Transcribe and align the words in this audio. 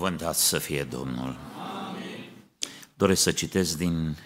Binecuvântat 0.00 0.36
să 0.36 0.58
fie 0.58 0.84
Domnul. 0.84 1.36
Amin. 1.86 2.30
Doresc 2.94 3.22
să 3.22 3.32
citesc 3.32 3.76
din 3.76 4.16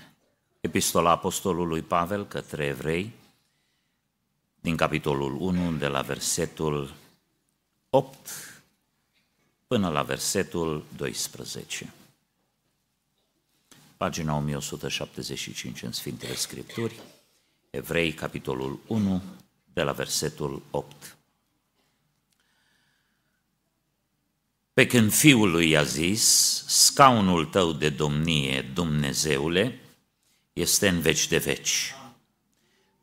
Epistola 0.61 1.11
Apostolului 1.11 1.83
Pavel 1.83 2.27
către 2.27 2.65
evrei, 2.65 3.13
din 4.61 4.77
capitolul 4.77 5.37
1, 5.41 5.73
de 5.73 5.87
la 5.87 6.01
versetul 6.01 6.95
8 7.91 8.17
până 9.67 9.89
la 9.89 10.03
versetul 10.03 10.85
12. 10.97 11.93
Pagina 13.97 14.37
1175 14.37 15.83
în 15.83 15.93
Sfintele 15.93 16.35
Scripturi, 16.35 17.01
Evrei, 17.71 18.13
capitolul 18.13 18.79
1, 18.87 19.23
de 19.73 19.83
la 19.83 19.93
versetul 19.93 20.63
8. 20.71 21.17
Pe 24.75 24.87
când 24.87 25.13
fiul 25.13 25.51
lui 25.51 25.71
i-a 25.71 25.83
zis, 25.83 26.25
scaunul 26.67 27.45
tău 27.45 27.73
de 27.73 27.89
domnie, 27.89 28.71
Dumnezeule, 28.75 29.79
este 30.53 30.89
în 30.89 31.01
veci 31.01 31.29
de 31.29 31.37
veci. 31.37 31.95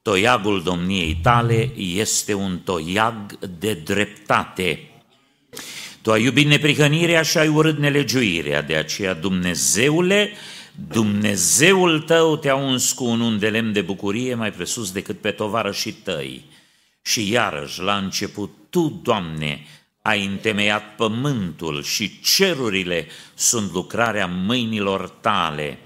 Toiagul 0.02 0.64
domniei 0.64 1.16
tale 1.16 1.72
este 1.78 2.34
un 2.34 2.60
toiag 2.60 3.40
de 3.60 3.74
dreptate. 3.74 4.90
Tu 6.02 6.12
ai 6.12 6.24
iubit 6.24 6.48
neprihănirea 6.48 7.22
și 7.22 7.38
ai 7.38 7.48
urât 7.48 7.78
nelegiuirea, 7.78 8.62
de 8.62 8.76
aceea 8.76 9.14
Dumnezeule, 9.14 10.32
Dumnezeul 10.88 12.00
tău 12.00 12.38
te-a 12.38 12.56
uns 12.56 12.92
cu 12.92 13.04
un 13.04 13.22
un 13.22 13.40
de 13.40 13.50
lemn 13.50 13.74
de 13.74 13.82
bucurie 13.82 14.36
mai 14.36 14.52
presus 14.52 14.92
decât 14.92 15.20
pe 15.20 15.32
tovară 15.32 15.72
și 15.72 15.94
tăi. 15.94 16.46
Și 17.02 17.32
iarăși, 17.32 17.82
la 17.82 17.98
început, 17.98 18.52
Tu, 18.70 19.00
Doamne, 19.04 19.66
ai 20.02 20.26
întemeiat 20.26 20.96
pământul 20.96 21.84
și 21.84 22.20
cerurile 22.22 23.08
sunt 23.34 23.72
lucrarea 23.72 24.28
mâinilor 24.28 25.10
tale. 25.10 25.80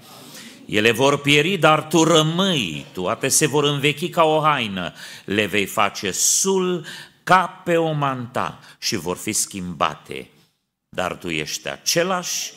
Ele 0.66 0.90
vor 0.90 1.18
pieri, 1.18 1.56
dar 1.56 1.86
tu 1.86 2.04
rămâi, 2.04 2.86
toate 2.92 3.28
se 3.28 3.46
vor 3.46 3.64
învechi 3.64 4.10
ca 4.10 4.24
o 4.24 4.40
haină, 4.40 4.92
le 5.24 5.46
vei 5.46 5.66
face 5.66 6.10
sul 6.10 6.86
ca 7.22 7.46
pe 7.46 7.76
o 7.76 7.92
manta 7.92 8.60
și 8.78 8.96
vor 8.96 9.16
fi 9.16 9.32
schimbate. 9.32 10.30
Dar 10.88 11.16
tu 11.16 11.28
ești 11.28 11.68
același 11.68 12.52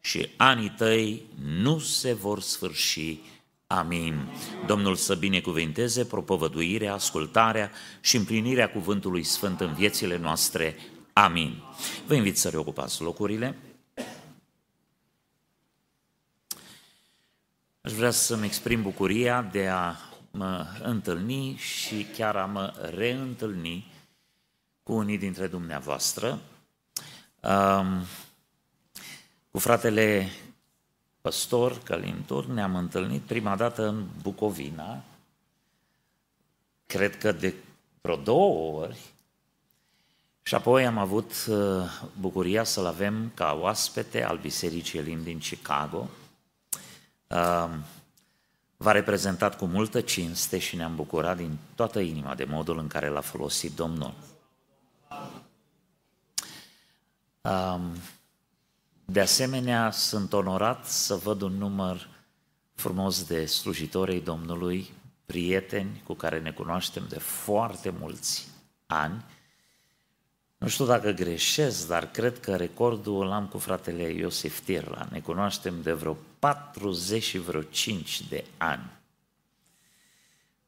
și 0.00 0.28
anii 0.36 0.74
tăi 0.76 1.22
nu 1.62 1.78
se 1.78 2.12
vor 2.12 2.40
sfârși. 2.40 3.18
Amin. 3.66 4.26
Domnul 4.66 4.94
să 4.94 5.14
binecuvinteze 5.14 6.04
propovăduirea, 6.04 6.92
ascultarea 6.92 7.70
și 8.00 8.16
împlinirea 8.16 8.70
cuvântului 8.70 9.22
Sfânt 9.22 9.60
în 9.60 9.74
viețile 9.74 10.18
noastre. 10.18 10.76
Amin. 11.16 11.62
Vă 12.06 12.14
invit 12.14 12.38
să 12.38 12.48
reocupați 12.48 13.02
locurile. 13.02 13.56
Aș 17.80 17.92
vrea 17.92 18.10
să-mi 18.10 18.44
exprim 18.44 18.82
bucuria 18.82 19.42
de 19.42 19.68
a 19.68 19.94
mă 20.30 20.66
întâlni 20.82 21.56
și 21.56 22.04
chiar 22.04 22.36
a 22.36 22.46
mă 22.46 22.90
reîntâlni 22.94 23.92
cu 24.82 24.92
unii 24.92 25.18
dintre 25.18 25.46
dumneavoastră. 25.46 26.40
Um, 27.40 28.04
cu 29.50 29.58
fratele 29.58 30.28
păstor 31.20 31.78
Călintur 31.82 32.46
ne-am 32.46 32.76
întâlnit 32.76 33.22
prima 33.22 33.56
dată 33.56 33.86
în 33.86 34.06
Bucovina, 34.22 35.04
cred 36.86 37.18
că 37.18 37.32
de 37.32 37.54
vreo 38.00 38.16
două 38.16 38.80
ori, 38.80 39.13
și 40.46 40.54
apoi 40.54 40.86
am 40.86 40.98
avut 40.98 41.32
uh, 41.48 41.56
bucuria 42.20 42.64
să-l 42.64 42.86
avem 42.86 43.30
ca 43.34 43.58
oaspete 43.60 44.24
al 44.24 44.38
Bisericii 44.38 44.98
Elim 44.98 45.22
din 45.22 45.38
Chicago. 45.38 46.08
Uh, 47.26 47.70
v-a 48.76 48.92
reprezentat 48.92 49.56
cu 49.56 49.64
multă 49.64 50.00
cinste 50.00 50.58
și 50.58 50.76
ne-am 50.76 50.94
bucurat 50.94 51.36
din 51.36 51.58
toată 51.74 52.00
inima 52.00 52.34
de 52.34 52.44
modul 52.44 52.78
în 52.78 52.86
care 52.86 53.08
l-a 53.08 53.20
folosit 53.20 53.74
Domnul. 53.76 54.14
Uh, 57.40 57.80
de 59.04 59.20
asemenea, 59.20 59.90
sunt 59.90 60.32
onorat 60.32 60.86
să 60.86 61.14
văd 61.14 61.40
un 61.40 61.52
număr 61.52 62.08
frumos 62.74 63.24
de 63.24 63.46
slujitorii 63.46 64.20
Domnului, 64.20 64.92
prieteni 65.26 66.02
cu 66.04 66.14
care 66.14 66.40
ne 66.40 66.50
cunoaștem 66.50 67.06
de 67.08 67.18
foarte 67.18 67.94
mulți 67.98 68.48
ani, 68.86 69.24
nu 70.58 70.68
știu 70.68 70.84
dacă 70.84 71.10
greșesc, 71.10 71.86
dar 71.88 72.10
cred 72.10 72.40
că 72.40 72.56
recordul 72.56 73.30
am 73.30 73.46
cu 73.46 73.58
fratele 73.58 74.02
Iosif 74.02 74.60
Tirla. 74.60 75.06
Ne 75.10 75.20
cunoaștem 75.20 75.82
de 75.82 75.92
vreo 75.92 76.16
40 76.38 77.22
și 77.22 77.38
vreo 77.38 77.62
5 77.62 78.22
de 78.28 78.44
ani. 78.56 78.90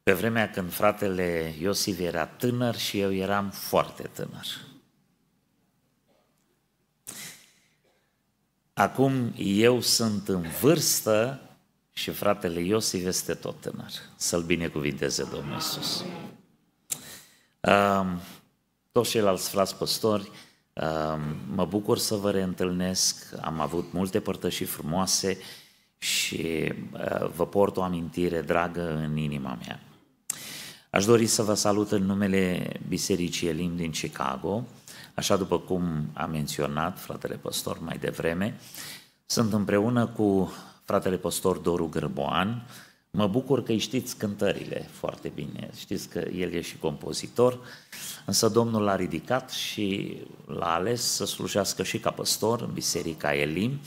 Pe 0.03 0.13
vremea 0.13 0.49
când 0.49 0.71
fratele 0.71 1.55
Iosif 1.59 1.99
era 1.99 2.25
tânăr 2.25 2.75
și 2.75 2.99
eu 2.99 3.13
eram 3.13 3.49
foarte 3.49 4.09
tânăr. 4.13 4.45
Acum 8.73 9.33
eu 9.37 9.81
sunt 9.81 10.27
în 10.27 10.41
vârstă 10.41 11.41
și 11.93 12.11
fratele 12.11 12.59
Iosif 12.59 13.05
este 13.05 13.33
tot 13.33 13.61
tânăr. 13.61 13.91
Să-l 14.15 14.41
binecuvinteze 14.41 15.23
Domnul 15.23 15.53
Iisus. 15.53 16.03
Um, 17.61 18.21
toți 18.97 19.09
ceilalți 19.09 19.49
frați 19.49 19.75
păstori, 19.75 20.31
um, 20.73 21.21
mă 21.55 21.65
bucur 21.65 21.97
să 21.97 22.15
vă 22.15 22.31
reîntâlnesc, 22.31 23.25
am 23.41 23.59
avut 23.59 23.91
multe 23.91 24.19
părtășii 24.19 24.65
frumoase 24.65 25.37
și 25.97 26.73
uh, 26.93 27.29
vă 27.35 27.47
port 27.47 27.77
o 27.77 27.81
amintire 27.81 28.41
dragă 28.41 28.95
în 28.95 29.17
inima 29.17 29.57
mea. 29.65 29.79
Aș 30.89 31.05
dori 31.05 31.25
să 31.25 31.43
vă 31.43 31.53
salut 31.53 31.91
în 31.91 32.03
numele 32.03 32.69
Bisericii 32.87 33.47
Elim 33.47 33.75
din 33.75 33.91
Chicago, 33.91 34.63
așa 35.15 35.35
după 35.35 35.59
cum 35.59 36.09
a 36.13 36.25
menționat 36.25 36.99
fratele 36.99 37.35
păstor 37.35 37.79
mai 37.79 37.97
devreme. 37.97 38.59
Sunt 39.25 39.53
împreună 39.53 40.07
cu 40.07 40.51
fratele 40.83 41.17
păstor 41.17 41.57
Doru 41.57 41.87
Gârboan, 41.87 42.67
Mă 43.17 43.27
bucur 43.27 43.63
că 43.63 43.71
îi 43.71 43.77
știți 43.77 44.17
cântările 44.17 44.89
foarte 44.91 45.31
bine, 45.35 45.69
știți 45.77 46.09
că 46.09 46.19
el 46.19 46.53
e 46.53 46.61
și 46.61 46.77
compozitor, 46.77 47.59
însă 48.25 48.49
Domnul 48.49 48.81
l-a 48.81 48.95
ridicat 48.95 49.49
și 49.49 50.17
l-a 50.45 50.73
ales 50.73 51.01
să 51.01 51.25
slujească 51.25 51.83
și 51.83 51.99
ca 51.99 52.11
păstor 52.11 52.61
în 52.61 52.73
Biserica 52.73 53.35
Elim. 53.35 53.79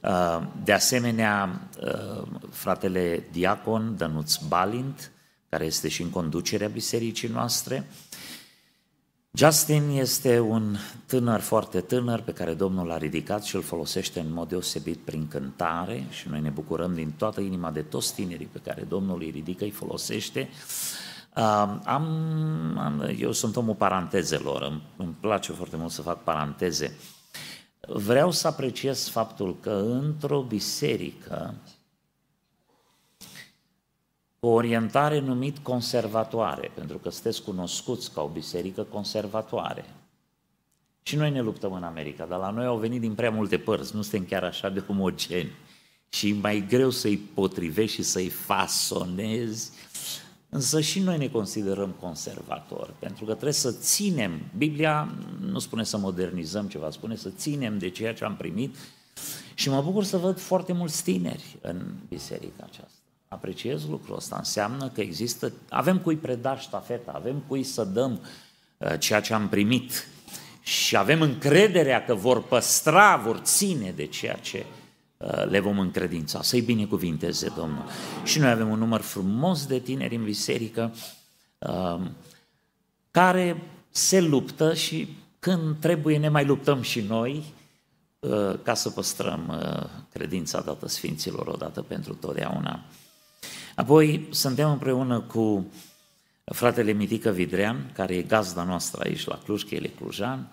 Uh, 0.00 0.42
de 0.64 0.72
asemenea, 0.72 1.68
uh, 1.82 2.22
fratele 2.50 3.28
diacon 3.32 3.94
Dănuț 3.96 4.36
Balint, 4.36 5.10
care 5.48 5.64
este 5.64 5.88
și 5.88 6.02
în 6.02 6.10
conducerea 6.10 6.68
bisericii 6.68 7.28
noastre, 7.28 7.86
Justin 9.38 9.88
este 9.88 10.40
un 10.40 10.76
tânăr 11.06 11.40
foarte 11.40 11.80
tânăr 11.80 12.20
pe 12.20 12.32
care 12.32 12.54
Domnul 12.54 12.86
l-a 12.86 12.98
ridicat 12.98 13.44
și 13.44 13.56
îl 13.56 13.62
folosește 13.62 14.20
în 14.20 14.32
mod 14.32 14.48
deosebit 14.48 14.98
prin 14.98 15.28
cântare 15.28 16.06
și 16.10 16.28
noi 16.28 16.40
ne 16.40 16.48
bucurăm 16.48 16.94
din 16.94 17.10
toată 17.10 17.40
inima 17.40 17.70
de 17.70 17.82
toți 17.82 18.14
tinerii 18.14 18.48
pe 18.52 18.60
care 18.64 18.82
Domnul 18.82 19.20
îi 19.20 19.30
ridică, 19.30 19.64
îi 19.64 19.70
folosește. 19.70 20.48
am, 21.32 21.82
am, 22.78 23.14
eu 23.18 23.32
sunt 23.32 23.56
omul 23.56 23.74
parantezelor, 23.74 24.62
îmi, 24.62 24.82
îmi 24.96 25.16
place 25.20 25.52
foarte 25.52 25.76
mult 25.76 25.90
să 25.90 26.02
fac 26.02 26.22
paranteze. 26.22 26.96
Vreau 27.80 28.30
să 28.30 28.46
apreciez 28.46 29.08
faptul 29.08 29.56
că 29.60 29.84
într-o 29.86 30.40
biserică 30.40 31.54
o 34.46 34.52
orientare 34.52 35.20
numit 35.20 35.58
conservatoare, 35.58 36.70
pentru 36.74 36.98
că 36.98 37.10
sunteți 37.10 37.42
cunoscuți 37.42 38.12
ca 38.12 38.22
o 38.22 38.28
biserică 38.28 38.82
conservatoare. 38.82 39.84
Și 41.02 41.16
noi 41.16 41.30
ne 41.30 41.40
luptăm 41.40 41.72
în 41.72 41.82
America, 41.82 42.24
dar 42.24 42.38
la 42.38 42.50
noi 42.50 42.66
au 42.66 42.78
venit 42.78 43.00
din 43.00 43.14
prea 43.14 43.30
multe 43.30 43.58
părți, 43.58 43.94
nu 43.94 44.02
suntem 44.02 44.24
chiar 44.24 44.44
așa 44.44 44.68
de 44.68 44.82
omogeni. 44.88 45.50
Și 46.08 46.28
e 46.28 46.34
mai 46.40 46.66
greu 46.68 46.90
să-i 46.90 47.16
potrivești 47.16 47.94
și 47.96 48.02
să-i 48.02 48.28
fasonezi, 48.28 49.70
însă 50.48 50.80
și 50.80 51.00
noi 51.00 51.18
ne 51.18 51.28
considerăm 51.28 51.90
conservatori, 52.00 52.92
pentru 52.98 53.24
că 53.24 53.32
trebuie 53.32 53.52
să 53.52 53.72
ținem, 53.72 54.40
Biblia 54.56 55.14
nu 55.40 55.58
spune 55.58 55.84
să 55.84 55.96
modernizăm 55.96 56.68
ceva, 56.68 56.90
spune 56.90 57.16
să 57.16 57.30
ținem 57.30 57.78
de 57.78 57.88
ceea 57.88 58.14
ce 58.14 58.24
am 58.24 58.36
primit 58.36 58.76
și 59.54 59.68
mă 59.68 59.82
bucur 59.82 60.04
să 60.04 60.16
văd 60.16 60.38
foarte 60.38 60.72
mulți 60.72 61.02
tineri 61.02 61.56
în 61.60 61.94
biserica 62.08 62.64
aceasta 62.66 62.95
apreciez 63.36 63.88
lucrul 63.88 64.16
ăsta. 64.16 64.36
Înseamnă 64.36 64.88
că 64.88 65.00
există, 65.00 65.52
avem 65.68 65.98
cui 65.98 66.16
preda 66.16 66.58
ștafeta, 66.58 67.12
avem 67.14 67.42
cui 67.46 67.62
să 67.62 67.84
dăm 67.84 68.20
uh, 68.78 68.98
ceea 68.98 69.20
ce 69.20 69.34
am 69.34 69.48
primit 69.48 70.08
și 70.62 70.96
avem 70.96 71.20
încrederea 71.20 72.04
că 72.04 72.14
vor 72.14 72.42
păstra, 72.42 73.16
vor 73.16 73.36
ține 73.36 73.92
de 73.96 74.06
ceea 74.06 74.34
ce 74.34 74.66
uh, 75.16 75.46
le 75.48 75.60
vom 75.60 75.78
încredința. 75.78 76.42
Să-i 76.42 76.60
binecuvinteze 76.60 77.52
Domnul. 77.56 77.84
Și 78.24 78.38
noi 78.38 78.50
avem 78.50 78.68
un 78.68 78.78
număr 78.78 79.00
frumos 79.00 79.66
de 79.66 79.78
tineri 79.78 80.14
în 80.14 80.24
biserică 80.24 80.94
uh, 81.58 82.00
care 83.10 83.62
se 83.90 84.20
luptă 84.20 84.74
și 84.74 85.08
când 85.38 85.76
trebuie 85.80 86.18
ne 86.18 86.28
mai 86.28 86.44
luptăm 86.44 86.82
și 86.82 87.00
noi 87.00 87.54
ca 88.62 88.74
să 88.74 88.90
păstrăm 88.90 89.60
credința 90.12 90.60
dată 90.60 90.88
Sfinților 90.88 91.46
odată 91.46 91.82
pentru 91.82 92.14
totdeauna. 92.14 92.84
Apoi 93.76 94.28
suntem 94.30 94.70
împreună 94.70 95.20
cu 95.20 95.66
fratele 96.44 96.92
Mitică 96.92 97.30
Vidrean, 97.30 97.90
care 97.92 98.14
e 98.14 98.22
gazda 98.22 98.62
noastră 98.62 99.02
aici 99.04 99.26
la 99.26 99.38
Cluj, 99.44 99.62
că 99.62 99.74
el 99.74 99.84
e 99.84 99.88
clujan. 99.88 100.52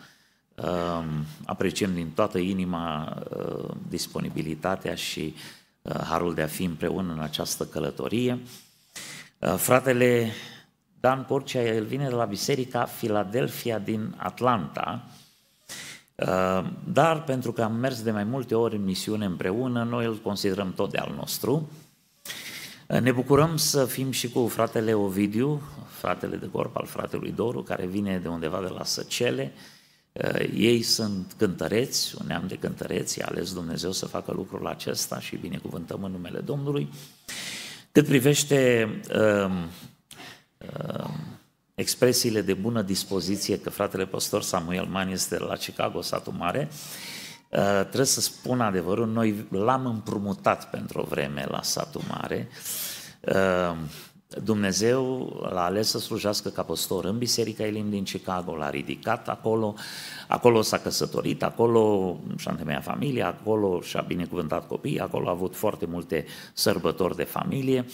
Apreciem 1.45 1.93
din 1.93 2.09
toată 2.09 2.37
inima 2.37 3.17
disponibilitatea 3.87 4.95
și 4.95 5.35
harul 6.03 6.33
de 6.33 6.41
a 6.41 6.47
fi 6.47 6.63
împreună 6.63 7.11
în 7.11 7.19
această 7.19 7.65
călătorie. 7.65 8.39
Fratele 9.55 10.31
Dan 10.99 11.23
Porcea, 11.23 11.61
el 11.61 11.85
vine 11.85 12.07
de 12.07 12.15
la 12.15 12.25
Biserica 12.25 12.83
Philadelphia 12.83 13.79
din 13.79 14.15
Atlanta, 14.17 15.03
dar 16.83 17.23
pentru 17.23 17.51
că 17.51 17.61
am 17.63 17.75
mers 17.75 18.01
de 18.01 18.11
mai 18.11 18.23
multe 18.23 18.55
ori 18.55 18.75
în 18.75 18.83
misiune 18.83 19.25
împreună, 19.25 19.83
noi 19.83 20.05
îl 20.05 20.15
considerăm 20.15 20.73
tot 20.73 20.91
de 20.91 20.97
al 20.97 21.13
nostru. 21.15 21.69
Ne 22.99 23.11
bucurăm 23.11 23.57
să 23.57 23.85
fim 23.85 24.11
și 24.11 24.29
cu 24.29 24.47
fratele 24.47 24.93
Ovidiu, 24.93 25.61
fratele 25.89 26.35
de 26.35 26.49
corp 26.51 26.77
al 26.77 26.85
fratelui 26.85 27.31
Doru, 27.31 27.63
care 27.63 27.85
vine 27.85 28.17
de 28.17 28.27
undeva 28.27 28.61
de 28.61 28.67
la 28.67 28.83
Săcele. 28.83 29.53
Ei 30.53 30.81
sunt 30.81 31.33
cântăreți, 31.37 32.15
un 32.19 32.27
neam 32.27 32.47
de 32.47 32.55
cântăreți, 32.55 33.19
i-a 33.19 33.25
ales 33.29 33.53
Dumnezeu 33.53 33.91
să 33.91 34.05
facă 34.05 34.31
lucrul 34.31 34.67
acesta 34.67 35.19
și 35.19 35.35
binecuvântăm 35.35 36.03
în 36.03 36.11
numele 36.11 36.39
Domnului. 36.39 36.89
Cât 37.91 38.05
privește 38.05 38.89
uh, 39.15 39.51
uh, 40.57 41.09
expresiile 41.75 42.41
de 42.41 42.53
bună 42.53 42.81
dispoziție 42.81 43.59
că 43.59 43.69
fratele 43.69 44.05
pastor 44.05 44.41
Samuel 44.41 44.85
Man 44.85 45.09
este 45.09 45.37
la 45.39 45.55
Chicago, 45.55 46.01
satul 46.01 46.33
mare, 46.33 46.67
uh, 46.71 47.12
trebuie 47.81 48.05
să 48.05 48.21
spun 48.21 48.61
adevărul, 48.61 49.07
noi 49.07 49.45
l-am 49.49 49.85
împrumutat 49.85 50.69
pentru 50.69 50.99
o 50.99 51.03
vreme 51.03 51.45
la 51.49 51.61
satul 51.61 52.01
mare. 52.09 52.47
Uh, 53.21 53.77
Dumnezeu 54.43 55.29
l-a 55.51 55.63
ales 55.63 55.89
să 55.89 55.99
slujească 55.99 56.49
ca 56.49 56.63
păstor 56.63 57.05
în 57.05 57.17
Biserica 57.17 57.65
Elim 57.65 57.89
din 57.89 58.03
Chicago, 58.03 58.55
l-a 58.55 58.69
ridicat 58.69 59.29
acolo, 59.29 59.75
acolo 60.27 60.61
s-a 60.61 60.77
căsătorit, 60.77 61.43
acolo 61.43 62.15
și-a 62.37 62.51
întemeiat 62.51 62.83
familia, 62.83 63.27
acolo 63.27 63.81
și-a 63.81 64.01
binecuvântat 64.01 64.67
copiii, 64.67 64.99
acolo 64.99 65.27
a 65.27 65.31
avut 65.31 65.55
foarte 65.55 65.85
multe 65.85 66.25
sărbători 66.53 67.15
de 67.15 67.23
familie 67.23 67.85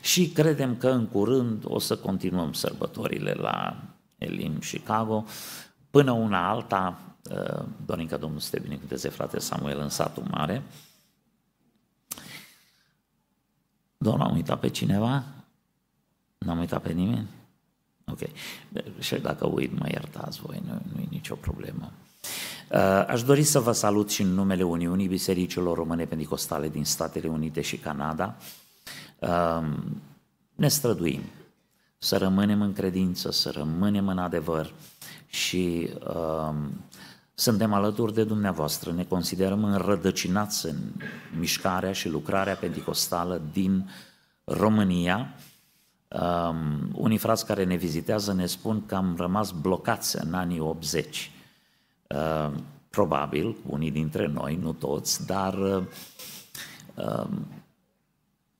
și 0.00 0.28
credem 0.28 0.76
că 0.76 0.88
în 0.88 1.06
curând 1.06 1.62
o 1.66 1.78
să 1.78 1.96
continuăm 1.96 2.52
sărbătorile 2.52 3.32
la 3.32 3.76
Elim 4.18 4.58
Chicago. 4.58 5.24
Până 5.90 6.12
una 6.12 6.50
alta, 6.50 6.98
uh, 7.30 7.64
Dorinca 7.86 8.16
Domnul 8.16 8.40
să 8.40 8.50
te 8.50 8.58
binecuvânteze, 8.58 9.08
frate 9.08 9.38
Samuel, 9.38 9.78
în 9.78 9.88
satul 9.88 10.24
mare. 10.30 10.62
Domnul, 13.98 14.26
am 14.26 14.34
uitat 14.34 14.60
pe 14.60 14.68
cineva? 14.68 15.24
N-am 16.38 16.58
uitat 16.58 16.82
pe 16.82 16.92
nimeni? 16.92 17.28
Ok. 18.06 18.18
Și 18.98 19.14
dacă 19.14 19.46
uit, 19.46 19.78
mă 19.78 19.86
iertați 19.90 20.40
voi, 20.40 20.62
nu, 20.66 20.80
nu 20.94 21.00
e 21.00 21.06
nicio 21.10 21.34
problemă. 21.34 21.92
Uh, 22.70 23.04
aș 23.06 23.22
dori 23.22 23.42
să 23.42 23.60
vă 23.60 23.72
salut 23.72 24.10
și 24.10 24.22
în 24.22 24.28
numele 24.34 24.62
Uniunii 24.62 25.08
Bisericilor 25.08 25.76
Române 25.76 26.04
Pentecostale 26.04 26.68
din 26.68 26.84
Statele 26.84 27.28
Unite 27.28 27.60
și 27.60 27.76
Canada. 27.76 28.36
Um, 29.18 30.00
ne 30.54 30.68
străduim 30.68 31.22
să 31.98 32.16
rămânem 32.16 32.62
în 32.62 32.72
credință, 32.72 33.30
să 33.30 33.50
rămânem 33.50 34.08
în 34.08 34.18
adevăr 34.18 34.72
și 35.26 35.90
um, 36.16 36.84
suntem 37.40 37.72
alături 37.72 38.14
de 38.14 38.24
dumneavoastră, 38.24 38.92
ne 38.92 39.04
considerăm 39.04 39.64
înrădăcinați 39.64 40.66
în 40.66 40.76
mișcarea 41.38 41.92
și 41.92 42.08
lucrarea 42.08 42.54
pentecostală 42.54 43.42
din 43.52 43.90
România, 44.44 45.34
Um, 46.18 46.90
unii 46.94 47.18
frați 47.18 47.46
care 47.46 47.64
ne 47.64 47.76
vizitează 47.76 48.32
ne 48.32 48.46
spun 48.46 48.86
că 48.86 48.94
am 48.94 49.14
rămas 49.16 49.50
blocați 49.50 50.24
în 50.24 50.34
anii 50.34 50.60
80. 50.60 51.30
Uh, 52.08 52.50
probabil, 52.88 53.56
unii 53.66 53.90
dintre 53.90 54.26
noi, 54.26 54.56
nu 54.56 54.72
toți, 54.72 55.26
dar 55.26 55.54
uh, 55.54 55.82
uh, 56.94 57.26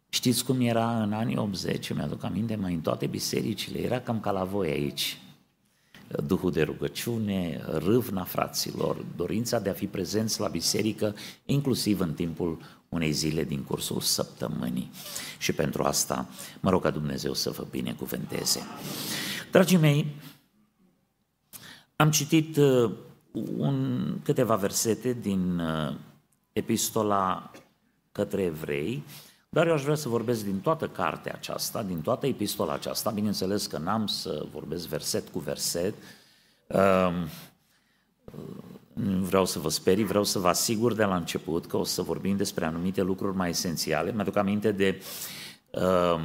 știți 0.09 0.45
cum 0.45 0.61
era 0.61 1.03
în 1.03 1.13
anii 1.13 1.37
80, 1.37 1.93
mi-aduc 1.93 2.25
aminte, 2.25 2.57
mai 2.57 2.75
în 2.75 2.81
toate 2.81 3.07
bisericile, 3.07 3.79
era 3.79 4.01
cam 4.01 4.21
ca 4.21 4.31
la 4.31 4.45
voi 4.45 4.71
aici. 4.71 5.21
Duhul 6.25 6.51
de 6.51 6.63
rugăciune, 6.63 7.61
râvna 7.79 8.25
fraților, 8.25 9.05
dorința 9.17 9.59
de 9.59 9.71
a 9.71 9.73
fi 9.73 9.87
prezenți 9.87 10.41
la 10.41 10.49
biserică, 10.49 11.15
inclusiv 11.45 12.01
în 12.01 12.15
timpul 12.15 12.59
unei 12.89 13.13
zile 13.13 13.45
din 13.45 13.63
cursul 13.63 14.01
săptămânii. 14.01 14.91
Și 15.39 15.53
pentru 15.53 15.83
asta 15.83 16.29
mă 16.61 16.71
rog 16.71 16.83
ca 16.83 16.91
Dumnezeu 16.91 17.35
să 17.35 17.51
vă 17.51 17.67
binecuvânteze. 17.71 18.61
Dragii 19.51 19.77
mei, 19.77 20.07
am 21.97 22.11
citit 22.11 22.57
uh, 22.57 22.91
un, 23.57 24.05
câteva 24.23 24.57
versete 24.57 25.13
din 25.13 25.59
uh, 25.59 25.95
epistola 26.53 27.51
către 28.13 28.43
evrei, 28.43 29.03
dar 29.53 29.67
eu 29.67 29.73
aș 29.73 29.83
vrea 29.83 29.95
să 29.95 30.09
vorbesc 30.09 30.45
din 30.45 30.61
toată 30.61 30.89
cartea 30.89 31.33
aceasta, 31.35 31.83
din 31.83 32.01
toată 32.01 32.27
epistola 32.27 32.73
aceasta, 32.73 33.11
bineînțeles 33.11 33.67
că 33.67 33.79
n-am 33.79 34.07
să 34.07 34.47
vorbesc 34.53 34.87
verset 34.87 35.29
cu 35.29 35.39
verset, 35.39 35.95
uh, 36.67 37.13
nu 38.93 39.25
vreau 39.25 39.45
să 39.45 39.59
vă 39.59 39.69
sperii, 39.69 40.05
vreau 40.05 40.25
să 40.25 40.39
vă 40.39 40.49
asigur 40.49 40.95
de 40.95 41.05
la 41.05 41.17
început 41.17 41.67
că 41.67 41.77
o 41.77 41.85
să 41.85 42.03
vorbim 42.03 42.37
despre 42.37 42.65
anumite 42.65 43.03
lucruri 43.03 43.37
mai 43.37 43.49
esențiale. 43.49 44.13
Mi-aduc 44.13 44.37
aminte 44.37 44.73
de 44.73 45.03
uh, 45.71 46.21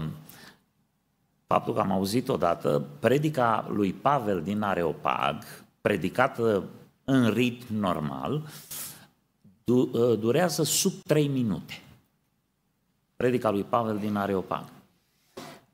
faptul 1.47 1.73
că 1.73 1.79
am 1.79 1.91
auzit 1.91 2.29
odată 2.29 2.85
predica 2.99 3.67
lui 3.69 3.93
Pavel 3.93 4.41
din 4.41 4.61
Areopag, 4.61 5.43
predicată 5.81 6.63
în 7.03 7.29
ritm 7.29 7.75
normal, 7.75 8.41
du- 9.63 9.89
uh, 9.93 10.19
durează 10.19 10.63
sub 10.63 10.93
3 11.07 11.27
minute. 11.27 11.79
Predica 13.15 13.49
lui 13.49 13.63
Pavel 13.63 13.97
din 13.97 14.15
Areopag. 14.15 14.63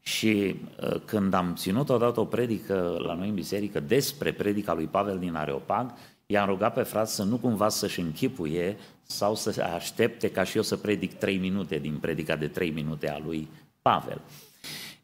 Și 0.01 0.55
uh, 0.81 1.01
când 1.05 1.33
am 1.33 1.55
ținut 1.55 1.89
odată 1.89 2.19
o 2.19 2.25
predică 2.25 3.01
la 3.05 3.13
noi 3.13 3.27
în 3.27 3.33
biserică 3.33 3.79
despre 3.79 4.31
predica 4.31 4.73
lui 4.73 4.85
Pavel 4.85 5.19
din 5.19 5.35
Areopag, 5.35 5.93
i-am 6.25 6.47
rugat 6.47 6.73
pe 6.73 6.81
frați 6.81 7.15
să 7.15 7.23
nu 7.23 7.37
cumva 7.37 7.69
să-și 7.69 7.99
închipuie 7.99 8.77
sau 9.03 9.35
să 9.35 9.69
aștepte 9.75 10.31
ca 10.31 10.43
și 10.43 10.55
eu 10.55 10.63
să 10.63 10.77
predic 10.77 11.13
trei 11.13 11.37
minute 11.37 11.77
din 11.77 11.97
predica 11.97 12.35
de 12.35 12.47
trei 12.47 12.69
minute 12.69 13.09
a 13.09 13.19
lui 13.25 13.47
Pavel. 13.81 14.21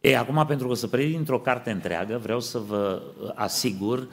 E, 0.01 0.17
acum, 0.17 0.46
pentru 0.46 0.67
că 0.67 0.74
să 0.74 0.88
predic 0.88 1.17
într-o 1.17 1.39
carte 1.39 1.72
întreagă, 1.72 2.17
vreau 2.17 2.39
să 2.39 2.60
vă 2.60 3.01
asigur 3.36 4.08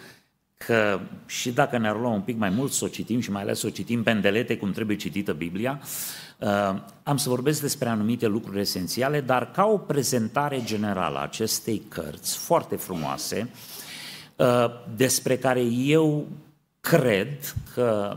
că 0.57 1.01
și 1.27 1.53
dacă 1.53 1.79
ne-ar 1.79 2.01
lua 2.01 2.11
un 2.11 2.21
pic 2.21 2.37
mai 2.37 2.51
mult 2.51 2.73
să 2.73 2.85
o 2.85 2.89
citim 2.89 3.21
și 3.21 3.31
mai 3.31 3.43
ales 3.43 3.59
să 3.59 3.67
o 3.67 3.71
citim 3.71 4.03
pe 4.03 4.11
îndelete 4.11 4.57
cum 4.57 4.73
trebuie 4.73 4.97
citită 4.97 5.33
Biblia, 5.33 5.81
uh, 6.39 6.75
am 7.03 7.17
să 7.17 7.29
vorbesc 7.29 7.61
despre 7.61 7.89
anumite 7.89 8.27
lucruri 8.27 8.61
esențiale, 8.61 9.21
dar 9.21 9.51
ca 9.51 9.65
o 9.65 9.79
prezentare 9.79 10.63
generală 10.65 11.19
a 11.19 11.23
acestei 11.23 11.83
cărți 11.89 12.39
foarte 12.39 12.77
frumoase, 12.77 13.51
uh, 14.37 14.67
despre 14.97 15.37
care 15.39 15.61
eu 15.65 16.27
cred 16.81 17.55
că 17.75 18.17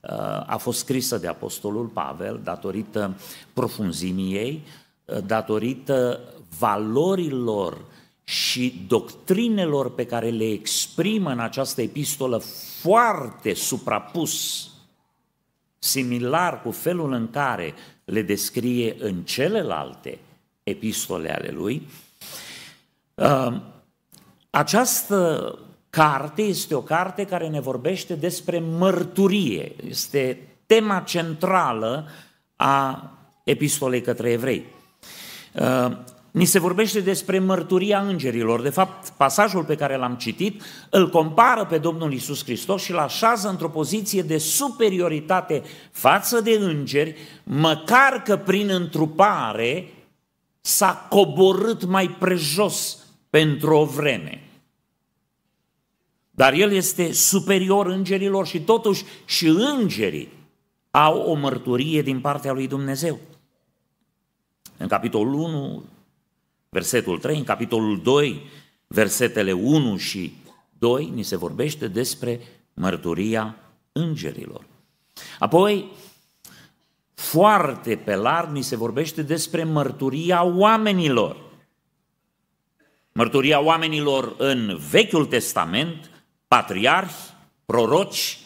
uh, 0.00 0.44
a 0.46 0.56
fost 0.58 0.78
scrisă 0.78 1.18
de 1.18 1.26
Apostolul 1.26 1.86
Pavel 1.86 2.40
datorită 2.44 3.16
profunzimii 3.52 4.34
ei, 4.34 4.62
uh, 5.04 5.18
datorită 5.26 6.20
valorilor 6.58 7.78
și 8.24 8.84
doctrinelor 8.86 9.94
pe 9.94 10.06
care 10.06 10.28
le 10.28 10.50
exprimă 10.50 11.30
în 11.30 11.38
această 11.38 11.82
epistolă 11.82 12.38
foarte 12.80 13.54
suprapus, 13.54 14.66
similar 15.78 16.62
cu 16.62 16.70
felul 16.70 17.12
în 17.12 17.30
care 17.30 17.74
le 18.04 18.22
descrie 18.22 18.96
în 18.98 19.22
celelalte 19.22 20.18
epistole 20.62 21.34
ale 21.34 21.50
lui, 21.50 21.88
uh, 23.14 23.60
această 24.50 25.58
carte 25.90 26.42
este 26.42 26.74
o 26.74 26.82
carte 26.82 27.24
care 27.24 27.48
ne 27.48 27.60
vorbește 27.60 28.14
despre 28.14 28.58
mărturie. 28.58 29.72
Este 29.88 30.48
tema 30.66 31.00
centrală 31.00 32.08
a 32.56 33.10
epistolei 33.44 34.00
către 34.00 34.30
evrei. 34.30 34.66
Uh, 36.32 36.40
ni 36.40 36.44
se 36.44 36.58
vorbește 36.58 37.00
despre 37.00 37.38
mărturia 37.38 38.00
îngerilor. 38.00 38.62
De 38.62 38.70
fapt, 38.70 39.08
pasajul 39.08 39.64
pe 39.64 39.74
care 39.74 39.96
l-am 39.96 40.14
citit 40.14 40.62
îl 40.90 41.10
compară 41.10 41.64
pe 41.64 41.78
Domnul 41.78 42.12
Isus 42.12 42.44
Hristos 42.44 42.82
și 42.82 42.90
îl 42.90 42.98
așează 42.98 43.48
într-o 43.48 43.68
poziție 43.68 44.22
de 44.22 44.38
superioritate 44.38 45.62
față 45.90 46.40
de 46.40 46.50
îngeri, 46.50 47.16
măcar 47.42 48.22
că 48.22 48.36
prin 48.36 48.68
întrupare 48.68 49.92
s-a 50.60 51.06
coborât 51.10 51.84
mai 51.84 52.10
prejos 52.10 52.98
pentru 53.30 53.74
o 53.74 53.84
vreme. 53.84 54.46
Dar 56.30 56.52
el 56.52 56.72
este 56.72 57.12
superior 57.12 57.86
îngerilor 57.86 58.46
și 58.46 58.60
totuși 58.60 59.04
și 59.24 59.46
îngerii 59.46 60.28
au 60.90 61.18
o 61.18 61.34
mărturie 61.34 62.02
din 62.02 62.20
partea 62.20 62.52
lui 62.52 62.68
Dumnezeu. 62.68 63.18
În 64.76 64.88
capitolul 64.88 65.34
1, 65.34 65.82
versetul 66.72 67.18
3, 67.18 67.36
în 67.36 67.44
capitolul 67.44 68.02
2, 68.02 68.42
versetele 68.86 69.52
1 69.52 69.96
și 69.96 70.34
2, 70.78 71.10
ni 71.14 71.22
se 71.22 71.36
vorbește 71.36 71.88
despre 71.88 72.40
mărturia 72.74 73.56
îngerilor. 73.92 74.64
Apoi, 75.38 75.90
foarte 77.14 77.96
pe 77.96 78.14
larg, 78.14 78.50
ni 78.50 78.62
se 78.62 78.76
vorbește 78.76 79.22
despre 79.22 79.64
mărturia 79.64 80.42
oamenilor. 80.42 81.36
Mărturia 83.12 83.60
oamenilor 83.60 84.34
în 84.38 84.78
Vechiul 84.90 85.26
Testament, 85.26 86.10
patriarhi, 86.48 87.32
proroci 87.64 88.38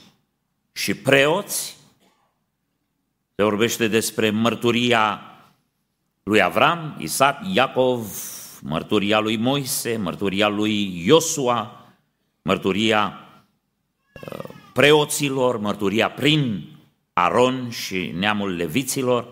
și 0.72 0.94
preoți. 0.94 1.76
Se 3.34 3.42
vorbește 3.42 3.88
despre 3.88 4.30
mărturia 4.30 5.20
lui 6.26 6.42
Avram, 6.42 6.96
Isaac, 6.98 7.38
Iacov, 7.52 8.06
mărturia 8.62 9.18
lui 9.18 9.36
Moise, 9.36 9.96
mărturia 9.96 10.48
lui 10.48 11.02
Iosua, 11.06 11.86
mărturia 12.42 13.20
uh, 14.32 14.44
preoților, 14.72 15.58
mărturia 15.58 16.10
prin 16.10 16.68
Aron 17.12 17.70
și 17.70 18.12
neamul 18.16 18.56
leviților. 18.56 19.28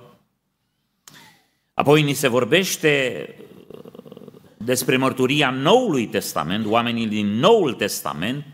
Apoi 1.75 2.03
ni 2.03 2.13
se 2.13 2.29
vorbește 2.29 3.27
uh, 3.69 4.33
despre 4.57 4.97
mărturia 4.97 5.51
Noului 5.51 6.07
Testament, 6.07 6.67
oamenii 6.67 7.07
din 7.07 7.27
Noul 7.27 7.73
Testament, 7.73 8.47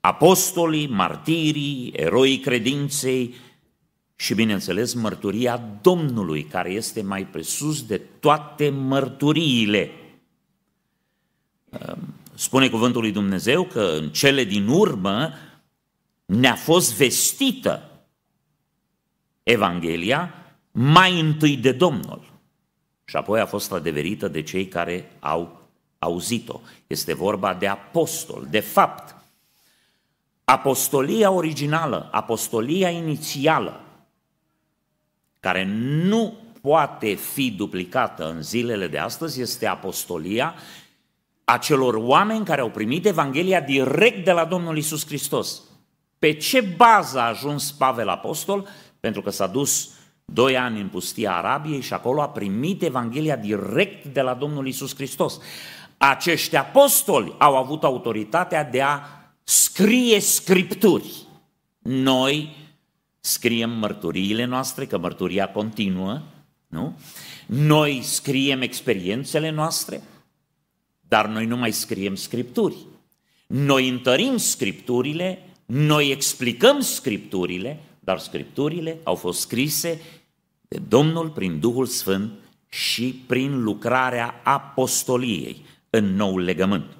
apostolii, 0.00 0.86
martirii, 0.86 1.92
eroii 1.96 2.38
credinței 2.38 3.34
și, 4.16 4.34
bineînțeles, 4.34 4.94
mărturia 4.94 5.62
Domnului, 5.80 6.44
care 6.44 6.70
este 6.70 7.02
mai 7.02 7.26
presus 7.26 7.86
de 7.86 7.98
toate 7.98 8.68
mărturiile. 8.68 9.90
Uh, 11.68 11.96
spune 12.34 12.68
cuvântul 12.68 13.00
lui 13.00 13.12
Dumnezeu 13.12 13.64
că 13.64 13.96
în 14.00 14.08
cele 14.08 14.44
din 14.44 14.66
urmă 14.68 15.32
ne-a 16.24 16.54
fost 16.54 16.96
vestită 16.96 17.90
Evanghelia 19.42 20.34
mai 20.70 21.20
întâi 21.20 21.56
de 21.56 21.72
Domnul 21.72 22.32
și 23.04 23.16
apoi 23.16 23.40
a 23.40 23.46
fost 23.46 23.72
adeverită 23.72 24.28
de 24.28 24.42
cei 24.42 24.68
care 24.68 25.16
au 25.20 25.68
auzit-o. 25.98 26.60
Este 26.86 27.14
vorba 27.14 27.54
de 27.54 27.66
apostol. 27.66 28.46
De 28.50 28.60
fapt, 28.60 29.14
apostolia 30.44 31.30
originală, 31.30 32.08
apostolia 32.12 32.90
inițială, 32.90 33.80
care 35.46 35.64
nu 36.08 36.34
poate 36.60 37.14
fi 37.14 37.50
duplicată 37.50 38.30
în 38.30 38.42
zilele 38.42 38.86
de 38.86 38.98
astăzi, 38.98 39.40
este 39.40 39.66
apostolia 39.66 40.54
acelor 41.44 41.94
oameni 41.94 42.44
care 42.44 42.60
au 42.60 42.70
primit 42.70 43.06
Evanghelia 43.06 43.60
direct 43.60 44.24
de 44.24 44.32
la 44.32 44.44
Domnul 44.44 44.76
Isus 44.76 45.06
Hristos. 45.06 45.62
Pe 46.18 46.32
ce 46.32 46.60
bază 46.60 47.18
a 47.18 47.28
ajuns 47.28 47.72
Pavel 47.72 48.08
Apostol? 48.08 48.68
pentru 49.00 49.22
că 49.22 49.30
s-a 49.30 49.46
dus 49.46 49.90
doi 50.24 50.56
ani 50.56 50.80
în 50.80 50.88
pustia 50.88 51.36
Arabiei 51.36 51.80
și 51.80 51.92
acolo 51.92 52.22
a 52.22 52.28
primit 52.28 52.82
Evanghelia 52.82 53.36
direct 53.36 54.04
de 54.04 54.20
la 54.20 54.34
Domnul 54.34 54.66
Isus 54.66 54.94
Hristos. 54.94 55.40
Acești 55.96 56.56
apostoli 56.56 57.34
au 57.38 57.56
avut 57.56 57.84
autoritatea 57.84 58.64
de 58.64 58.82
a 58.82 59.00
scrie 59.44 60.20
scripturi. 60.20 61.12
Noi 61.78 62.65
scriem 63.26 63.70
mărturiile 63.70 64.44
noastre, 64.44 64.86
că 64.86 64.98
mărturia 64.98 65.48
continuă, 65.48 66.22
nu? 66.66 66.98
Noi 67.46 68.00
scriem 68.02 68.60
experiențele 68.60 69.50
noastre, 69.50 70.02
dar 71.08 71.26
noi 71.26 71.46
nu 71.46 71.56
mai 71.56 71.72
scriem 71.72 72.14
scripturi. 72.14 72.76
Noi 73.46 73.88
întărim 73.88 74.36
scripturile, 74.36 75.42
noi 75.66 76.10
explicăm 76.10 76.80
scripturile, 76.80 77.80
dar 78.00 78.18
scripturile 78.18 78.98
au 79.02 79.14
fost 79.14 79.40
scrise 79.40 80.00
de 80.68 80.78
Domnul 80.88 81.30
prin 81.30 81.60
Duhul 81.60 81.86
Sfânt 81.86 82.32
și 82.68 83.22
prin 83.26 83.62
lucrarea 83.62 84.40
apostoliei 84.44 85.64
în 85.90 86.14
noul 86.14 86.40
legământ. 86.40 86.96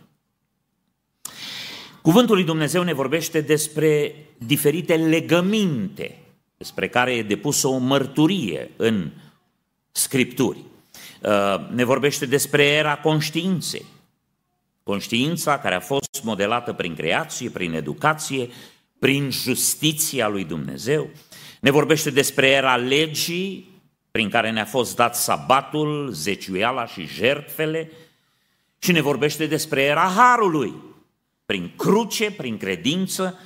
Cuvântul 2.02 2.34
lui 2.34 2.44
Dumnezeu 2.44 2.82
ne 2.82 2.92
vorbește 2.92 3.40
despre 3.40 4.14
diferite 4.38 4.96
legăminte 4.96 6.18
despre 6.56 6.88
care 6.88 7.14
e 7.14 7.22
depusă 7.22 7.68
o 7.68 7.76
mărturie 7.76 8.70
în 8.76 9.10
Scripturi. 9.92 10.58
Uh, 11.22 11.68
ne 11.70 11.84
vorbește 11.84 12.26
despre 12.26 12.64
era 12.64 12.96
conștiinței. 12.96 13.84
Conștiința 14.82 15.58
care 15.58 15.74
a 15.74 15.80
fost 15.80 16.20
modelată 16.22 16.72
prin 16.72 16.94
creație, 16.94 17.50
prin 17.50 17.74
educație 17.74 18.48
prin 18.98 19.30
justiția 19.30 20.28
lui 20.28 20.44
Dumnezeu. 20.44 21.10
Ne 21.60 21.70
vorbește 21.70 22.10
despre 22.10 22.48
era 22.48 22.76
legii, 22.76 23.74
prin 24.10 24.28
care 24.28 24.50
ne-a 24.50 24.64
fost 24.64 24.96
dat 24.96 25.16
sabatul, 25.16 26.10
zeciuiala 26.12 26.86
și 26.86 27.06
jertfele, 27.06 27.90
și 28.78 28.92
ne 28.92 29.00
vorbește 29.00 29.46
despre 29.46 29.82
era 29.82 30.12
harului, 30.16 30.74
prin 31.46 31.72
cruce, 31.76 32.30
prin 32.30 32.56
credință 32.56 33.38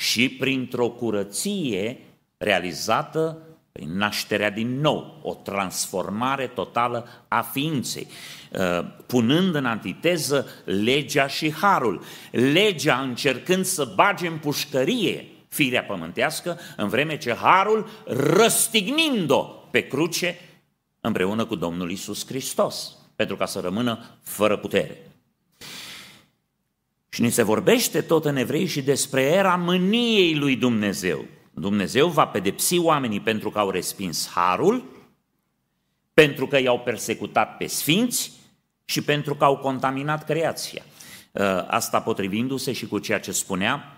și 0.00 0.28
printr-o 0.28 0.88
curăție 0.88 1.98
realizată 2.36 3.38
prin 3.72 3.96
nașterea 3.96 4.50
din 4.50 4.80
nou, 4.80 5.20
o 5.22 5.34
transformare 5.34 6.46
totală 6.46 7.08
a 7.28 7.40
ființei, 7.40 8.06
uh, 8.52 8.84
punând 9.06 9.54
în 9.54 9.64
antiteză 9.64 10.46
legea 10.64 11.26
și 11.26 11.52
harul. 11.52 12.02
Legea 12.30 13.00
încercând 13.00 13.64
să 13.64 13.92
bage 13.94 14.26
în 14.26 14.38
pușcărie 14.38 15.26
firea 15.48 15.84
pământească, 15.84 16.58
în 16.76 16.88
vreme 16.88 17.18
ce 17.18 17.34
harul 17.34 17.88
răstignind-o 18.06 19.42
pe 19.70 19.86
cruce 19.86 20.38
împreună 21.00 21.44
cu 21.44 21.54
Domnul 21.54 21.90
Isus 21.90 22.26
Hristos, 22.26 22.96
pentru 23.16 23.36
ca 23.36 23.46
să 23.46 23.60
rămână 23.60 24.04
fără 24.22 24.56
putere. 24.56 25.09
Și 27.20 27.26
ni 27.26 27.32
se 27.32 27.42
vorbește 27.42 28.00
tot 28.00 28.24
în 28.24 28.36
evrei 28.36 28.66
și 28.66 28.82
despre 28.82 29.22
era 29.22 29.56
mâniei 29.56 30.36
lui 30.36 30.56
Dumnezeu, 30.56 31.24
Dumnezeu 31.50 32.08
va 32.08 32.26
pedepsi 32.26 32.78
oamenii 32.78 33.20
pentru 33.20 33.50
că 33.50 33.58
au 33.58 33.70
respins 33.70 34.28
harul, 34.28 34.84
pentru 36.14 36.46
că 36.46 36.60
i-au 36.60 36.78
persecutat 36.78 37.56
pe 37.56 37.66
sfinți 37.66 38.32
și 38.84 39.02
pentru 39.02 39.34
că 39.34 39.44
au 39.44 39.56
contaminat 39.56 40.24
creația. 40.24 40.82
Ă, 41.34 41.66
asta 41.68 42.00
potrivindu-se 42.00 42.72
și 42.72 42.86
cu 42.86 42.98
ceea 42.98 43.20
ce 43.20 43.32
spunea 43.32 43.96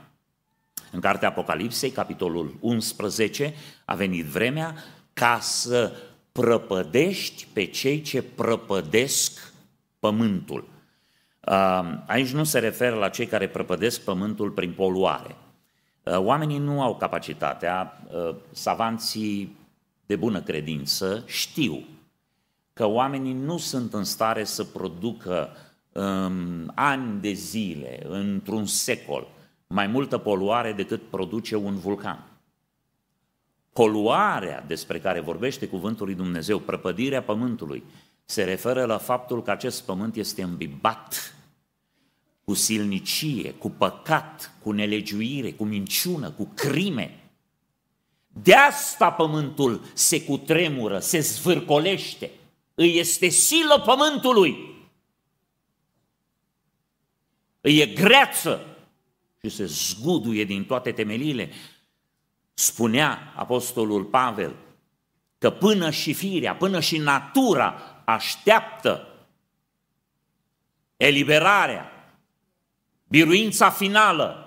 în 0.91 1.01
cartea 1.01 1.29
Apocalipsei, 1.29 1.91
capitolul 1.91 2.57
11, 2.61 3.55
a 3.85 3.95
venit 3.95 4.25
vremea 4.25 4.75
ca 5.13 5.39
să 5.41 5.93
prăpădești 6.33 7.47
pe 7.53 7.65
cei 7.65 8.01
ce 8.01 8.23
prăpădesc 8.23 9.53
pământul. 9.99 10.72
Ă, 11.47 11.85
aici 12.07 12.33
nu 12.33 12.45
se 12.45 12.59
referă 12.59 12.97
la 12.97 13.09
cei 13.09 13.27
care 13.27 13.49
prăpădesc 13.49 14.01
pământul 14.01 14.51
prin 14.51 14.73
poluare, 14.73 15.37
Uh, 16.05 16.19
oamenii 16.19 16.59
nu 16.59 16.83
au 16.83 16.97
capacitatea, 16.97 18.03
uh, 18.13 18.35
savanții 18.51 19.57
de 20.07 20.17
bună 20.17 20.41
credință 20.41 21.23
știu 21.27 21.85
că 22.73 22.87
oamenii 22.87 23.33
nu 23.33 23.59
sunt 23.59 23.95
în 23.95 24.05
stare 24.05 24.45
să 24.45 24.65
producă 24.65 25.49
um, 25.93 26.73
ani 26.75 27.21
de 27.21 27.33
zile, 27.33 28.07
într-un 28.09 28.67
secol, 28.67 29.29
mai 29.67 29.87
multă 29.87 30.19
poluare 30.19 30.73
decât 30.73 31.03
produce 31.11 31.57
un 31.57 31.79
vulcan. 31.79 32.27
Poluarea 33.73 34.65
despre 34.67 35.01
care 35.01 35.21
vorbește 35.21 35.69
cuvântul 35.69 36.07
lui 36.07 36.15
Dumnezeu, 36.15 36.59
prăpădirea 36.59 37.23
pământului, 37.23 37.85
se 38.25 38.45
referă 38.45 38.85
la 38.85 38.99
faptul 38.99 39.43
că 39.43 39.51
acest 39.51 39.83
pământ 39.83 40.17
este 40.17 40.43
îmbibat 40.43 41.35
cu 42.45 42.55
silnicie, 42.55 43.53
cu 43.53 43.71
păcat, 43.71 44.55
cu 44.63 44.71
nelegiuire, 44.71 45.53
cu 45.53 45.65
minciună, 45.65 46.31
cu 46.31 46.45
crime. 46.55 47.33
De 48.29 48.55
asta 48.55 49.13
pământul 49.13 49.85
se 49.95 50.25
cutremură, 50.25 50.99
se 50.99 51.19
zvârcolește, 51.19 52.31
îi 52.75 52.99
este 52.99 53.29
silă 53.29 53.83
pământului. 53.87 54.71
Îi 57.61 57.79
e 57.79 57.87
greață 57.87 58.67
și 59.43 59.49
se 59.49 59.65
zguduie 59.65 60.45
din 60.45 60.65
toate 60.65 60.93
temeliile. 60.93 61.51
Spunea 62.55 63.33
apostolul 63.37 64.05
Pavel 64.05 64.55
că 65.39 65.51
până 65.51 65.91
și 65.91 66.13
firea, 66.13 66.57
până 66.57 66.81
și 66.81 66.99
natura 66.99 67.92
așteaptă 68.13 69.07
eliberarea 70.97 71.91
biruința 73.09 73.71
finală 73.71 74.47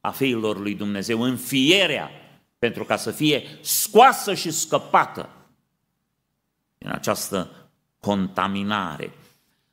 a 0.00 0.10
fiilor 0.10 0.58
lui 0.58 0.74
Dumnezeu, 0.74 1.22
înfierea 1.22 2.10
pentru 2.58 2.84
ca 2.84 2.96
să 2.96 3.10
fie 3.10 3.42
scoasă 3.60 4.34
și 4.34 4.50
scăpată 4.50 5.28
din 6.78 6.88
această 6.90 7.50
contaminare. 8.00 9.12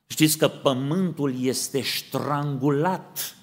Știți 0.06 0.38
că 0.38 0.48
pământul 0.48 1.42
este 1.42 1.80
strangulat 1.80 3.36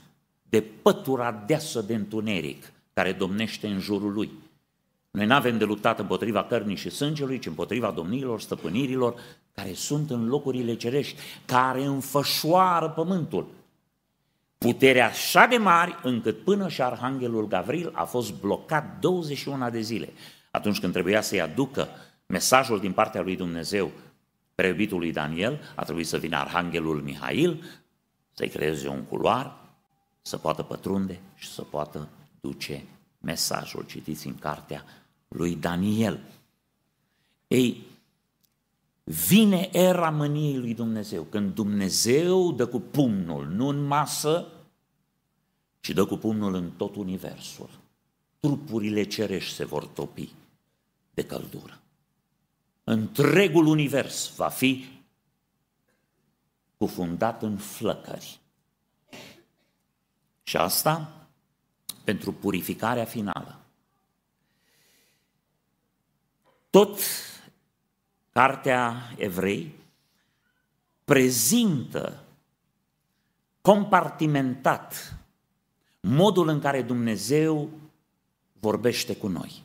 de 0.50 0.62
pătura 0.62 1.32
deasă 1.32 1.82
de 1.82 1.96
întuneric 1.96 2.72
care 2.94 3.14
domnește 3.14 3.68
în 3.68 3.80
jurul 3.80 4.14
lui. 4.14 4.32
Noi 5.12 5.26
nu 5.26 5.34
avem 5.34 5.58
de 5.58 5.64
luptat 5.64 6.00
împotriva 6.00 6.44
cărnii 6.44 6.76
și 6.76 6.90
sângelui, 6.90 7.40
ci 7.40 7.46
împotriva 7.46 7.92
domniilor, 7.92 8.42
stăpânirilor, 8.42 9.20
care 9.54 9.74
sunt 9.74 10.10
în 10.10 10.28
locurile 10.28 10.76
cerești, 10.76 11.20
care 11.46 11.84
înfășoară 11.84 12.90
pământul. 12.90 13.48
Puterea 14.58 15.06
așa 15.06 15.46
de 15.46 15.58
mari 15.58 16.00
încât 16.04 16.44
până 16.44 16.70
și 16.70 16.82
Arhanghelul 16.82 17.48
Gavril 17.48 17.92
a 17.94 18.04
fost 18.04 18.40
blocat 18.40 19.00
21 19.00 19.70
de 19.70 19.82
zile. 19.82 20.14
Atunci 20.52 20.80
când 20.80 20.94
trebuia 20.94 21.22
să-i 21.22 21.42
aducă 21.42 21.88
mesajul 22.26 22.80
din 22.80 22.92
partea 22.92 23.22
lui 23.22 23.36
Dumnezeu 23.36 23.92
preobitului 24.56 25.12
Daniel, 25.12 25.74
a 25.76 25.84
trebuit 25.84 26.08
să 26.08 26.18
vină 26.18 26.38
Arhanghelul 26.38 27.02
Mihail, 27.02 27.64
să-i 28.34 28.50
creeze 28.50 28.88
un 28.88 29.04
culoar, 29.04 29.56
să 30.22 30.38
poată 30.38 30.64
pătrunde 30.64 31.20
și 31.36 31.52
să 31.52 31.62
poată 31.62 32.08
duce 32.42 32.84
mesajul. 33.20 33.86
Citiți 33.88 34.28
în 34.28 34.36
cartea 34.36 34.84
lui 35.28 35.56
Daniel. 35.56 36.20
Ei, 37.48 37.86
vine 39.04 39.70
era 39.72 40.10
mâniei 40.10 40.58
lui 40.58 40.74
Dumnezeu, 40.74 41.24
când 41.24 41.54
Dumnezeu 41.54 42.52
dă 42.52 42.68
cu 42.68 42.80
pumnul, 42.80 43.48
nu 43.48 43.68
în 43.68 43.86
masă, 43.86 44.48
ci 45.80 45.90
dă 45.90 46.06
cu 46.06 46.18
pumnul 46.18 46.54
în 46.54 46.72
tot 46.72 46.96
universul. 46.96 47.70
Trupurile 48.40 49.04
cerești 49.04 49.54
se 49.54 49.66
vor 49.66 49.86
topi 49.86 50.34
de 51.14 51.26
căldură. 51.26 51.82
Întregul 52.84 53.66
univers 53.66 54.36
va 54.36 54.50
fi 54.50 54.86
cufundat 56.78 57.42
în 57.44 57.58
flăcări. 57.58 58.40
Și 60.44 60.58
asta 60.58 61.28
pentru 62.04 62.32
purificarea 62.32 63.06
finală. 63.06 63.60
Tot 66.70 67.00
cartea 68.34 69.14
Evrei 69.18 69.72
prezintă 71.06 72.24
compartimentat 73.62 75.18
modul 76.00 76.48
în 76.48 76.60
care 76.60 76.82
Dumnezeu 76.82 77.70
vorbește 78.60 79.16
cu 79.16 79.28
noi 79.28 79.64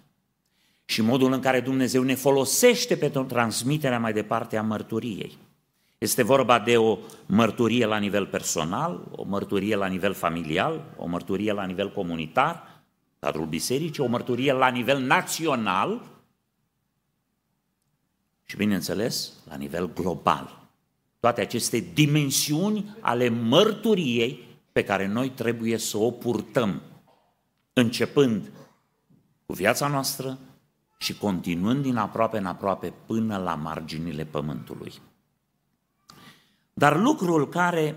și 0.85 1.03
modul 1.03 1.33
în 1.33 1.41
care 1.41 1.61
Dumnezeu 1.61 2.03
ne 2.03 2.15
folosește 2.15 2.97
pentru 2.97 3.25
transmiterea 3.25 3.99
mai 3.99 4.13
departe 4.13 4.57
a 4.57 4.63
mărturiei. 4.63 5.39
Este 5.99 6.23
vorba 6.23 6.59
de 6.59 6.77
o 6.77 6.99
mărturie 7.27 7.87
la 7.87 7.99
nivel 7.99 8.27
personal, 8.27 9.01
o 9.11 9.25
mărturie 9.25 9.77
la 9.77 9.87
nivel 9.87 10.15
familial, 10.15 10.85
o 10.97 11.07
mărturie 11.07 11.53
la 11.53 11.65
nivel 11.65 11.93
comunitar, 11.93 12.83
cadrul 13.19 13.47
bisericii, 13.47 14.03
o 14.03 14.07
mărturie 14.07 14.53
la 14.53 14.69
nivel 14.69 14.99
național 14.99 16.01
și, 18.50 18.57
bineînțeles, 18.57 19.33
la 19.49 19.57
nivel 19.57 19.93
global. 19.93 20.69
Toate 21.21 21.40
aceste 21.40 21.78
dimensiuni 21.78 22.97
ale 23.00 23.28
mărturiei 23.28 24.47
pe 24.73 24.85
care 24.85 25.07
noi 25.07 25.31
trebuie 25.31 25.76
să 25.76 25.97
o 25.97 26.11
purtăm, 26.11 26.83
începând 27.73 28.50
cu 29.47 29.52
viața 29.52 29.88
noastră 29.88 30.38
și 30.99 31.19
continuând 31.19 31.83
din 31.83 31.97
aproape 31.97 32.38
în 32.38 32.47
aproape 32.47 32.93
până 33.07 33.37
la 33.37 33.55
marginile 33.55 34.25
pământului. 34.25 34.93
Dar 36.73 36.96
lucrul 36.96 37.49
care 37.49 37.96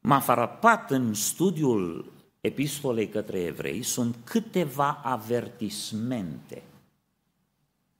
m-a 0.00 0.20
frapat 0.20 0.90
în 0.90 1.14
studiul 1.14 2.12
epistolei 2.40 3.08
către 3.08 3.40
evrei 3.40 3.82
sunt 3.82 4.16
câteva 4.24 5.00
avertismente 5.04 6.62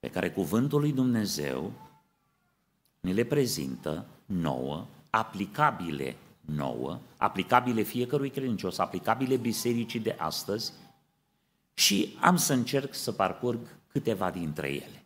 pe 0.00 0.10
care 0.10 0.30
cuvântul 0.30 0.80
lui 0.80 0.92
Dumnezeu 0.92 1.72
ne 3.00 3.12
le 3.12 3.24
prezintă 3.24 4.06
nouă, 4.26 4.86
aplicabile 5.10 6.16
nouă, 6.40 6.98
aplicabile 7.16 7.82
fiecărui 7.82 8.30
credincios, 8.30 8.78
aplicabile 8.78 9.36
bisericii 9.36 10.00
de 10.00 10.14
astăzi 10.18 10.72
și 11.74 12.16
am 12.20 12.36
să 12.36 12.52
încerc 12.52 12.94
să 12.94 13.12
parcurg 13.12 13.58
câteva 13.92 14.30
dintre 14.30 14.68
ele. 14.68 15.04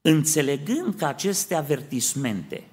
Înțelegând 0.00 0.94
că 0.94 1.04
aceste 1.04 1.54
avertismente 1.54 2.66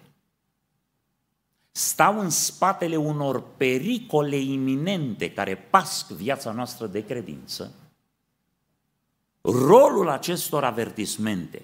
stau 1.71 2.19
în 2.19 2.29
spatele 2.29 2.95
unor 2.95 3.43
pericole 3.57 4.35
iminente 4.35 5.33
care 5.33 5.55
pasc 5.55 6.09
viața 6.11 6.51
noastră 6.51 6.87
de 6.87 7.05
credință, 7.05 7.73
rolul 9.51 10.09
acestor 10.09 10.63
avertismente 10.63 11.61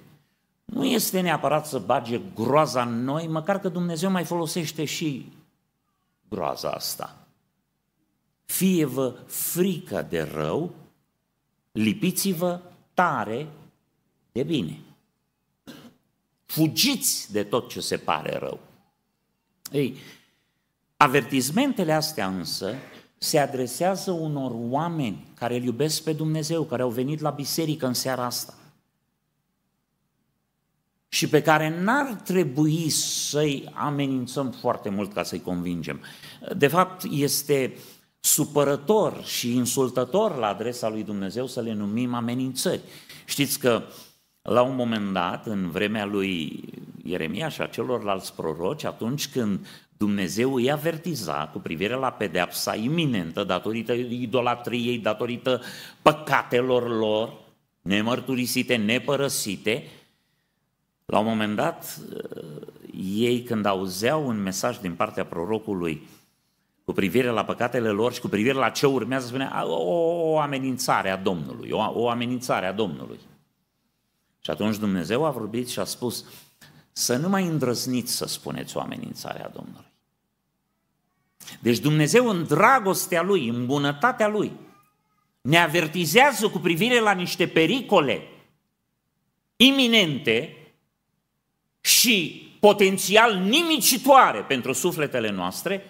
nu 0.65 0.85
este 0.85 1.19
neapărat 1.19 1.67
să 1.67 1.79
bage 1.79 2.21
groaza 2.35 2.81
în 2.81 3.03
noi, 3.03 3.27
măcar 3.27 3.59
că 3.59 3.69
Dumnezeu 3.69 4.11
mai 4.11 4.23
folosește 4.23 4.85
și 4.85 5.31
groaza 6.29 6.69
asta. 6.69 7.17
Fie-vă 8.45 9.15
frică 9.25 10.05
de 10.09 10.21
rău, 10.21 10.73
lipiți-vă 11.71 12.61
tare 12.93 13.47
de 14.31 14.43
bine. 14.43 14.79
Fugiți 16.45 17.31
de 17.31 17.43
tot 17.43 17.69
ce 17.69 17.79
se 17.79 17.97
pare 17.97 18.37
rău. 18.37 18.59
Ei, 19.71 19.97
avertizmentele 20.97 21.93
astea 21.93 22.27
însă 22.27 22.75
se 23.25 23.39
adresează 23.39 24.11
unor 24.11 24.51
oameni 24.55 25.27
care 25.33 25.55
îl 25.55 25.63
iubesc 25.63 26.03
pe 26.03 26.13
Dumnezeu, 26.13 26.63
care 26.63 26.81
au 26.81 26.89
venit 26.89 27.19
la 27.19 27.29
biserică 27.29 27.85
în 27.85 27.93
seara 27.93 28.25
asta 28.25 28.53
și 31.15 31.29
pe 31.29 31.41
care 31.41 31.81
n-ar 31.81 32.13
trebui 32.13 32.89
să-i 32.89 33.71
amenințăm 33.73 34.51
foarte 34.51 34.89
mult 34.89 35.13
ca 35.13 35.23
să-i 35.23 35.41
convingem. 35.41 36.01
De 36.57 36.67
fapt, 36.67 37.03
este 37.11 37.77
supărător 38.19 39.23
și 39.23 39.55
insultător 39.55 40.35
la 40.37 40.47
adresa 40.47 40.89
lui 40.89 41.03
Dumnezeu 41.03 41.47
să 41.47 41.61
le 41.61 41.73
numim 41.73 42.13
amenințări. 42.13 42.81
Știți 43.25 43.59
că 43.59 43.83
la 44.41 44.61
un 44.61 44.75
moment 44.75 45.13
dat, 45.13 45.45
în 45.45 45.69
vremea 45.69 46.05
lui 46.05 46.63
Ieremia 47.03 47.49
și 47.49 47.61
a 47.61 47.65
celorlalți 47.65 48.33
proroci, 48.33 48.83
atunci 48.83 49.27
când 49.27 49.67
Dumnezeu 49.97 50.53
îi 50.53 50.71
avertiza 50.71 51.49
cu 51.53 51.59
privire 51.59 51.93
la 51.93 52.11
pedeapsa 52.11 52.75
iminentă 52.75 53.43
datorită 53.43 53.93
idolatriei, 53.93 54.97
datorită 54.97 55.61
păcatelor 56.01 56.97
lor, 56.97 57.33
nemărturisite, 57.81 58.75
nepărăsite, 58.75 59.83
la 61.05 61.19
un 61.19 61.25
moment 61.25 61.55
dat, 61.55 61.99
ei 63.15 63.41
când 63.41 63.65
auzeau 63.65 64.27
un 64.27 64.41
mesaj 64.41 64.77
din 64.77 64.93
partea 64.93 65.25
prorocului 65.25 66.07
cu 66.83 66.93
privire 66.93 67.27
la 67.27 67.45
păcatele 67.45 67.89
lor 67.89 68.13
și 68.13 68.19
cu 68.19 68.27
privire 68.27 68.53
la 68.53 68.69
ce 68.69 68.85
urmează, 68.85 69.27
spunea 69.27 69.63
o, 69.67 70.31
o 70.31 70.39
amenințare 70.39 71.09
a 71.09 71.17
Domnului, 71.17 71.69
o, 71.71 71.91
o 71.93 72.09
amenințare 72.09 72.65
a 72.65 72.73
Domnului. 72.73 73.19
Și 74.39 74.51
atunci 74.51 74.77
Dumnezeu 74.77 75.25
a 75.25 75.29
vorbit 75.29 75.67
și 75.69 75.79
a 75.79 75.83
spus, 75.83 76.25
să 76.97 77.15
nu 77.15 77.29
mai 77.29 77.45
îndrăzniți 77.45 78.15
să 78.15 78.25
spuneți 78.25 78.77
o 78.77 78.79
amenințare 78.79 79.43
a 79.43 79.49
Domnului. 79.49 79.91
Deci 81.59 81.77
Dumnezeu 81.77 82.29
în 82.29 82.43
dragostea 82.43 83.21
Lui, 83.21 83.47
în 83.47 83.65
bunătatea 83.65 84.27
Lui, 84.27 84.51
ne 85.41 85.57
avertizează 85.57 86.49
cu 86.49 86.59
privire 86.59 86.99
la 86.99 87.11
niște 87.11 87.47
pericole 87.47 88.21
iminente 89.55 90.57
și 91.81 92.47
potențial 92.59 93.35
nimicitoare 93.35 94.41
pentru 94.41 94.73
sufletele 94.73 95.29
noastre, 95.29 95.89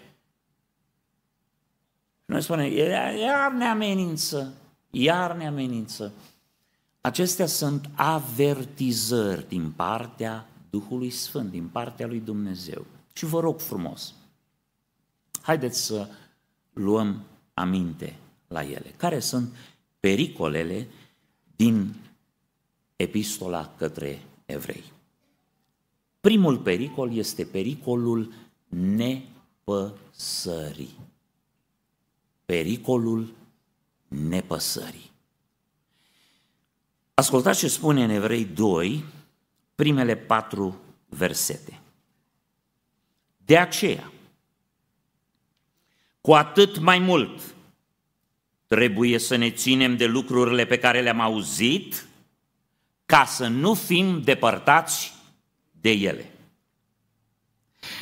noi 2.25 2.41
spunem, 2.41 2.71
iar 3.17 3.51
ne 3.51 3.65
amenință, 3.65 4.53
iar 4.89 5.35
ne 5.35 5.47
amenință. 5.47 6.13
Acestea 7.01 7.45
sunt 7.45 7.89
avertizări 7.95 9.47
din 9.47 9.71
partea 9.71 10.49
Duhului 10.75 11.09
Sfânt, 11.09 11.51
din 11.51 11.67
partea 11.67 12.07
lui 12.07 12.19
Dumnezeu. 12.19 12.85
Și 13.13 13.25
vă 13.25 13.39
rog 13.39 13.59
frumos, 13.59 14.13
haideți 15.41 15.81
să 15.81 16.07
luăm 16.73 17.21
aminte 17.53 18.15
la 18.47 18.63
ele. 18.63 18.93
Care 18.97 19.19
sunt 19.19 19.55
pericolele 19.99 20.87
din 21.55 21.95
epistola 22.95 23.73
către 23.77 24.21
evrei? 24.45 24.83
Primul 26.19 26.57
pericol 26.57 27.15
este 27.15 27.45
pericolul 27.45 28.33
nepăsării. 28.95 29.89
Pericolul 32.45 33.33
nepăsării. 34.07 35.11
Ascultați 37.13 37.59
ce 37.59 37.67
spune 37.67 38.03
în 38.03 38.09
Evrei 38.09 38.45
2, 38.45 39.03
primele 39.75 40.15
patru 40.15 40.81
versete. 41.05 41.79
De 43.37 43.57
aceea, 43.57 44.11
cu 46.21 46.33
atât 46.33 46.77
mai 46.77 46.99
mult 46.99 47.41
trebuie 48.67 49.17
să 49.17 49.35
ne 49.35 49.51
ținem 49.51 49.97
de 49.97 50.05
lucrurile 50.05 50.65
pe 50.65 50.77
care 50.77 51.01
le-am 51.01 51.19
auzit, 51.19 52.05
ca 53.05 53.25
să 53.25 53.47
nu 53.47 53.73
fim 53.73 54.21
depărtați 54.21 55.13
de 55.71 55.91
ele. 55.91 56.31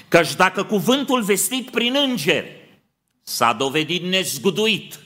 Căci 0.07 0.35
dacă 0.35 0.63
cuvântul 0.63 1.23
vestit 1.23 1.69
prin 1.69 1.95
îngeri 1.95 2.79
s-a 3.21 3.53
dovedit 3.53 4.03
nezguduit 4.03 4.99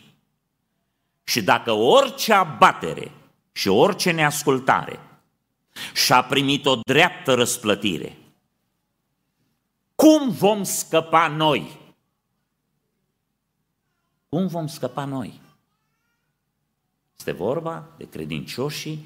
și 1.23 1.41
dacă 1.41 1.71
orice 1.71 2.33
abatere 2.33 3.11
și 3.51 3.67
orice 3.67 4.11
neascultare 4.11 4.99
și-a 5.93 6.23
primit 6.23 6.65
o 6.65 6.75
dreaptă 6.75 7.33
răsplătire, 7.33 8.17
cum 9.95 10.29
vom 10.29 10.63
scăpa 10.63 11.27
noi? 11.27 11.77
Cum 14.29 14.47
vom 14.47 14.67
scăpa 14.67 15.05
noi? 15.05 15.41
Este 17.17 17.31
vorba 17.31 17.87
de 17.97 18.09
credincioșii 18.09 19.05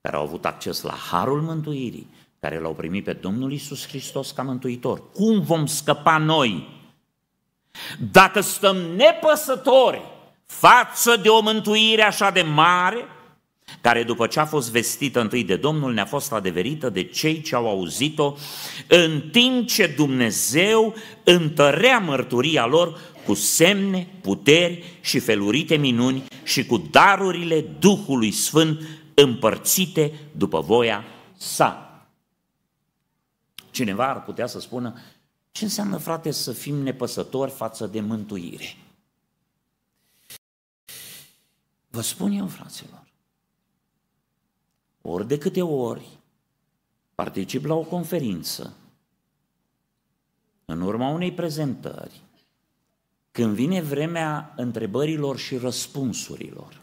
care 0.00 0.16
au 0.16 0.22
avut 0.22 0.44
acces 0.44 0.82
la 0.82 0.94
harul 0.94 1.42
mântuirii, 1.42 2.06
care 2.40 2.58
l-au 2.58 2.74
primit 2.74 3.04
pe 3.04 3.12
Domnul 3.12 3.52
Isus 3.52 3.88
Hristos 3.88 4.30
ca 4.30 4.42
mântuitor. 4.42 5.10
Cum 5.12 5.40
vom 5.40 5.66
scăpa 5.66 6.18
noi? 6.18 6.76
Dacă 8.12 8.40
stăm 8.40 8.76
nepăsători 8.76 10.02
față 10.44 11.16
de 11.16 11.28
o 11.28 11.40
mântuire 11.40 12.02
așa 12.02 12.30
de 12.30 12.42
mare, 12.42 13.04
care 13.80 14.02
după 14.02 14.26
ce 14.26 14.40
a 14.40 14.44
fost 14.44 14.70
vestită 14.70 15.20
întâi 15.20 15.44
de 15.44 15.56
Domnul, 15.56 15.92
ne-a 15.92 16.04
fost 16.04 16.32
adeverită 16.32 16.88
de 16.88 17.04
cei 17.04 17.40
ce 17.42 17.54
au 17.54 17.68
auzit-o, 17.68 18.34
în 18.88 19.20
timp 19.32 19.66
ce 19.68 19.86
Dumnezeu 19.86 20.94
întărea 21.24 21.98
mărturia 21.98 22.66
lor 22.66 23.00
cu 23.24 23.34
semne, 23.34 24.08
puteri 24.20 24.98
și 25.00 25.18
felurite 25.18 25.76
minuni 25.76 26.24
și 26.42 26.66
cu 26.66 26.76
darurile 26.90 27.60
Duhului 27.60 28.30
Sfânt 28.30 28.80
împărțite 29.14 30.12
după 30.32 30.60
voia 30.60 31.04
sa. 31.36 31.82
Cineva 33.70 34.08
ar 34.08 34.22
putea 34.22 34.46
să 34.46 34.60
spună, 34.60 34.94
ce 35.50 35.64
înseamnă, 35.64 35.96
frate, 35.96 36.30
să 36.30 36.52
fim 36.52 36.74
nepăsători 36.74 37.50
față 37.50 37.86
de 37.86 38.00
mântuire? 38.00 38.76
Vă 41.90 42.00
spun 42.00 42.32
eu, 42.32 42.46
fraților, 42.46 43.06
ori 45.02 45.26
de 45.26 45.38
câte 45.38 45.62
ori 45.62 46.18
particip 47.14 47.64
la 47.64 47.74
o 47.74 47.82
conferință, 47.82 48.76
în 50.64 50.80
urma 50.80 51.08
unei 51.08 51.32
prezentări, 51.32 52.20
când 53.30 53.54
vine 53.54 53.80
vremea 53.80 54.52
întrebărilor 54.56 55.38
și 55.38 55.56
răspunsurilor, 55.56 56.82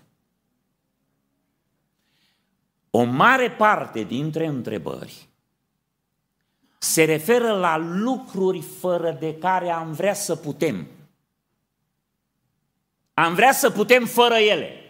o 2.89 3.03
mare 3.03 3.51
parte 3.51 4.03
dintre 4.03 4.45
întrebări 4.45 5.27
se 6.77 7.03
referă 7.03 7.57
la 7.57 7.77
lucruri 7.77 8.61
fără 8.61 9.11
de 9.11 9.37
care 9.37 9.69
am 9.69 9.91
vrea 9.91 10.13
să 10.13 10.35
putem. 10.35 10.87
Am 13.13 13.33
vrea 13.33 13.51
să 13.51 13.69
putem 13.69 14.05
fără 14.05 14.35
ele. 14.35 14.84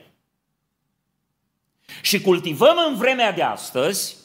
Și 2.02 2.22
cultivăm 2.22 2.76
în 2.88 2.96
vremea 2.96 3.32
de 3.32 3.42
astăzi 3.44 4.16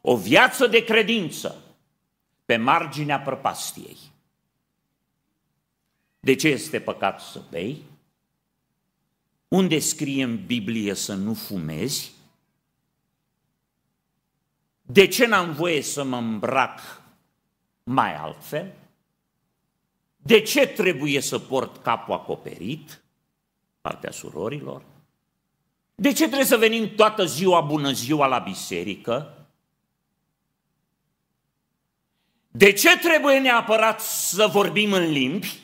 o 0.00 0.16
viață 0.16 0.66
de 0.66 0.84
credință 0.84 1.62
pe 2.44 2.56
marginea 2.56 3.20
prăpastiei. 3.20 3.96
De 6.20 6.34
ce 6.34 6.48
este 6.48 6.80
păcat 6.80 7.20
să 7.20 7.42
bei? 7.50 7.82
Unde 9.48 9.78
scrie 9.78 10.22
în 10.22 10.46
Biblie 10.46 10.94
să 10.94 11.14
nu 11.14 11.34
fumezi? 11.34 12.12
De 14.82 15.06
ce 15.06 15.26
n-am 15.26 15.52
voie 15.52 15.82
să 15.82 16.04
mă 16.04 16.16
îmbrac 16.16 17.02
mai 17.82 18.14
altfel? 18.14 18.72
De 20.16 20.40
ce 20.40 20.66
trebuie 20.66 21.20
să 21.20 21.38
port 21.38 21.82
capul 21.82 22.14
acoperit? 22.14 23.02
Partea 23.80 24.10
surorilor. 24.10 24.82
De 26.00 26.12
ce 26.12 26.24
trebuie 26.24 26.44
să 26.44 26.56
venim 26.56 26.94
toată 26.94 27.24
ziua 27.24 27.60
bună 27.60 27.92
ziua 27.92 28.26
la 28.26 28.38
biserică? 28.38 29.46
De 32.50 32.72
ce 32.72 32.98
trebuie 32.98 33.38
neapărat 33.38 34.00
să 34.00 34.46
vorbim 34.46 34.92
în 34.92 35.10
limbi? 35.10 35.58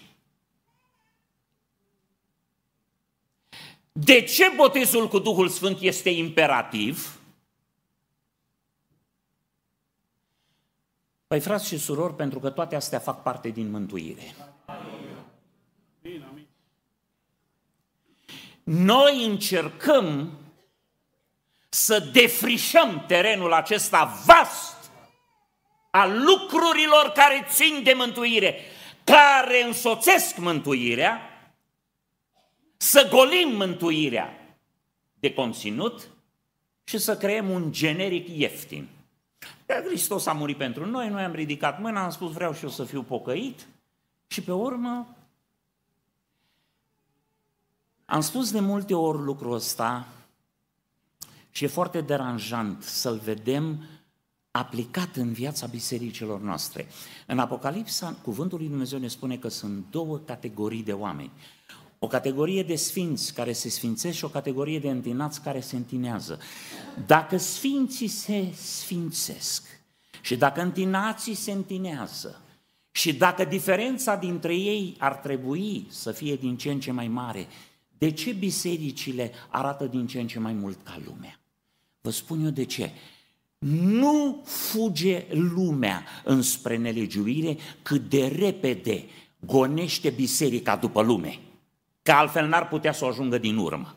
De 3.92 4.22
ce 4.22 4.53
botezul 4.57 5.09
cu 5.09 5.18
Duhul 5.18 5.49
Sfânt 5.49 5.81
este 5.81 6.11
imperativ? 6.11 7.20
Păi 11.27 11.40
frați 11.40 11.66
și 11.66 11.79
surori, 11.79 12.14
pentru 12.14 12.38
că 12.38 12.51
toate 12.51 12.77
astea 12.77 12.99
fac 12.99 13.22
parte 13.22 13.49
din 13.49 13.70
mântuire. 13.70 14.35
Noi 18.67 19.25
încercăm 19.25 20.31
să 21.69 21.99
defrișăm 22.13 23.05
terenul 23.07 23.53
acesta 23.53 24.05
vast 24.27 24.91
al 25.91 26.25
lucrurilor 26.25 27.13
care 27.15 27.47
țin 27.49 27.83
de 27.83 27.93
mântuire, 27.97 28.61
care 29.05 29.63
însoțesc 29.63 30.37
mântuirea, 30.37 31.21
să 32.77 33.09
golim 33.11 33.57
mântuirea 33.57 34.57
de 35.19 35.33
conținut 35.35 36.09
și 36.85 36.99
să 36.99 37.17
creăm 37.17 37.51
un 37.51 37.73
generic 37.73 38.29
ieftin. 38.29 38.89
Că 39.67 39.83
Hristos 39.87 40.27
a 40.27 40.33
murit 40.33 40.57
pentru 40.57 40.87
noi, 40.87 41.09
noi 41.09 41.23
am 41.23 41.33
ridicat 41.33 41.81
mâna, 41.81 42.05
am 42.05 42.11
spus 42.11 42.33
vreau 42.33 42.55
și 42.55 42.65
eu 42.65 42.71
să 42.71 42.85
fiu 42.85 43.03
pocăit 43.03 43.67
și 44.27 44.43
pe 44.43 44.53
urmă 44.53 45.16
am 48.07 48.21
spus 48.21 48.51
de 48.51 48.61
multe 48.61 48.95
ori 48.95 49.23
lucrul 49.23 49.55
ăsta 49.55 50.09
și 51.51 51.64
e 51.64 51.66
foarte 51.66 52.01
deranjant 52.01 52.83
să-l 52.83 53.21
vedem 53.25 53.85
aplicat 54.51 55.16
în 55.16 55.33
viața 55.33 55.66
bisericilor 55.66 56.40
noastre. 56.40 56.87
În 57.27 57.38
Apocalipsa, 57.38 58.16
cuvântul 58.23 58.59
lui 58.59 58.69
Dumnezeu 58.69 58.99
ne 58.99 59.09
spune 59.09 59.37
că 59.37 59.49
sunt 59.49 59.85
două 59.90 60.19
categorii 60.19 60.83
de 60.83 60.92
oameni. 60.92 61.31
O 61.99 62.07
categorie 62.07 62.62
de 62.62 62.75
sfinți 62.75 63.35
care 63.35 63.53
se 63.53 63.69
sfințesc 63.69 64.16
și 64.16 64.25
o 64.25 64.29
categorie 64.29 64.79
de 64.79 64.90
întinați 64.90 65.42
care 65.42 65.61
se 65.61 65.77
întinează. 65.77 66.38
Dacă 67.07 67.37
sfinții 67.37 68.09
se 68.09 68.53
sfințesc 68.55 69.66
și 70.21 70.37
dacă 70.37 70.61
întinații 70.62 71.35
se 71.35 71.53
întinează 71.53 72.40
și 72.90 73.14
dacă 73.14 73.45
diferența 73.45 74.16
dintre 74.16 74.55
ei 74.55 74.97
ar 74.99 75.14
trebui 75.14 75.87
să 75.90 76.12
fie 76.12 76.37
din 76.37 76.57
ce 76.57 76.71
în 76.71 76.81
ce 76.81 76.92
mai 76.92 77.09
mare, 77.09 77.47
de 77.99 78.11
ce 78.11 78.33
bisericile 78.33 79.33
arată 79.49 79.85
din 79.85 80.07
ce 80.07 80.21
în 80.21 80.27
ce 80.27 80.39
mai 80.39 80.53
mult 80.53 80.79
ca 80.83 81.01
lumea? 81.07 81.41
Vă 82.01 82.11
spun 82.11 82.45
eu 82.45 82.51
de 82.51 82.65
ce. 82.65 82.91
Nu 83.69 84.43
fuge 84.45 85.27
lumea 85.31 86.05
înspre 86.25 86.77
nelegiuire 86.77 87.57
cât 87.83 88.09
de 88.09 88.27
repede 88.27 89.05
gonește 89.39 90.11
biserica 90.11 90.77
după 90.77 91.03
lume 91.03 91.39
că 92.03 92.13
altfel 92.13 92.47
n-ar 92.47 92.69
putea 92.69 92.93
să 92.93 93.05
o 93.05 93.09
ajungă 93.09 93.39
din 93.39 93.57
urmă. 93.57 93.97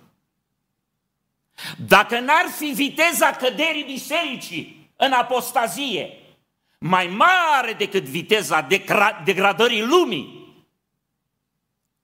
Dacă 1.87 2.19
n-ar 2.19 2.45
fi 2.57 2.65
viteza 2.65 3.31
căderii 3.31 3.83
bisericii 3.83 4.91
în 4.95 5.11
apostazie 5.11 6.09
mai 6.79 7.07
mare 7.07 7.73
decât 7.77 8.03
viteza 8.03 8.67
degradării 9.23 9.85
lumii, 9.85 10.38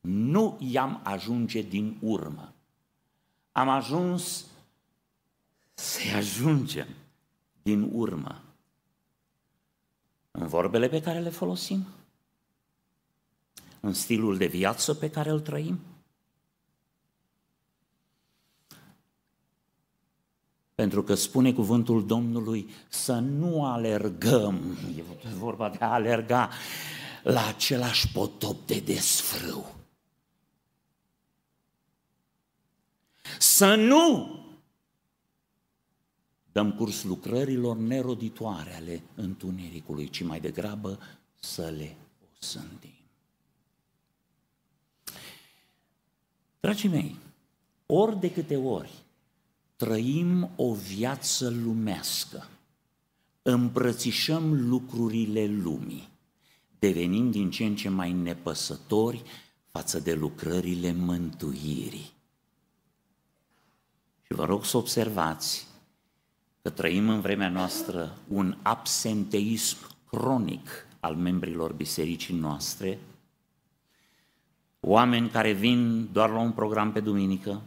nu 0.05 0.57
i-am 0.59 0.99
ajunge 1.03 1.61
din 1.61 1.97
urmă. 2.01 2.53
Am 3.51 3.69
ajuns 3.69 4.45
să-i 5.73 6.11
ajungem 6.13 6.87
din 7.61 7.89
urmă 7.93 8.41
în 10.31 10.47
vorbele 10.47 10.89
pe 10.89 11.01
care 11.01 11.19
le 11.19 11.29
folosim, 11.29 11.85
în 13.79 13.93
stilul 13.93 14.37
de 14.37 14.45
viață 14.45 14.93
pe 14.93 15.09
care 15.09 15.29
îl 15.29 15.39
trăim, 15.39 15.79
Pentru 20.75 21.03
că 21.03 21.13
spune 21.13 21.53
cuvântul 21.53 22.05
Domnului 22.05 22.69
să 22.89 23.13
nu 23.13 23.65
alergăm, 23.65 24.77
e 24.97 25.03
vorba 25.37 25.69
de 25.69 25.77
a 25.79 25.93
alerga 25.93 26.49
la 27.23 27.47
același 27.47 28.11
potop 28.11 28.67
de 28.67 28.79
desfrâu. 28.79 29.74
Să 33.39 33.75
nu 33.75 34.39
dăm 36.51 36.73
curs 36.73 37.03
lucrărilor 37.03 37.77
neroditoare 37.77 38.75
ale 38.75 39.03
întunericului, 39.15 40.09
ci 40.09 40.23
mai 40.23 40.39
degrabă 40.39 40.99
să 41.39 41.73
le 41.77 41.97
osândim. 42.39 42.93
Dragii 46.59 46.89
mei, 46.89 47.15
ori 47.85 48.19
de 48.19 48.31
câte 48.31 48.55
ori 48.55 48.91
trăim 49.75 50.49
o 50.55 50.73
viață 50.73 51.49
lumească, 51.49 52.49
îmbrățișăm 53.41 54.69
lucrurile 54.69 55.45
lumii, 55.45 56.09
devenind 56.79 57.31
din 57.31 57.51
ce 57.51 57.65
în 57.65 57.75
ce 57.75 57.89
mai 57.89 58.11
nepăsători 58.11 59.23
față 59.71 59.99
de 59.99 60.13
lucrările 60.13 60.91
mântuirii. 60.91 62.14
Și 64.25 64.33
vă 64.33 64.45
rog 64.45 64.65
să 64.65 64.77
observați 64.77 65.67
că 66.61 66.69
trăim 66.69 67.09
în 67.09 67.21
vremea 67.21 67.49
noastră 67.49 68.17
un 68.27 68.57
absenteism 68.61 69.77
cronic 70.09 70.88
al 70.99 71.15
membrilor 71.15 71.73
bisericii 71.73 72.35
noastre, 72.35 72.99
oameni 74.79 75.29
care 75.29 75.51
vin 75.51 76.09
doar 76.11 76.29
la 76.29 76.39
un 76.39 76.51
program 76.51 76.91
pe 76.91 76.99
duminică, 76.99 77.61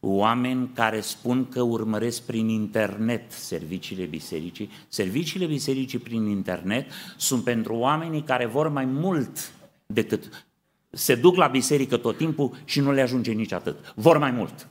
oameni 0.00 0.70
care 0.74 1.00
spun 1.00 1.48
că 1.48 1.62
urmăresc 1.62 2.22
prin 2.22 2.48
internet 2.48 3.32
serviciile 3.32 4.04
bisericii. 4.04 4.70
Serviciile 4.88 5.46
bisericii 5.46 5.98
prin 5.98 6.26
internet 6.26 6.90
sunt 7.16 7.44
pentru 7.44 7.74
oamenii 7.74 8.22
care 8.22 8.46
vor 8.46 8.68
mai 8.68 8.84
mult 8.84 9.52
decât 9.86 10.46
se 10.90 11.14
duc 11.14 11.36
la 11.36 11.46
biserică 11.46 11.96
tot 11.96 12.16
timpul 12.16 12.56
și 12.64 12.80
nu 12.80 12.92
le 12.92 13.00
ajunge 13.00 13.32
nici 13.32 13.52
atât. 13.52 13.92
Vor 13.94 14.18
mai 14.18 14.30
mult. 14.30 14.68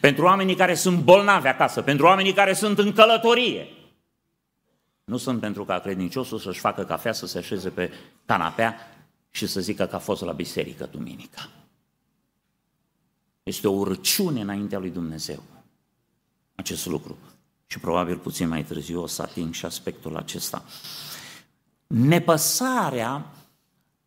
Pentru 0.00 0.24
oamenii 0.24 0.54
care 0.54 0.74
sunt 0.74 0.98
bolnavi 0.98 1.46
acasă, 1.46 1.82
pentru 1.82 2.06
oamenii 2.06 2.32
care 2.32 2.52
sunt 2.52 2.78
în 2.78 2.92
călătorie. 2.92 3.68
Nu 5.04 5.16
sunt 5.16 5.40
pentru 5.40 5.64
ca 5.64 5.78
credinciosul 5.78 6.38
să-și 6.38 6.60
facă 6.60 6.84
cafea, 6.84 7.12
să 7.12 7.26
se 7.26 7.38
așeze 7.38 7.68
pe 7.68 7.92
canapea 8.24 8.76
și 9.30 9.46
să 9.46 9.60
zică 9.60 9.86
că 9.86 9.96
a 9.96 9.98
fost 9.98 10.22
la 10.22 10.32
biserică 10.32 10.88
duminica. 10.90 11.48
Este 13.42 13.68
o 13.68 13.72
urciune 13.72 14.40
înaintea 14.40 14.78
lui 14.78 14.90
Dumnezeu 14.90 15.42
acest 16.54 16.86
lucru. 16.86 17.18
Și 17.66 17.78
probabil 17.78 18.16
puțin 18.16 18.48
mai 18.48 18.64
târziu 18.64 19.02
o 19.02 19.06
să 19.06 19.22
ating 19.22 19.54
și 19.54 19.64
aspectul 19.64 20.16
acesta. 20.16 20.64
Nepăsarea 21.86 23.26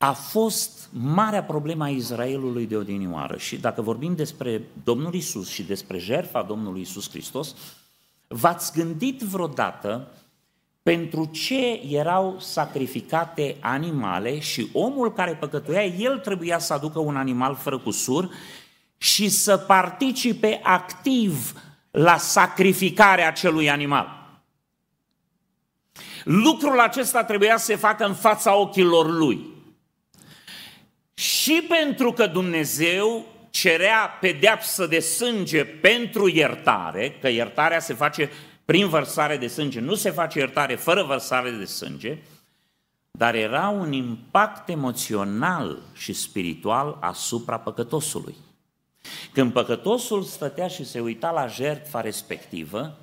a 0.01 0.11
fost 0.11 0.89
marea 0.91 1.43
problemă 1.43 1.83
a 1.83 1.89
Israelului 1.89 2.65
de 2.65 2.75
odinioară 2.75 3.37
și 3.37 3.57
dacă 3.57 3.81
vorbim 3.81 4.15
despre 4.15 4.61
Domnul 4.83 5.13
Isus 5.13 5.49
și 5.49 5.63
despre 5.63 5.97
jertfa 5.97 6.41
Domnului 6.41 6.81
Isus 6.81 7.09
Hristos, 7.09 7.55
v-ați 8.27 8.73
gândit 8.73 9.21
vreodată 9.21 10.07
pentru 10.83 11.25
ce 11.25 11.81
erau 11.89 12.35
sacrificate 12.39 13.57
animale 13.59 14.39
și 14.39 14.69
omul 14.73 15.13
care 15.13 15.35
păcătuia, 15.35 15.83
el 15.83 16.19
trebuia 16.19 16.59
să 16.59 16.73
aducă 16.73 16.99
un 16.99 17.15
animal 17.15 17.55
fără 17.55 17.77
cusur 17.77 18.29
și 18.97 19.29
să 19.29 19.57
participe 19.57 20.59
activ 20.63 21.61
la 21.91 22.17
sacrificarea 22.17 23.27
acelui 23.27 23.69
animal. 23.69 24.07
Lucrul 26.23 26.79
acesta 26.79 27.23
trebuia 27.23 27.57
să 27.57 27.65
se 27.65 27.75
facă 27.75 28.05
în 28.05 28.13
fața 28.13 28.55
ochilor 28.55 29.09
lui. 29.11 29.57
Și 31.19 31.65
pentru 31.67 32.11
că 32.11 32.27
Dumnezeu 32.27 33.25
cerea 33.49 34.17
pedeapsă 34.21 34.85
de 34.85 34.99
sânge 34.99 35.65
pentru 35.65 36.29
iertare, 36.29 37.17
că 37.21 37.27
iertarea 37.27 37.79
se 37.79 37.93
face 37.93 38.29
prin 38.65 38.87
vărsare 38.87 39.37
de 39.37 39.47
sânge, 39.47 39.79
nu 39.79 39.95
se 39.95 40.09
face 40.09 40.39
iertare 40.39 40.75
fără 40.75 41.03
vărsare 41.03 41.51
de 41.51 41.65
sânge, 41.65 42.17
dar 43.11 43.35
era 43.35 43.67
un 43.67 43.91
impact 43.91 44.69
emoțional 44.69 45.79
și 45.93 46.13
spiritual 46.13 46.97
asupra 47.01 47.59
păcătosului. 47.59 48.35
Când 49.33 49.53
păcătosul 49.53 50.23
stătea 50.23 50.67
și 50.67 50.85
se 50.85 50.99
uita 50.99 51.31
la 51.31 51.47
jertfa 51.47 52.01
respectivă, 52.01 52.97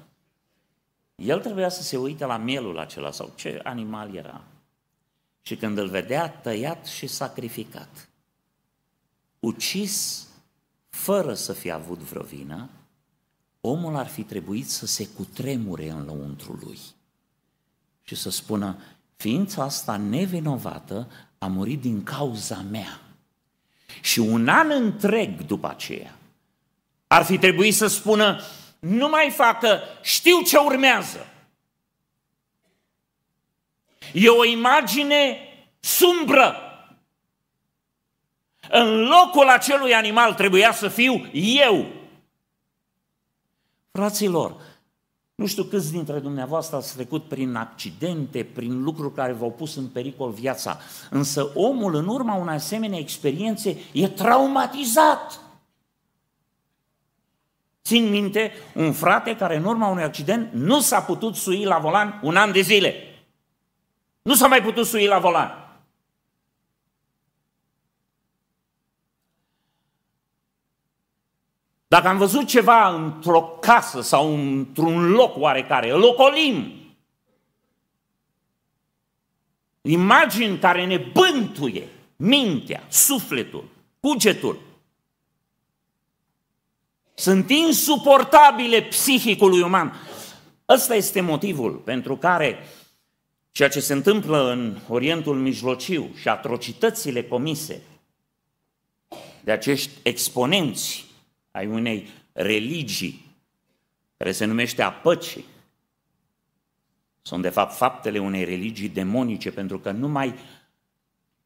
el 1.14 1.40
trebuia 1.40 1.68
să 1.68 1.82
se 1.82 1.96
uite 1.96 2.24
la 2.24 2.36
mielul 2.36 2.78
acela 2.78 3.10
sau 3.10 3.32
ce 3.34 3.60
animal 3.62 4.14
era. 4.14 4.44
Și 5.46 5.56
când 5.56 5.78
îl 5.78 5.88
vedea 5.88 6.28
tăiat 6.28 6.86
și 6.86 7.06
sacrificat, 7.06 8.08
ucis 9.40 10.26
fără 10.88 11.34
să 11.34 11.52
fie 11.52 11.70
avut 11.70 11.98
vreo 11.98 12.22
vină, 12.22 12.68
omul 13.60 13.96
ar 13.96 14.06
fi 14.06 14.22
trebuit 14.22 14.70
să 14.70 14.86
se 14.86 15.06
cutremure 15.06 15.90
în 15.90 16.04
lăuntru 16.04 16.58
lui 16.62 16.78
și 18.02 18.14
să 18.14 18.30
spună, 18.30 18.78
ființa 19.16 19.62
asta 19.62 19.96
nevinovată 19.96 21.10
a 21.38 21.46
murit 21.46 21.80
din 21.80 22.02
cauza 22.02 22.64
mea. 22.70 23.00
Și 24.00 24.18
un 24.18 24.48
an 24.48 24.70
întreg 24.70 25.40
după 25.40 25.68
aceea 25.68 26.16
ar 27.06 27.24
fi 27.24 27.38
trebuit 27.38 27.74
să 27.74 27.86
spună, 27.86 28.40
nu 28.78 29.08
mai 29.08 29.32
facă, 29.36 29.80
știu 30.02 30.40
ce 30.40 30.56
urmează. 30.56 31.26
E 34.18 34.28
o 34.28 34.44
imagine 34.44 35.38
sumbră. 35.80 36.54
În 38.70 39.00
locul 39.00 39.48
acelui 39.48 39.94
animal 39.94 40.34
trebuia 40.34 40.72
să 40.72 40.88
fiu 40.88 41.30
eu. 41.32 41.86
Fraților, 43.92 44.56
nu 45.34 45.46
știu 45.46 45.62
câți 45.62 45.92
dintre 45.92 46.18
dumneavoastră 46.18 46.76
ați 46.76 46.94
trecut 46.94 47.24
prin 47.24 47.54
accidente, 47.54 48.44
prin 48.44 48.82
lucruri 48.82 49.14
care 49.14 49.32
v-au 49.32 49.50
pus 49.50 49.76
în 49.76 49.86
pericol 49.86 50.30
viața, 50.30 50.78
însă 51.10 51.50
omul 51.54 51.94
în 51.94 52.08
urma 52.08 52.34
unei 52.34 52.54
asemenea 52.54 52.98
experiențe 52.98 53.78
e 53.92 54.08
traumatizat. 54.08 55.40
Țin 57.84 58.10
minte 58.10 58.52
un 58.74 58.92
frate 58.92 59.36
care 59.36 59.56
în 59.56 59.64
urma 59.64 59.88
unui 59.88 60.02
accident 60.02 60.52
nu 60.52 60.80
s-a 60.80 61.00
putut 61.02 61.34
sui 61.34 61.64
la 61.64 61.78
volan 61.78 62.20
un 62.22 62.36
an 62.36 62.52
de 62.52 62.60
zile. 62.60 63.05
Nu 64.26 64.34
s-a 64.34 64.46
mai 64.46 64.62
putut 64.62 64.86
sui 64.86 65.06
la 65.06 65.18
volan. 65.18 65.80
Dacă 71.86 72.08
am 72.08 72.18
văzut 72.18 72.46
ceva 72.46 72.94
într-o 72.94 73.42
casă 73.42 74.00
sau 74.00 74.34
într-un 74.34 75.10
loc 75.10 75.36
oarecare, 75.36 75.90
îl 75.90 76.02
ocolim. 76.02 76.72
Imagini 79.80 80.58
care 80.58 80.86
ne 80.86 80.96
bântuie 80.96 81.88
mintea, 82.16 82.86
sufletul, 82.88 83.68
cugetul. 84.00 84.60
Sunt 87.14 87.50
insuportabile 87.50 88.82
psihicului 88.82 89.60
uman. 89.60 89.92
Ăsta 90.68 90.94
este 90.94 91.20
motivul 91.20 91.72
pentru 91.72 92.16
care 92.16 92.66
ceea 93.56 93.68
ce 93.68 93.80
se 93.80 93.92
întâmplă 93.92 94.50
în 94.50 94.78
Orientul 94.88 95.38
Mijlociu 95.38 96.10
și 96.14 96.28
atrocitățile 96.28 97.24
comise 97.24 97.82
de 99.44 99.52
acești 99.52 99.90
exponenți 100.02 101.04
ai 101.50 101.66
unei 101.66 102.08
religii 102.32 103.36
care 104.16 104.32
se 104.32 104.44
numește 104.44 104.82
a 104.82 104.92
păcii. 104.92 105.44
Sunt 107.22 107.42
de 107.42 107.48
fapt 107.48 107.76
faptele 107.76 108.18
unei 108.18 108.44
religii 108.44 108.88
demonice, 108.88 109.50
pentru 109.50 109.78
că 109.78 109.90
numai 109.90 110.34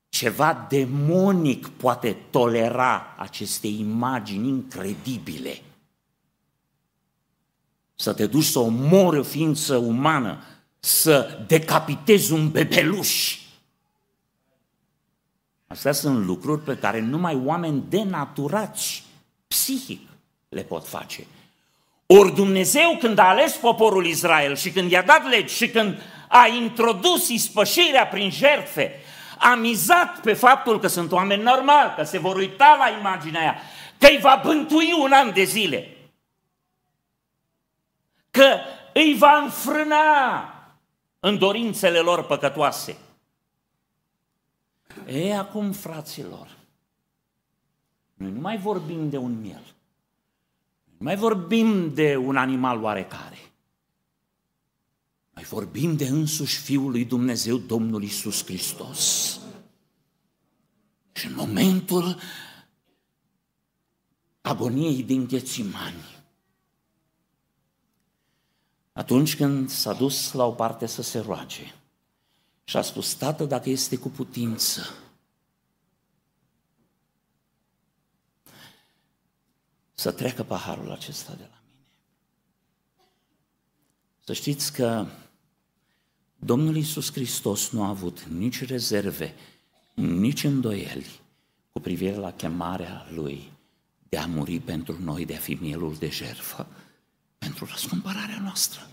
ceva 0.09 0.67
demonic 0.69 1.69
poate 1.69 2.17
tolera 2.31 3.15
aceste 3.19 3.67
imagini 3.67 4.49
incredibile. 4.49 5.63
Să 7.95 8.13
te 8.13 8.27
duci 8.27 8.45
să 8.45 8.59
omori 8.59 9.19
o 9.19 9.23
ființă 9.23 9.77
umană, 9.77 10.45
să 10.81 11.39
decapitezi 11.47 12.33
un 12.33 12.51
bebeluș. 12.51 13.39
Astea 15.67 15.93
sunt 15.93 16.25
lucruri 16.25 16.63
pe 16.63 16.77
care 16.77 17.01
numai 17.01 17.41
oameni 17.45 17.85
denaturați 17.89 19.05
psihic 19.49 20.09
le 20.49 20.63
pot 20.63 20.89
face. 20.89 21.27
Ori 22.07 22.35
Dumnezeu 22.35 22.97
când 22.99 23.19
a 23.19 23.29
ales 23.29 23.53
poporul 23.53 24.07
Israel 24.07 24.57
și 24.57 24.71
când 24.71 24.91
i-a 24.91 25.03
dat 25.03 25.29
legi 25.29 25.55
și 25.55 25.69
când 25.69 26.03
a 26.29 26.47
introdus 26.47 27.29
ispășirea 27.29 28.07
prin 28.07 28.31
jertfe, 28.31 29.01
a 29.39 29.55
mizat 29.55 30.21
pe 30.21 30.33
faptul 30.33 30.81
că 30.81 30.87
sunt 30.87 31.13
oameni 31.13 31.43
normali, 31.43 31.95
că 31.97 32.03
se 32.03 32.19
vor 32.19 32.37
uita 32.37 32.77
la 32.79 32.99
imaginea 32.99 33.41
aia, 33.41 33.57
că 33.99 34.07
îi 34.07 34.19
va 34.21 34.41
bântui 34.45 34.93
un 34.99 35.13
an 35.13 35.33
de 35.33 35.45
zile, 35.45 35.97
că 38.31 38.57
îi 38.93 39.17
va 39.19 39.41
înfrâna 39.43 40.60
în 41.21 41.39
dorințele 41.39 41.99
lor 41.99 42.27
păcătoase. 42.27 42.97
E 45.07 45.37
acum, 45.37 45.73
fraților, 45.73 46.59
noi 48.15 48.31
nu 48.31 48.41
mai 48.41 48.59
vorbim 48.59 49.09
de 49.11 49.17
un 49.17 49.41
miel. 49.41 49.75
mai 50.99 51.17
vorbim 51.17 51.95
de 51.95 52.17
un 52.17 52.37
animal 52.37 52.83
oarecare. 52.83 53.39
Noi 55.31 55.45
vorbim 55.45 55.97
de 55.97 56.07
însuși 56.07 56.59
Fiul 56.59 56.91
lui 56.91 57.05
Dumnezeu, 57.05 57.57
Domnul 57.57 58.03
Isus 58.03 58.45
Hristos. 58.45 59.41
Și 61.13 61.27
în 61.27 61.35
momentul 61.35 62.17
agoniei 64.41 65.03
din 65.03 65.27
Ghețimani, 65.27 66.20
atunci 69.01 69.37
când 69.37 69.71
s-a 69.71 69.93
dus 69.93 70.33
la 70.33 70.45
o 70.45 70.51
parte 70.51 70.87
să 70.87 71.03
se 71.03 71.19
roage 71.19 71.75
și 72.65 72.77
a 72.77 72.83
spus, 72.83 73.15
Tată, 73.15 73.45
dacă 73.45 73.71
este 73.71 73.97
cu 73.97 74.09
putință, 74.09 74.95
să 79.95 80.13
treacă 80.13 80.43
paharul 80.43 80.91
acesta 80.91 81.33
de 81.33 81.43
la 81.43 81.61
mine. 81.67 81.85
Să 84.25 84.33
știți 84.33 84.73
că 84.73 85.07
Domnul 86.39 86.77
Iisus 86.77 87.13
Hristos 87.13 87.71
nu 87.71 87.83
a 87.83 87.89
avut 87.89 88.23
nici 88.23 88.65
rezerve, 88.65 89.35
nici 89.95 90.45
îndoieli 90.45 91.21
cu 91.71 91.81
privire 91.81 92.15
la 92.15 92.33
chemarea 92.33 93.07
Lui 93.15 93.53
de 94.09 94.19
a 94.19 94.27
muri 94.27 94.59
pentru 94.59 95.03
noi, 95.03 95.25
de 95.25 95.35
a 95.35 95.39
fi 95.39 95.55
mielul 95.61 95.95
de 95.95 96.11
jertfă, 96.11 96.67
pentru 97.41 97.65
răscumpărarea 97.65 98.39
noastră. 98.43 98.87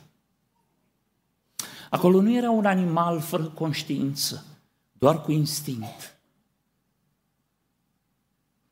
Acolo 1.90 2.22
nu 2.22 2.36
era 2.36 2.50
un 2.50 2.66
animal 2.66 3.20
fără 3.20 3.44
conștiință, 3.44 4.46
doar 4.92 5.22
cu 5.22 5.32
instinct, 5.32 6.18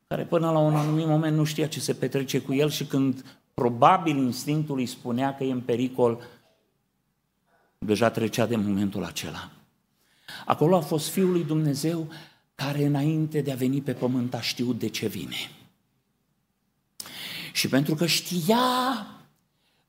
care 0.06 0.24
până 0.24 0.50
la 0.50 0.58
un 0.58 0.76
anumit 0.76 1.06
moment 1.06 1.36
nu 1.36 1.44
știa 1.44 1.68
ce 1.68 1.80
se 1.80 1.94
petrece 1.94 2.40
cu 2.40 2.54
el 2.54 2.70
și 2.70 2.84
când 2.84 3.38
probabil 3.54 4.16
instinctul 4.16 4.78
îi 4.78 4.86
spunea 4.86 5.34
că 5.34 5.44
e 5.44 5.52
în 5.52 5.60
pericol, 5.60 6.22
deja 7.78 8.10
trecea 8.10 8.46
de 8.46 8.56
momentul 8.56 9.04
acela. 9.04 9.50
Acolo 10.44 10.76
a 10.76 10.80
fost 10.80 11.08
Fiul 11.08 11.30
lui 11.30 11.44
Dumnezeu 11.44 12.08
care 12.54 12.84
înainte 12.84 13.40
de 13.40 13.52
a 13.52 13.56
veni 13.56 13.82
pe 13.82 13.92
pământ 13.92 14.34
a 14.34 14.40
știut 14.40 14.78
de 14.78 14.88
ce 14.88 15.06
vine. 15.06 15.50
Și 17.52 17.68
pentru 17.68 17.94
că 17.94 18.06
știa 18.06 18.56
că 18.96 19.15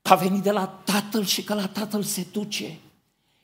a 0.08 0.14
venit 0.14 0.42
de 0.42 0.50
la 0.50 0.66
Tatăl 0.66 1.24
și 1.24 1.44
că 1.44 1.54
la 1.54 1.68
Tatăl 1.68 2.02
se 2.02 2.26
duce, 2.32 2.78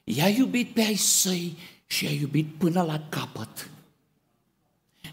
i-a 0.04 0.28
iubit 0.28 0.68
pe 0.68 0.80
ai 0.80 0.94
săi 0.94 1.56
și 1.86 2.04
i-a 2.04 2.10
iubit 2.10 2.54
până 2.54 2.82
la 2.82 3.06
capăt. 3.08 3.70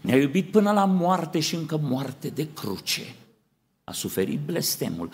Ne-a 0.02 0.16
iubit 0.16 0.50
până 0.50 0.72
la 0.72 0.84
moarte 0.84 1.40
și 1.40 1.54
încă 1.54 1.76
moarte 1.76 2.28
de 2.28 2.52
cruce. 2.52 3.14
A 3.84 3.92
suferit 3.92 4.40
blestemul. 4.40 5.10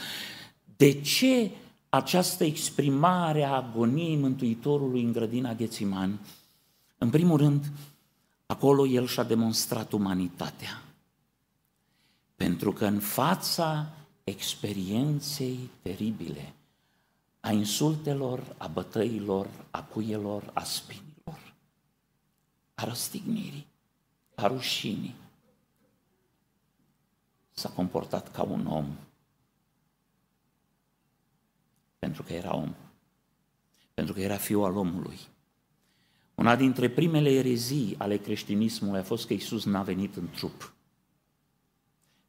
De 0.77 1.01
ce 1.01 1.51
această 1.89 2.45
exprimare 2.45 3.45
a 3.45 3.51
agoniei 3.51 4.17
Mântuitorului 4.17 5.03
în 5.03 5.13
grădina 5.13 5.55
Ghețiman? 5.55 6.19
În 6.99 7.11
primul 7.11 7.37
rând, 7.39 7.73
acolo 8.47 8.87
el 8.87 9.07
și-a 9.07 9.23
demonstrat 9.23 9.93
umanitatea. 9.93 10.83
Pentru 12.37 12.73
că 12.73 12.85
în 12.87 12.99
fața 12.99 13.93
experienței 14.29 15.71
teribile, 15.83 16.53
a 17.41 17.51
insultelor, 17.51 18.55
a 18.59 18.67
bătăilor, 18.67 19.49
a 19.71 19.83
cuielor, 19.83 20.51
a 20.53 20.63
spinilor, 20.63 21.55
a 22.75 22.85
răstignirii, 22.85 23.67
a 24.35 24.47
rușinii, 24.47 25.15
s-a 27.51 27.69
comportat 27.69 28.33
ca 28.33 28.43
un 28.43 28.67
om, 28.67 28.97
pentru 31.99 32.23
că 32.23 32.33
era 32.33 32.57
om, 32.57 32.75
pentru 33.95 34.15
că 34.15 34.21
era 34.21 34.37
fiul 34.37 34.65
al 34.65 34.77
omului. 34.77 35.19
Una 36.35 36.57
dintre 36.57 36.91
primele 36.91 37.31
erezii 37.31 37.95
ale 37.99 38.17
creștinismului 38.17 38.99
a 38.99 39.03
fost 39.03 39.27
că 39.27 39.33
Isus 39.33 39.65
n-a 39.65 39.83
venit 39.83 40.17
în 40.17 40.29
trup. 40.31 40.73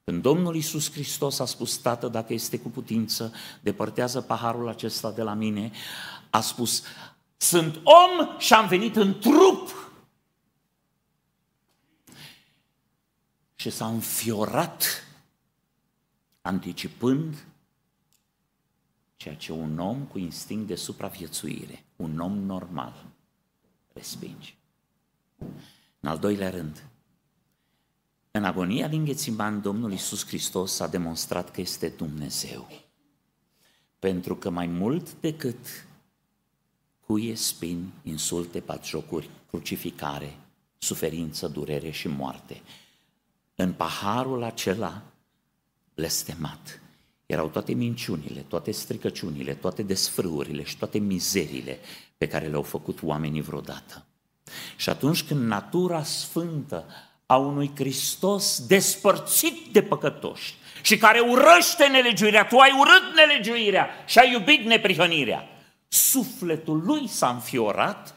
Când 0.10 0.22
Domnul 0.22 0.56
Isus 0.56 0.92
Hristos 0.92 1.40
a 1.40 1.46
spus, 1.46 1.78
Tată, 1.78 2.08
dacă 2.08 2.34
este 2.34 2.60
cu 2.60 2.70
putință, 2.70 3.34
depărtează 3.62 4.22
paharul 4.22 4.68
acesta 4.68 5.12
de 5.12 5.22
la 5.22 5.34
mine, 5.34 5.72
a 6.30 6.42
spus, 6.42 6.84
sunt 7.38 7.76
om 7.76 8.38
și 8.38 8.54
am 8.54 8.68
venit 8.68 8.96
în 8.96 9.20
trup. 9.20 9.92
Și 13.56 13.70
s-a 13.70 13.88
înfiorat, 13.88 14.86
anticipând 16.42 17.46
ceea 19.16 19.36
ce 19.36 19.52
un 19.52 19.80
om 19.80 20.04
cu 20.04 20.18
instinct 20.18 20.68
de 20.68 20.76
supraviețuire, 20.76 21.84
un 21.96 22.20
om 22.20 22.38
normal, 22.38 23.06
respinge. 23.94 24.54
În 26.00 26.10
al 26.10 26.18
doilea 26.18 26.50
rând, 26.50 26.84
în 28.32 28.44
agonia 28.44 28.88
din 28.88 29.06
Ghețiman, 29.06 29.62
Domnul 29.62 29.92
Iisus 29.92 30.26
Hristos 30.26 30.80
a 30.80 30.88
demonstrat 30.88 31.52
că 31.52 31.62
este 31.62 31.88
Dumnezeu. 31.88 32.68
Pentru 34.00 34.36
că 34.36 34.50
mai 34.50 34.68
mult 34.68 35.14
decât 35.20 35.88
cuie, 37.06 37.36
spini, 37.36 37.94
insulte, 38.04 38.60
patjocuri, 38.60 39.30
crucificare, 39.50 40.38
suferință, 40.78 41.48
durere 41.48 41.90
și 41.90 42.08
moarte, 42.08 42.62
în 43.56 43.74
paharul 43.74 44.44
acela 44.44 45.02
blestemat 45.94 46.82
erau 47.26 47.48
toate 47.48 47.74
minciunile, 47.74 48.42
toate 48.42 48.72
stricăciunile, 48.72 49.54
toate 49.54 49.84
desfrâurile 49.84 50.64
și 50.64 50.78
toate 50.78 50.98
mizerile 50.98 51.80
pe 52.18 52.28
care 52.28 52.48
le-au 52.48 52.62
făcut 52.62 53.04
oamenii 53.04 53.42
vreodată. 53.42 54.06
Și 54.78 54.90
atunci 54.90 55.24
când 55.24 55.46
natura 55.46 56.04
sfântă 56.04 56.86
a 57.32 57.38
unui 57.38 57.72
Hristos 57.76 58.66
despărțit 58.68 59.72
de 59.72 59.82
păcătoși 59.82 60.56
și 60.82 60.98
care 60.98 61.20
urăște 61.20 61.88
nelegiuirea, 61.88 62.46
tu 62.46 62.58
ai 62.58 62.72
urât 62.80 63.16
nelegiuirea 63.16 63.90
și 64.08 64.20
ai 64.20 64.32
iubit 64.32 64.66
neprihănirea, 64.66 65.48
sufletul 65.88 66.84
lui 66.86 67.08
s-a 67.08 67.30
înfiorat 67.30 68.16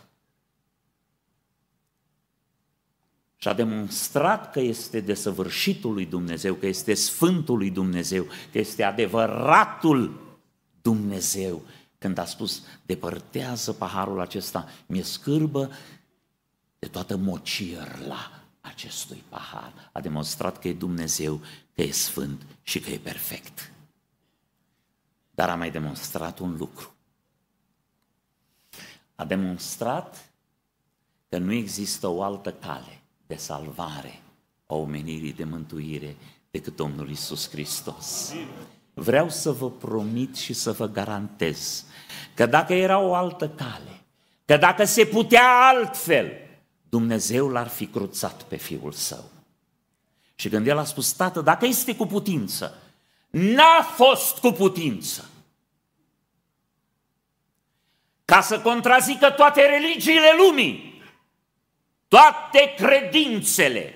și 3.36 3.48
a 3.48 3.52
demonstrat 3.52 4.52
că 4.52 4.60
este 4.60 5.00
desăvârșitul 5.00 5.92
lui 5.92 6.06
Dumnezeu, 6.06 6.54
că 6.54 6.66
este 6.66 6.94
Sfântul 6.94 7.56
lui 7.56 7.70
Dumnezeu, 7.70 8.26
că 8.52 8.58
este 8.58 8.82
adevăratul 8.82 10.20
Dumnezeu. 10.82 11.62
Când 11.98 12.18
a 12.18 12.24
spus, 12.24 12.62
depărtează 12.86 13.72
paharul 13.72 14.20
acesta, 14.20 14.68
mi-e 14.86 15.02
scârbă 15.02 15.70
de 16.78 16.86
toată 16.86 17.16
mocierla 17.16 18.41
acestui 18.62 19.24
pahar. 19.28 19.72
A 19.92 20.00
demonstrat 20.00 20.58
că 20.58 20.68
e 20.68 20.72
Dumnezeu, 20.72 21.40
că 21.74 21.82
e 21.82 21.90
Sfânt 21.90 22.42
și 22.62 22.80
că 22.80 22.90
e 22.90 22.98
perfect. 22.98 23.72
Dar 25.30 25.48
a 25.48 25.54
mai 25.54 25.70
demonstrat 25.70 26.38
un 26.38 26.56
lucru. 26.56 26.94
A 29.14 29.24
demonstrat 29.24 30.30
că 31.28 31.38
nu 31.38 31.52
există 31.52 32.06
o 32.06 32.22
altă 32.22 32.52
cale 32.52 33.02
de 33.26 33.36
salvare 33.36 34.22
a 34.66 34.74
omenirii 34.74 35.32
de 35.32 35.44
mântuire 35.44 36.16
decât 36.50 36.76
Domnul 36.76 37.10
Isus 37.10 37.50
Hristos. 37.50 38.34
Vreau 38.94 39.28
să 39.28 39.50
vă 39.50 39.70
promit 39.70 40.36
și 40.36 40.52
să 40.52 40.72
vă 40.72 40.88
garantez 40.88 41.84
că 42.34 42.46
dacă 42.46 42.74
era 42.74 42.98
o 42.98 43.14
altă 43.14 43.48
cale, 43.48 44.00
că 44.44 44.56
dacă 44.56 44.84
se 44.84 45.04
putea 45.04 45.44
altfel, 45.74 46.41
Dumnezeu 46.92 47.48
l-ar 47.48 47.68
fi 47.68 47.86
cruțat 47.86 48.42
pe 48.42 48.56
Fiul 48.56 48.92
Său. 48.92 49.24
Și 50.34 50.48
când 50.48 50.66
El 50.66 50.78
a 50.78 50.84
spus, 50.84 51.12
Tată, 51.12 51.40
dacă 51.40 51.66
este 51.66 51.96
cu 51.96 52.06
putință, 52.06 52.78
n-a 53.30 53.82
fost 53.82 54.38
cu 54.38 54.50
putință. 54.50 55.28
Ca 58.24 58.40
să 58.40 58.60
contrazică 58.60 59.30
toate 59.30 59.66
religiile 59.66 60.30
lumii, 60.46 61.02
toate 62.08 62.74
credințele 62.76 63.94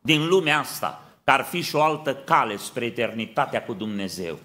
din 0.00 0.26
lumea 0.26 0.58
asta, 0.58 1.04
că 1.24 1.30
ar 1.30 1.44
fi 1.44 1.60
și 1.60 1.74
o 1.74 1.82
altă 1.82 2.16
cale 2.16 2.56
spre 2.56 2.84
eternitatea 2.84 3.64
cu 3.64 3.72
Dumnezeu. 3.72 4.38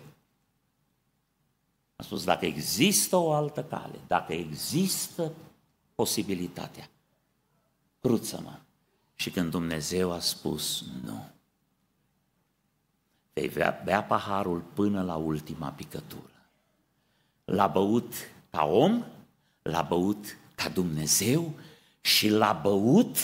A 1.95 2.03
spus, 2.03 2.23
dacă 2.23 2.45
există 2.45 3.15
o 3.15 3.33
altă 3.33 3.63
cale, 3.63 3.99
dacă 4.07 4.33
există 4.33 5.31
posibilitatea, 5.95 6.90
cruță-mă. 8.01 8.59
Și 9.15 9.29
când 9.29 9.51
Dumnezeu 9.51 10.11
a 10.11 10.19
spus 10.19 10.83
nu, 11.03 11.29
vei 13.33 13.49
bea, 13.49 13.81
bea 13.85 14.03
paharul 14.03 14.59
până 14.59 15.03
la 15.03 15.15
ultima 15.15 15.69
picătură. 15.69 16.49
L-a 17.45 17.67
băut 17.67 18.13
ca 18.49 18.63
om, 18.63 19.03
l-a 19.61 19.81
băut 19.81 20.25
ca 20.55 20.69
Dumnezeu 20.69 21.53
și 22.01 22.29
l-a 22.29 22.53
băut 22.53 23.17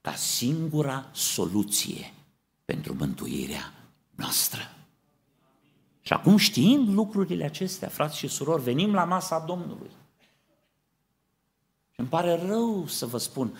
ca 0.00 0.14
singura 0.14 1.08
soluție 1.12 2.12
pentru 2.64 2.94
mântuirea 2.94 3.72
noastră. 4.14 4.60
Și 6.00 6.12
acum 6.12 6.36
știind 6.36 6.88
lucrurile 6.88 7.44
acestea, 7.44 7.88
frați 7.88 8.16
și 8.16 8.28
surori, 8.28 8.62
venim 8.62 8.94
la 8.94 9.04
masa 9.04 9.38
Domnului. 9.38 9.90
Și 11.90 12.00
îmi 12.00 12.08
pare 12.08 12.46
rău 12.46 12.86
să 12.86 13.06
vă 13.06 13.18
spun, 13.18 13.58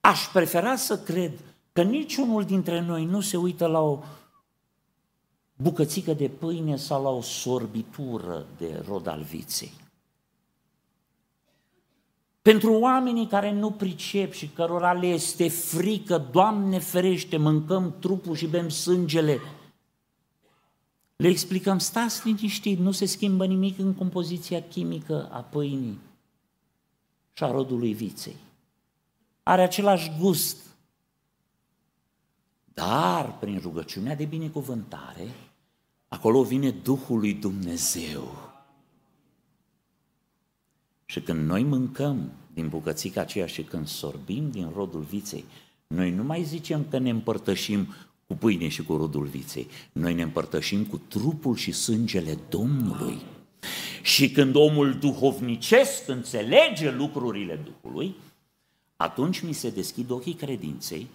aș 0.00 0.28
prefera 0.32 0.76
să 0.76 0.98
cred 0.98 1.32
că 1.72 1.82
niciunul 1.82 2.44
dintre 2.44 2.80
noi 2.80 3.04
nu 3.04 3.20
se 3.20 3.36
uită 3.36 3.66
la 3.66 3.80
o 3.80 4.02
bucățică 5.56 6.12
de 6.12 6.28
pâine 6.28 6.76
sau 6.76 7.02
la 7.02 7.08
o 7.08 7.20
sorbitură 7.20 8.46
de 8.58 8.82
rod 8.86 9.06
al 9.06 9.22
viței. 9.22 9.72
Pentru 12.42 12.72
oamenii 12.72 13.26
care 13.26 13.52
nu 13.52 13.70
pricep 13.70 14.32
și 14.32 14.48
cărora 14.48 14.92
le 14.92 15.06
este 15.06 15.48
frică, 15.48 16.28
Doamne 16.32 16.78
ferește, 16.78 17.36
mâncăm 17.36 17.94
trupul 17.98 18.36
și 18.36 18.46
bem 18.46 18.68
sângele, 18.68 19.40
le 21.16 21.28
explicăm, 21.28 21.78
stați 21.78 22.26
liniștit, 22.26 22.78
nu 22.78 22.90
se 22.90 23.04
schimbă 23.04 23.46
nimic 23.46 23.78
în 23.78 23.94
compoziția 23.94 24.62
chimică 24.62 25.28
a 25.32 25.38
pâinii 25.38 25.98
și 27.32 27.44
a 27.44 27.50
rodului 27.50 27.92
viței. 27.92 28.36
Are 29.48 29.62
același 29.62 30.12
gust. 30.18 30.56
Dar, 32.74 33.38
prin 33.38 33.58
rugăciunea 33.62 34.14
de 34.14 34.24
binecuvântare, 34.24 35.28
acolo 36.08 36.42
vine 36.42 36.70
Duhul 36.70 37.18
lui 37.18 37.34
Dumnezeu 37.34 38.52
și 41.04 41.20
când 41.20 41.46
noi 41.46 41.62
mâncăm 41.62 42.32
din 42.54 42.68
bucățica 42.68 43.20
aceea 43.20 43.46
și 43.46 43.62
când 43.62 43.86
sorbim 43.86 44.50
din 44.50 44.70
rodul 44.74 45.00
viței, 45.00 45.44
noi 45.86 46.10
nu 46.10 46.22
mai 46.22 46.42
zicem 46.42 46.86
că 46.90 46.98
ne 46.98 47.10
împărtășim 47.10 47.94
cu 48.26 48.34
pâine 48.34 48.68
și 48.68 48.82
cu 48.82 48.96
rodul 48.96 49.24
viței. 49.24 49.66
Noi 49.92 50.14
ne 50.14 50.22
împărtășim 50.22 50.84
cu 50.84 51.00
trupul 51.08 51.56
și 51.56 51.72
sângele 51.72 52.38
Domnului. 52.48 53.18
Și 54.02 54.30
când 54.30 54.54
omul 54.54 54.94
duhovnicesc 54.94 56.08
înțelege 56.08 56.90
lucrurile 56.90 57.60
Duhului, 57.64 58.14
atunci 58.98 59.40
mi 59.40 59.52
se 59.52 59.70
deschid 59.70 60.10
ochii 60.10 60.34
credinței 60.34 61.06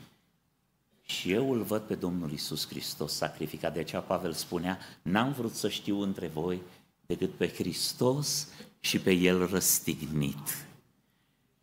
și 1.02 1.32
eu 1.32 1.52
îl 1.52 1.62
văd 1.62 1.82
pe 1.82 1.96
Domnul 1.96 2.32
Isus 2.32 2.68
Hristos 2.68 3.14
sacrificat. 3.14 3.74
De 3.74 3.80
aceea 3.80 4.02
Pavel 4.02 4.34
spunea, 4.34 4.78
n-am 5.02 5.32
vrut 5.32 5.54
să 5.54 5.70
știu 5.70 6.02
între 6.02 6.28
voi 6.28 6.62
decât 7.06 7.34
pe 7.34 7.48
Hristos 7.48 8.48
și 8.80 9.00
pe 9.00 9.12
el 9.12 9.48
răstignit. 9.48 10.68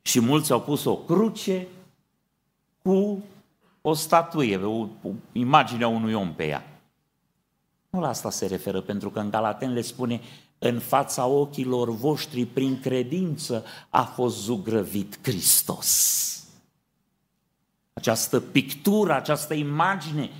Și 0.03 0.21
mulți 0.21 0.53
au 0.53 0.61
pus 0.63 0.85
o 0.85 0.97
cruce 0.97 1.67
cu 2.83 3.25
o 3.81 3.95
statuie, 3.95 4.57
o, 4.57 4.79
o 4.79 5.11
imagine 5.33 5.85
a 5.85 5.89
unui 5.89 6.13
om 6.13 6.35
pe 6.35 6.47
ea. 6.47 6.81
Nu 7.91 8.01
la 8.01 8.09
asta 8.09 8.31
se 8.31 8.47
referă, 8.47 8.81
pentru 8.81 9.11
că 9.11 9.21
în 9.21 9.31
Galaten 9.31 9.73
le 9.73 9.81
spune 9.81 10.21
în 10.63 10.79
fața 10.79 11.27
ochilor 11.27 11.91
voștri, 11.91 12.45
prin 12.45 12.81
credință, 12.81 13.65
a 13.89 14.03
fost 14.03 14.43
zugrăvit 14.43 15.19
Hristos. 15.23 16.27
Această 17.93 18.41
pictură, 18.41 19.15
această 19.15 19.55
imagine, 19.55 20.31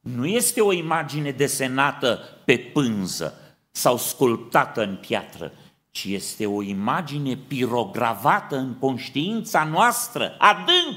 nu 0.00 0.26
este 0.26 0.60
o 0.60 0.72
imagine 0.72 1.30
desenată 1.30 2.20
pe 2.44 2.58
pânză 2.58 3.34
sau 3.70 3.96
sculptată 3.96 4.82
în 4.82 4.96
piatră, 4.96 5.52
ci 5.90 6.04
este 6.04 6.46
o 6.46 6.62
imagine 6.62 7.36
pirogravată 7.36 8.56
în 8.56 8.74
conștiința 8.74 9.64
noastră, 9.64 10.36
adânc, 10.38 10.96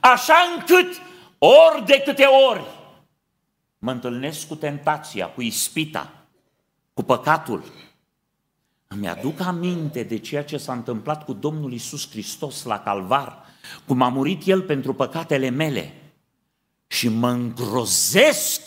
așa 0.00 0.34
încât 0.56 1.00
ori 1.38 1.86
de 1.86 2.02
câte 2.04 2.24
ori 2.24 2.64
mă 3.78 3.90
întâlnesc 3.90 4.48
cu 4.48 4.54
tentația, 4.54 5.26
cu 5.26 5.42
ispita, 5.42 6.12
cu 6.94 7.02
păcatul, 7.02 7.64
îmi 8.96 9.08
aduc 9.08 9.40
aminte 9.40 10.02
de 10.02 10.18
ceea 10.18 10.44
ce 10.44 10.56
s-a 10.56 10.72
întâmplat 10.72 11.24
cu 11.24 11.32
Domnul 11.32 11.72
Isus 11.72 12.10
Hristos 12.10 12.64
la 12.64 12.78
Calvar, 12.78 13.44
cum 13.86 14.02
a 14.02 14.08
murit 14.08 14.46
El 14.46 14.62
pentru 14.62 14.94
păcatele 14.94 15.48
mele 15.48 15.94
și 16.86 17.08
mă 17.08 17.30
îngrozesc 17.30 18.60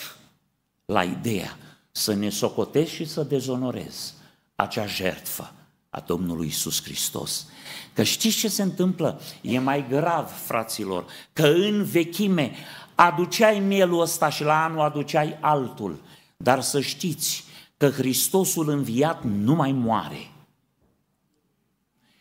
la 0.86 1.03
ideea 1.03 1.57
să 1.91 2.13
ne 2.13 2.30
socotesc 2.30 2.91
și 2.91 3.05
să 3.05 3.23
dezonorez 3.23 4.13
acea 4.55 4.86
jertfă 4.86 5.53
a 5.89 5.99
Domnului 5.99 6.47
Isus 6.47 6.84
Hristos. 6.84 7.47
Că 7.93 8.03
știți 8.03 8.38
ce 8.38 8.47
se 8.47 8.61
întâmplă? 8.61 9.21
E 9.41 9.59
mai 9.59 9.88
grav, 9.89 10.30
fraților, 10.45 11.05
că 11.34 11.47
în 11.47 11.84
vechime 11.84 12.51
aduceai 12.95 13.59
mielul 13.59 14.01
ăsta 14.01 14.30
și 14.30 14.43
la 14.43 14.63
anul 14.63 14.80
aduceai 14.80 15.38
altul. 15.39 16.01
Dar 16.38 16.61
să 16.61 16.82
știți 16.82 17.43
că 17.80 17.89
Hristosul 17.89 18.69
înviat 18.69 19.23
nu 19.23 19.55
mai 19.55 19.71
moare. 19.71 20.32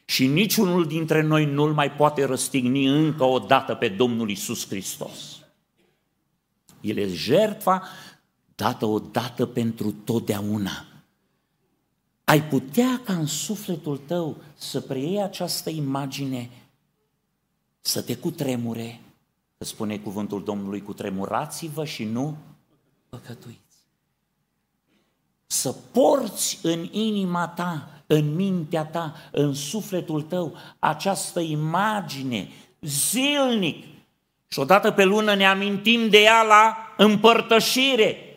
Și 0.04 0.26
niciunul 0.26 0.86
dintre 0.86 1.22
noi 1.22 1.44
nu-l 1.44 1.72
mai 1.72 1.92
poate 1.92 2.24
răstigni 2.24 2.86
încă 2.86 3.24
o 3.24 3.38
dată 3.38 3.74
pe 3.74 3.88
Domnul 3.88 4.30
Isus 4.30 4.66
Hristos. 4.66 5.40
El 6.80 6.96
e 6.96 7.06
jertfa 7.06 7.82
dată 8.54 8.86
o 8.86 8.98
dată 8.98 9.46
pentru 9.46 9.92
totdeauna. 9.92 10.86
Ai 12.24 12.48
putea 12.48 13.00
ca 13.04 13.12
în 13.12 13.26
sufletul 13.26 13.96
tău 13.96 14.36
să 14.54 14.80
preiei 14.80 15.22
această 15.22 15.70
imagine, 15.70 16.50
să 17.80 18.02
te 18.02 18.16
cutremure, 18.16 19.00
că 19.56 19.64
spune 19.64 19.98
cuvântul 19.98 20.44
Domnului, 20.44 20.82
cutremurați-vă 20.82 21.84
și 21.84 22.04
nu 22.04 22.36
păcătuiți. 23.08 23.67
Să 25.50 25.74
porți 25.92 26.58
în 26.62 26.88
inima 26.90 27.48
ta, 27.48 27.88
în 28.06 28.34
mintea 28.34 28.84
ta, 28.84 29.14
în 29.30 29.54
sufletul 29.54 30.22
tău 30.22 30.56
această 30.78 31.40
imagine 31.40 32.48
zilnic 32.80 33.84
și 34.48 34.58
odată 34.58 34.90
pe 34.90 35.04
lună 35.04 35.34
ne 35.34 35.46
amintim 35.46 36.08
de 36.08 36.18
ea 36.18 36.42
la 36.42 36.76
împărtășire, 36.96 38.28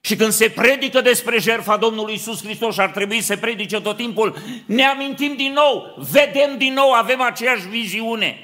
și 0.00 0.16
când 0.16 0.32
se 0.32 0.50
predică 0.50 1.00
despre 1.00 1.38
jertfa 1.38 1.76
Domnului 1.76 2.14
Isus 2.14 2.42
Hristos 2.42 2.74
și 2.74 2.80
ar 2.80 2.90
trebui 2.90 3.20
să 3.20 3.36
predice 3.36 3.80
tot 3.80 3.96
timpul, 3.96 4.36
ne 4.66 4.84
amintim 4.84 5.36
din 5.36 5.52
nou, 5.52 5.94
vedem 6.10 6.58
din 6.58 6.72
nou, 6.72 6.90
avem 6.90 7.20
aceeași 7.20 7.68
viziune. 7.68 8.38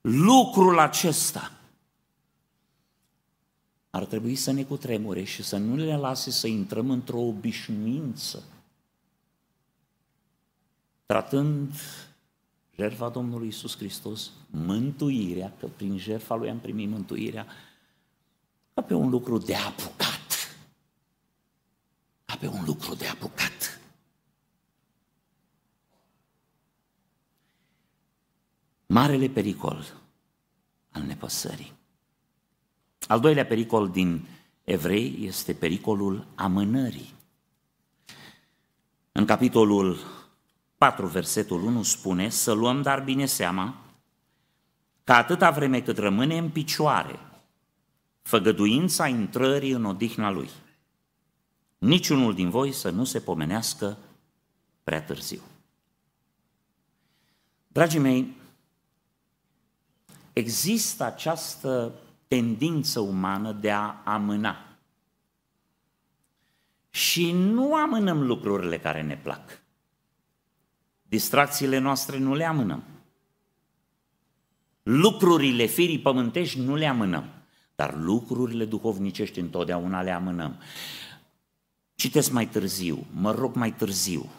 Lucrul 0.00 0.78
acesta 0.78 1.50
ar 3.96 4.04
trebui 4.04 4.34
să 4.34 4.50
ne 4.50 4.62
cutremure 4.62 5.22
și 5.24 5.42
să 5.42 5.56
nu 5.56 5.76
le 5.76 5.96
lase 5.96 6.30
să 6.30 6.46
intrăm 6.46 6.90
într-o 6.90 7.20
obișnuință, 7.20 8.42
tratând 11.06 11.72
jertfa 12.76 13.08
Domnului 13.08 13.48
Isus 13.48 13.76
Hristos, 13.76 14.30
mântuirea, 14.50 15.52
că 15.58 15.66
prin 15.66 15.98
jertfa 15.98 16.34
Lui 16.34 16.50
am 16.50 16.58
primit 16.58 16.88
mântuirea, 16.88 17.46
ca 18.74 18.82
pe 18.82 18.94
un 18.94 19.10
lucru 19.10 19.38
de 19.38 19.54
apucat 19.54 20.16
ca 22.26 22.36
pe 22.36 22.46
un 22.46 22.64
lucru 22.64 22.94
de 22.94 23.06
apucat. 23.06 23.80
Marele 28.86 29.28
pericol 29.28 30.02
al 30.90 31.02
nepăsării. 31.02 31.75
Al 33.06 33.20
doilea 33.20 33.46
pericol 33.46 33.88
din 33.88 34.28
evrei 34.64 35.18
este 35.20 35.52
pericolul 35.52 36.26
amânării. 36.34 37.14
În 39.12 39.24
capitolul 39.24 39.98
4, 40.78 41.06
versetul 41.06 41.62
1 41.62 41.82
spune 41.82 42.28
să 42.28 42.52
luăm 42.52 42.82
dar 42.82 43.00
bine 43.00 43.26
seama 43.26 43.74
că 45.04 45.12
atâta 45.12 45.50
vreme 45.50 45.80
cât 45.80 45.98
rămâne 45.98 46.38
în 46.38 46.50
picioare 46.50 47.18
făgăduința 48.22 49.06
intrării 49.06 49.70
în 49.70 49.84
odihna 49.84 50.30
lui– 50.30 50.48
niciunul 51.78 52.34
din 52.34 52.50
voi 52.50 52.72
să 52.72 52.90
nu 52.90 53.04
se 53.04 53.20
pomenească 53.20 53.98
prea 54.84 55.02
târziu. 55.02 55.40
Dragii 57.68 57.98
mei, 57.98 58.36
există 60.32 61.04
această 61.04 61.92
tendință 62.28 63.00
umană 63.00 63.52
de 63.52 63.70
a 63.70 64.02
amâna. 64.04 64.56
Și 66.90 67.32
nu 67.32 67.74
amânăm 67.74 68.26
lucrurile 68.26 68.78
care 68.78 69.02
ne 69.02 69.16
plac. 69.16 69.60
Distracțiile 71.02 71.78
noastre 71.78 72.18
nu 72.18 72.34
le 72.34 72.44
amânăm. 72.44 72.84
Lucrurile 74.82 75.66
firii 75.66 76.00
pământești 76.00 76.60
nu 76.60 76.74
le 76.74 76.86
amânăm, 76.86 77.24
dar 77.74 77.96
lucrurile 77.96 78.64
duhovnicești 78.64 79.38
întotdeauna 79.38 80.02
le 80.02 80.10
amânăm. 80.10 80.56
Citesc 81.94 82.30
mai 82.30 82.48
târziu, 82.48 83.06
mă 83.12 83.30
rog 83.30 83.54
mai 83.54 83.72
târziu. 83.72 84.30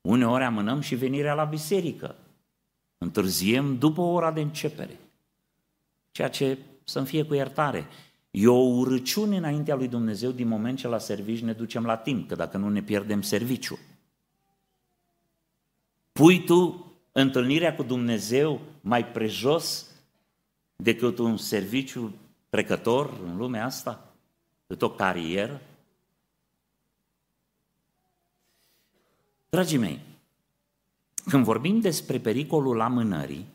Uneori 0.00 0.44
amânăm 0.44 0.80
și 0.80 0.94
venirea 0.94 1.34
la 1.34 1.44
biserică. 1.44 2.16
Întârziem 2.98 3.78
după 3.78 4.00
ora 4.00 4.32
de 4.32 4.40
începere. 4.40 4.98
Ceea 6.12 6.28
ce, 6.28 6.58
să-mi 6.84 7.06
fie 7.06 7.22
cu 7.22 7.34
iertare, 7.34 7.88
E 8.34 8.48
o 8.48 8.54
urăciune 8.54 9.36
înaintea 9.36 9.74
lui 9.74 9.88
Dumnezeu 9.88 10.30
din 10.30 10.48
moment 10.48 10.78
ce 10.78 10.88
la 10.88 10.98
servici 10.98 11.42
ne 11.42 11.52
ducem 11.52 11.84
la 11.84 11.96
timp, 11.96 12.28
că 12.28 12.34
dacă 12.34 12.56
nu 12.56 12.68
ne 12.68 12.82
pierdem 12.82 13.22
serviciu. 13.22 13.78
Pui 16.12 16.44
tu 16.44 16.92
întâlnirea 17.12 17.74
cu 17.74 17.82
Dumnezeu 17.82 18.60
mai 18.80 19.06
prejos 19.06 19.86
decât 20.76 21.18
un 21.18 21.36
serviciu 21.36 22.14
trecător 22.48 23.20
în 23.24 23.36
lumea 23.36 23.64
asta, 23.64 24.14
decât 24.66 24.82
o 24.82 24.90
carieră? 24.90 25.60
Dragii 29.48 29.78
mei, 29.78 30.00
când 31.24 31.44
vorbim 31.44 31.80
despre 31.80 32.18
pericolul 32.18 32.80
amânării, 32.80 33.46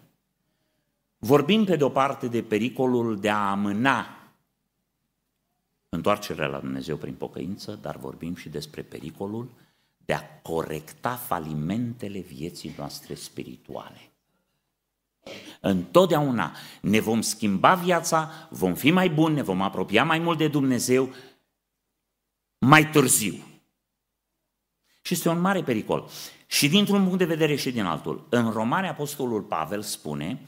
vorbim 1.18 1.66
pe 1.66 1.76
de-o 1.76 1.90
parte 1.90 2.28
de 2.28 2.44
pericolul 2.44 3.20
de 3.20 3.30
a 3.30 3.50
amâna 3.50 4.18
întoarcerea 5.90 6.48
la 6.48 6.60
Dumnezeu 6.60 6.98
prin 6.98 7.14
pocăință, 7.14 7.80
dar 7.82 7.98
vorbim 7.98 8.36
și 8.36 8.50
despre 8.50 8.82
pericolul 8.82 9.50
de 10.06 10.14
a 10.14 10.40
corecta 10.42 11.16
falimentele 11.16 12.20
vieții 12.20 12.74
noastre 12.78 13.14
spirituale. 13.14 14.12
Întotdeauna 15.62 16.56
ne 16.82 17.00
vom 17.00 17.22
schimba 17.22 17.74
viața, 17.74 18.32
vom 18.50 18.76
fi 18.76 18.92
mai 18.92 19.10
buni, 19.10 19.36
ne 19.36 19.42
vom 19.42 19.62
apropia 19.62 20.04
mai 20.04 20.20
mult 20.20 20.38
de 20.38 20.48
Dumnezeu 20.48 21.10
mai 22.58 22.90
târziu. 22.90 23.34
Și 25.02 25.14
este 25.14 25.30
un 25.30 25.40
mare 25.40 25.64
pericol. 25.64 26.10
Și 26.48 26.70
dintr-un 26.70 27.04
punct 27.04 27.18
de 27.18 27.26
vedere 27.26 27.56
și 27.56 27.72
din 27.72 27.84
altul. 27.84 28.28
În 28.30 28.52
Romane, 28.52 28.90
Apostolul 28.90 29.42
Pavel 29.42 29.82
spune 29.82 30.42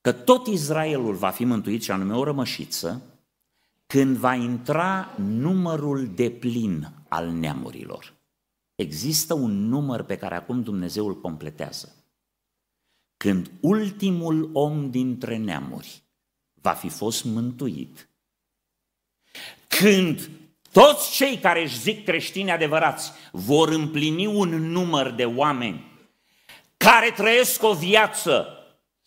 că 0.00 0.12
tot 0.12 0.46
Israelul 0.46 1.14
va 1.14 1.30
fi 1.30 1.44
mântuit 1.44 1.82
și 1.82 1.90
anume 1.90 2.14
o 2.14 2.24
rămășiță 2.24 3.02
când 3.86 4.16
va 4.16 4.34
intra 4.34 5.14
numărul 5.18 6.10
de 6.14 6.30
plin 6.30 6.92
al 7.08 7.28
neamurilor. 7.28 8.14
Există 8.74 9.34
un 9.34 9.68
număr 9.68 10.02
pe 10.02 10.16
care 10.16 10.34
acum 10.34 10.62
Dumnezeu 10.62 11.06
îl 11.06 11.20
completează. 11.20 11.94
Când 13.16 13.50
ultimul 13.60 14.50
om 14.52 14.90
dintre 14.90 15.36
neamuri 15.36 16.02
va 16.54 16.72
fi 16.72 16.88
fost 16.88 17.24
mântuit, 17.24 18.08
când 19.68 20.30
toți 20.72 21.12
cei 21.12 21.38
care 21.38 21.62
își 21.62 21.80
zic 21.80 22.04
creștini 22.04 22.50
adevărați 22.50 23.12
vor 23.32 23.68
împlini 23.68 24.26
un 24.26 24.48
număr 24.48 25.10
de 25.10 25.24
oameni 25.24 25.84
care 26.76 27.10
trăiesc 27.10 27.62
o 27.62 27.74
viață 27.74 28.59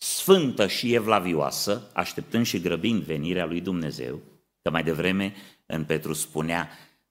sfântă 0.04 0.66
și 0.66 0.94
evlavioasă, 0.94 1.90
așteptând 1.92 2.46
și 2.46 2.60
grăbind 2.60 3.02
venirea 3.02 3.44
lui 3.44 3.60
Dumnezeu, 3.60 4.20
că 4.62 4.70
mai 4.70 4.82
devreme 4.82 5.34
în 5.66 5.84
Petru 5.84 6.12
spunea, 6.12 6.68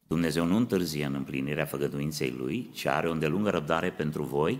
Dumnezeu 0.07 0.45
nu 0.45 0.55
întârzie 0.55 1.05
în 1.05 1.13
împlinirea 1.13 1.65
făgăduinței 1.65 2.29
Lui, 2.29 2.69
ci 2.73 2.85
are 2.85 3.07
o 3.07 3.11
îndelungă 3.11 3.49
răbdare 3.49 3.91
pentru 3.91 4.23
voi, 4.23 4.59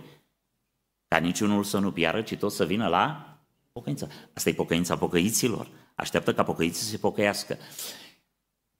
ca 1.07 1.17
niciunul 1.17 1.63
să 1.63 1.79
nu 1.79 1.91
piară, 1.91 2.21
ci 2.21 2.36
tot 2.36 2.51
să 2.51 2.65
vină 2.65 2.88
la 2.88 3.38
pocăință. 3.71 4.09
Asta 4.34 4.49
e 4.49 4.53
pocăința 4.53 4.97
pocăiților. 4.97 5.69
Așteaptă 5.95 6.34
ca 6.34 6.43
pocăiții 6.43 6.84
să 6.84 6.89
se 6.89 6.97
pocăiască. 6.97 7.57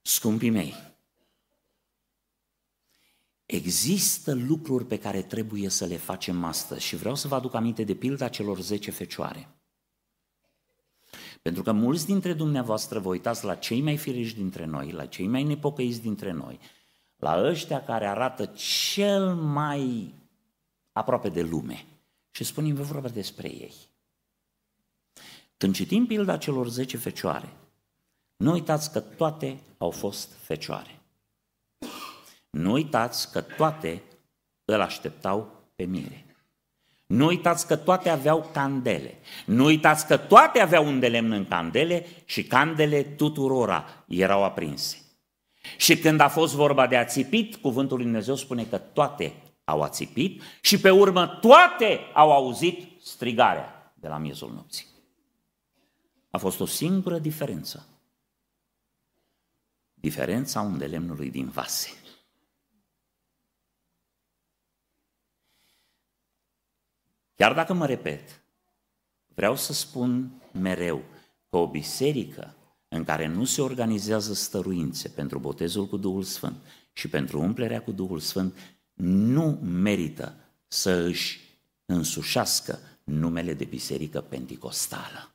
Scumpii 0.02 0.50
mei, 0.50 0.74
există 3.46 4.34
lucruri 4.34 4.86
pe 4.86 4.98
care 4.98 5.22
trebuie 5.22 5.68
să 5.68 5.84
le 5.84 5.96
facem 5.96 6.44
astăzi 6.44 6.84
și 6.84 6.96
vreau 6.96 7.14
să 7.14 7.28
vă 7.28 7.34
aduc 7.34 7.54
aminte 7.54 7.84
de 7.84 7.94
pilda 7.94 8.28
celor 8.28 8.60
10 8.60 8.90
fecioare. 8.90 9.48
Pentru 11.42 11.62
că 11.62 11.72
mulți 11.72 12.06
dintre 12.06 12.32
dumneavoastră 12.32 12.98
vă 12.98 13.08
uitați 13.08 13.44
la 13.44 13.54
cei 13.54 13.80
mai 13.80 13.96
firiși 13.96 14.34
dintre 14.34 14.64
noi, 14.64 14.90
la 14.90 15.06
cei 15.06 15.26
mai 15.26 15.42
nepocăiți 15.42 16.00
dintre 16.00 16.32
noi, 16.32 16.58
la 17.16 17.42
ăștia 17.42 17.84
care 17.84 18.06
arată 18.06 18.46
cel 18.94 19.34
mai 19.34 20.14
aproape 20.92 21.28
de 21.28 21.42
lume 21.42 21.84
și 22.30 22.44
spunem 22.44 22.74
vă 22.74 22.82
vorba 22.82 23.08
despre 23.08 23.48
ei. 23.48 23.74
Când 25.56 25.74
citim 25.74 26.06
pilda 26.06 26.36
celor 26.36 26.68
10 26.68 26.96
fecioare, 26.96 27.52
nu 28.36 28.52
uitați 28.52 28.92
că 28.92 29.00
toate 29.00 29.60
au 29.78 29.90
fost 29.90 30.32
fecioare. 30.32 31.03
Nu 32.54 32.72
uitați 32.72 33.32
că 33.32 33.40
toate 33.40 34.02
îl 34.64 34.80
așteptau 34.80 35.62
pe 35.76 35.84
mire. 35.84 36.36
Nu 37.06 37.26
uitați 37.26 37.66
că 37.66 37.76
toate 37.76 38.08
aveau 38.08 38.50
candele. 38.52 39.14
Nu 39.46 39.64
uitați 39.64 40.06
că 40.06 40.16
toate 40.16 40.60
aveau 40.60 40.86
un 40.86 41.00
de 41.00 41.08
lemn 41.08 41.32
în 41.32 41.46
candele 41.48 42.06
și 42.24 42.44
candele 42.44 43.02
tuturora 43.02 44.04
erau 44.08 44.44
aprinse. 44.44 44.98
Și 45.76 45.98
când 45.98 46.20
a 46.20 46.28
fost 46.28 46.54
vorba 46.54 46.86
de 46.86 46.96
ațipit, 46.96 47.56
cuvântul 47.56 47.96
lui 47.96 48.06
Dumnezeu 48.06 48.34
spune 48.34 48.64
că 48.64 48.78
toate 48.78 49.34
au 49.64 49.82
ațipit 49.82 50.42
și 50.60 50.80
pe 50.80 50.90
urmă 50.90 51.26
toate 51.26 52.00
au 52.12 52.32
auzit 52.32 53.02
strigarea 53.02 53.92
de 53.94 54.08
la 54.08 54.18
miezul 54.18 54.52
nopții. 54.54 54.86
A 56.30 56.38
fost 56.38 56.60
o 56.60 56.66
singură 56.66 57.18
diferență. 57.18 57.86
Diferența 59.94 60.60
undelemnului 60.60 61.30
din 61.30 61.48
vase. 61.48 61.88
Chiar 67.34 67.54
dacă 67.54 67.72
mă 67.72 67.86
repet, 67.86 68.42
vreau 69.34 69.56
să 69.56 69.72
spun 69.72 70.42
mereu 70.52 71.02
că 71.50 71.56
o 71.56 71.70
biserică 71.70 72.54
în 72.88 73.04
care 73.04 73.26
nu 73.26 73.44
se 73.44 73.62
organizează 73.62 74.34
stăruințe 74.34 75.08
pentru 75.08 75.38
botezul 75.38 75.86
cu 75.86 75.96
Duhul 75.96 76.22
Sfânt 76.22 76.56
și 76.92 77.08
pentru 77.08 77.40
umplerea 77.40 77.82
cu 77.82 77.92
Duhul 77.92 78.18
Sfânt, 78.18 78.58
nu 78.94 79.58
merită 79.62 80.34
să 80.66 80.90
își 80.90 81.40
însușească 81.86 82.78
numele 83.04 83.54
de 83.54 83.64
biserică 83.64 84.20
penticostală. 84.20 85.34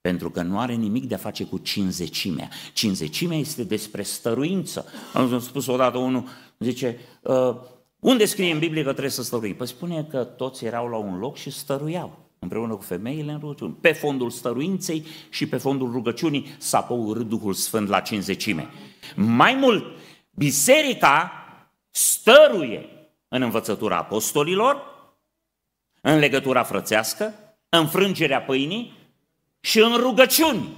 Pentru 0.00 0.30
că 0.30 0.42
nu 0.42 0.58
are 0.58 0.74
nimic 0.74 1.04
de 1.04 1.14
a 1.14 1.18
face 1.18 1.44
cu 1.44 1.58
cinzecimea. 1.58 2.50
Cinzecimea 2.72 3.38
este 3.38 3.64
despre 3.64 4.02
stăruință. 4.02 4.86
Am 5.12 5.40
spus 5.40 5.66
odată 5.66 5.98
unul, 5.98 6.28
zice, 6.58 6.98
uh, 7.22 7.56
unde 8.02 8.24
scrie 8.24 8.52
în 8.52 8.58
Biblie 8.58 8.82
că 8.82 8.90
trebuie 8.90 9.10
să 9.10 9.22
stărui? 9.22 9.54
Păi 9.54 9.66
spune 9.66 10.04
că 10.04 10.24
toți 10.24 10.64
erau 10.64 10.88
la 10.88 10.96
un 10.96 11.18
loc 11.18 11.36
și 11.36 11.50
stăruiau 11.50 12.18
împreună 12.38 12.74
cu 12.74 12.82
femeile 12.82 13.32
în 13.32 13.38
rugăciune. 13.38 13.72
Pe 13.80 13.92
fondul 13.92 14.30
stăruinței 14.30 15.06
și 15.30 15.46
pe 15.46 15.56
fondul 15.56 15.90
rugăciunii 15.90 16.54
s-a 16.58 16.82
păurât 16.82 17.28
Duhul 17.28 17.52
Sfânt 17.52 17.88
la 17.88 18.00
cinzecime. 18.00 18.68
Mai 19.16 19.54
mult, 19.54 19.84
biserica 20.30 21.32
stăruie 21.90 22.88
în 23.28 23.42
învățătura 23.42 23.96
apostolilor, 23.96 24.82
în 26.00 26.18
legătura 26.18 26.62
frățească, 26.62 27.34
în 27.68 27.88
frângerea 27.88 28.42
pâinii 28.42 28.92
și 29.60 29.78
în 29.78 29.96
rugăciuni. 29.96 30.76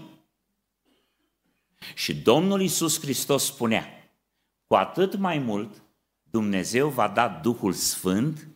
Și 1.95 2.14
Domnul 2.14 2.61
Iisus 2.61 3.01
Hristos 3.01 3.45
spunea, 3.45 4.12
cu 4.66 4.75
atât 4.75 5.16
mai 5.16 5.39
mult 5.39 5.83
Dumnezeu 6.35 6.89
va 6.89 7.09
da 7.09 7.41
Duhul 7.43 7.72
Sfânt 7.72 8.49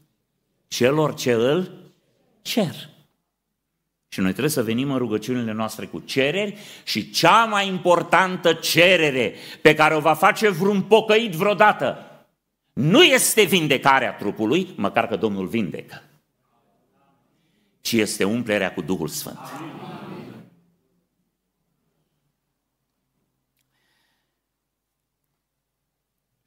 celor 0.69 1.15
ce 1.15 1.33
îl 1.33 1.71
cer. 2.43 2.75
Și 4.09 4.21
noi 4.21 4.31
trebuie 4.31 4.51
să 4.51 4.63
venim 4.63 4.91
în 4.91 4.99
rugăciunile 4.99 5.53
noastre 5.53 5.87
cu 5.87 5.99
cereri 5.99 6.59
și 6.85 7.11
cea 7.11 7.45
mai 7.45 7.67
importantă 7.67 8.53
cerere 8.53 9.35
pe 9.63 9.75
care 9.75 9.95
o 9.95 10.01
va 10.01 10.15
face 10.15 10.49
vreun 10.49 10.83
pocăit 10.83 11.33
vreodată 11.33 12.05
nu 12.73 13.03
este 13.03 13.43
vindecarea 13.43 14.15
trupului, 14.15 14.69
măcar 14.77 15.07
că 15.07 15.17
Domnul 15.17 15.47
vindecă, 15.47 16.03
ci 17.81 17.93
este 17.93 18.25
umplerea 18.25 18.75
cu 18.75 18.81
Duhul 18.81 19.09
Sfânt. 19.09 19.39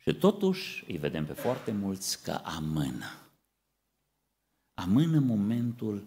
Și 0.01 0.13
totuși 0.13 0.83
îi 0.87 0.97
vedem 0.97 1.25
pe 1.25 1.33
foarte 1.33 1.71
mulți 1.71 2.23
că 2.23 2.31
amână. 2.31 3.05
Amână 4.73 5.19
momentul 5.19 6.03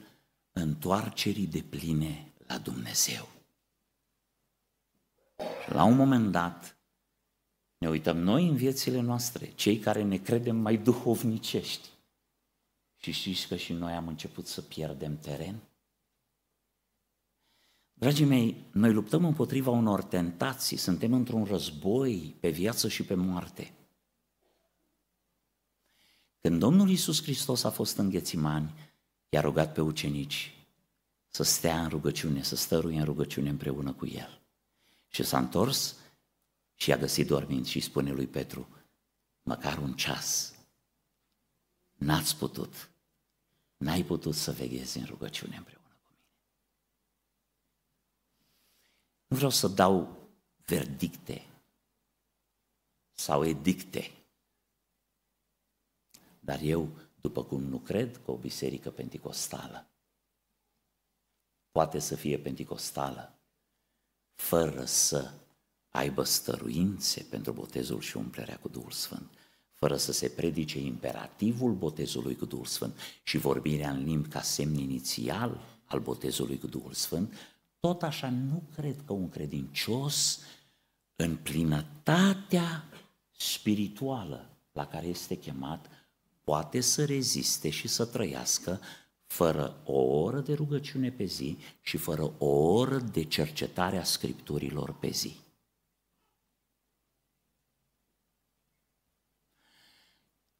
întoarcerii 0.52 1.46
de 1.46 1.62
pline 1.62 2.32
la 2.46 2.58
Dumnezeu. 2.58 3.28
Și 5.64 5.72
la 5.72 5.84
un 5.84 5.96
moment 5.96 6.32
dat 6.32 6.76
ne 7.78 7.88
uităm 7.88 8.16
noi 8.16 8.48
în 8.48 8.56
viețile 8.56 9.00
noastre, 9.00 9.52
cei 9.54 9.78
care 9.78 10.02
ne 10.02 10.16
credem 10.16 10.56
mai 10.56 10.76
duhovnicești. 10.76 11.88
Și 12.96 13.10
știți 13.10 13.48
că 13.48 13.56
și 13.56 13.72
noi 13.72 13.92
am 13.92 14.08
început 14.08 14.46
să 14.46 14.62
pierdem 14.62 15.18
teren? 15.18 15.62
Dragii 17.92 18.24
mei, 18.24 18.56
noi 18.72 18.92
luptăm 18.92 19.24
împotriva 19.24 19.70
unor 19.70 20.02
tentații, 20.02 20.76
suntem 20.76 21.12
într-un 21.12 21.44
război 21.44 22.36
pe 22.40 22.50
viață 22.50 22.88
și 22.88 23.04
pe 23.04 23.14
moarte. 23.14 23.72
Când 26.44 26.58
Domnul 26.58 26.88
Iisus 26.88 27.22
Hristos 27.22 27.64
a 27.64 27.70
fost 27.70 27.96
în 27.96 28.10
Ghețimani, 28.10 28.74
i-a 29.28 29.40
rugat 29.40 29.72
pe 29.72 29.80
ucenici 29.80 30.54
să 31.28 31.42
stea 31.42 31.82
în 31.82 31.88
rugăciune, 31.88 32.42
să 32.42 32.56
stăruie 32.56 32.98
în 32.98 33.04
rugăciune 33.04 33.48
împreună 33.48 33.92
cu 33.92 34.06
el. 34.06 34.40
Și 35.08 35.22
s-a 35.22 35.38
întors 35.38 35.96
și 36.74 36.92
a 36.92 36.96
găsit 36.96 37.26
dormind 37.26 37.66
și 37.66 37.80
spune 37.80 38.12
lui 38.12 38.26
Petru, 38.26 38.68
măcar 39.42 39.78
un 39.78 39.92
ceas, 39.92 40.54
n-ați 41.92 42.36
putut, 42.36 42.90
n-ai 43.76 44.02
putut 44.02 44.34
să 44.34 44.52
veghezi 44.52 44.98
în 44.98 45.04
rugăciune 45.04 45.56
împreună 45.56 45.96
cu 46.04 46.10
mine. 46.10 46.28
Nu 49.26 49.36
vreau 49.36 49.50
să 49.50 49.68
dau 49.68 50.28
verdicte 50.64 51.46
sau 53.12 53.44
edicte, 53.44 54.10
dar 56.44 56.60
eu, 56.62 56.88
după 57.20 57.44
cum 57.44 57.62
nu 57.62 57.78
cred 57.78 58.20
că 58.24 58.30
o 58.30 58.36
biserică 58.36 58.90
penticostală 58.90 59.88
poate 61.74 61.98
să 61.98 62.14
fie 62.14 62.38
penticostală 62.38 63.38
fără 64.34 64.84
să 64.84 65.32
aibă 65.88 66.24
stăruințe 66.24 67.26
pentru 67.30 67.52
botezul 67.52 68.00
și 68.00 68.16
umplerea 68.16 68.58
cu 68.58 68.68
Duhul 68.68 68.90
Sfânt, 68.90 69.30
fără 69.72 69.96
să 69.96 70.12
se 70.12 70.28
predice 70.28 70.78
imperativul 70.80 71.72
botezului 71.72 72.36
cu 72.36 72.44
Duhul 72.44 72.64
Sfânt 72.64 72.98
și 73.22 73.38
vorbirea 73.38 73.90
în 73.90 74.04
limbi 74.04 74.28
ca 74.28 74.40
semn 74.40 74.78
inițial 74.78 75.60
al 75.84 76.00
botezului 76.00 76.58
cu 76.58 76.66
Duhul 76.66 76.92
Sfânt, 76.92 77.34
tot 77.80 78.02
așa 78.02 78.30
nu 78.30 78.62
cred 78.74 79.02
că 79.06 79.12
un 79.12 79.28
credincios 79.28 80.40
în 81.16 81.36
plinătatea 81.36 82.84
spirituală 83.36 84.50
la 84.72 84.86
care 84.86 85.06
este 85.06 85.34
chemat 85.38 85.88
poate 86.44 86.80
să 86.80 87.04
reziste 87.04 87.70
și 87.70 87.88
să 87.88 88.04
trăiască 88.04 88.80
fără 89.26 89.80
o 89.84 90.02
oră 90.02 90.40
de 90.40 90.54
rugăciune 90.54 91.10
pe 91.10 91.24
zi 91.24 91.58
și 91.80 91.96
fără 91.96 92.32
o 92.38 92.46
oră 92.46 92.98
de 92.98 93.24
cercetare 93.24 93.98
a 93.98 94.04
scripturilor 94.04 94.94
pe 94.94 95.08
zi. 95.08 95.36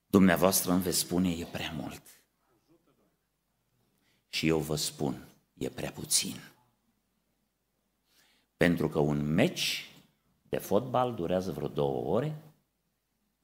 Dumneavoastră 0.07 0.73
îmi 0.73 0.83
veți 0.83 0.99
spune, 0.99 1.31
e 1.31 1.45
prea 1.45 1.73
mult. 1.77 2.03
Și 4.29 4.47
eu 4.47 4.59
vă 4.59 4.77
spun, 4.77 5.29
e 5.55 5.69
prea 5.69 5.93
puțin. 5.93 6.37
Pentru 8.57 8.89
că 8.89 8.99
un 8.99 9.35
meci 9.35 9.91
de 10.49 10.59
fotbal 10.59 11.15
durează 11.15 11.53
vreo 11.53 11.69
două 11.69 12.15
ore, 12.15 12.54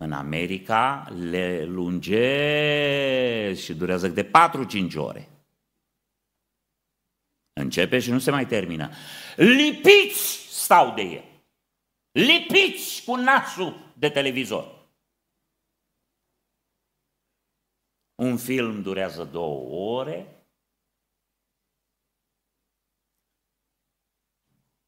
în 0.03 0.12
America 0.12 1.09
le 1.09 1.64
lunge 1.64 3.55
și 3.55 3.74
durează 3.74 4.09
de 4.09 4.24
4-5 4.24 4.30
ore. 4.96 5.28
Începe 7.53 7.98
și 7.98 8.11
nu 8.11 8.18
se 8.18 8.30
mai 8.30 8.46
termină. 8.46 8.90
Lipiți 9.36 10.20
stau 10.62 10.94
de 10.94 11.03
el. 11.03 11.24
Lipiți 12.11 13.05
cu 13.05 13.14
nasul 13.14 13.92
de 13.96 14.09
televizor. 14.09 14.88
Un 18.14 18.36
film 18.36 18.82
durează 18.82 19.24
două 19.24 19.98
ore. 19.98 20.46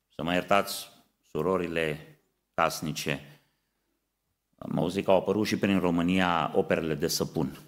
Să 0.09 0.23
mă 0.23 0.33
iertați, 0.33 0.89
surorile 1.23 2.19
casnice, 2.55 3.32
am 4.63 4.79
auzit 4.79 5.05
că 5.05 5.11
au 5.11 5.17
apărut 5.17 5.47
și 5.47 5.59
prin 5.59 5.79
România 5.79 6.53
operele 6.55 6.95
de 6.95 7.09
săpun. 7.09 7.59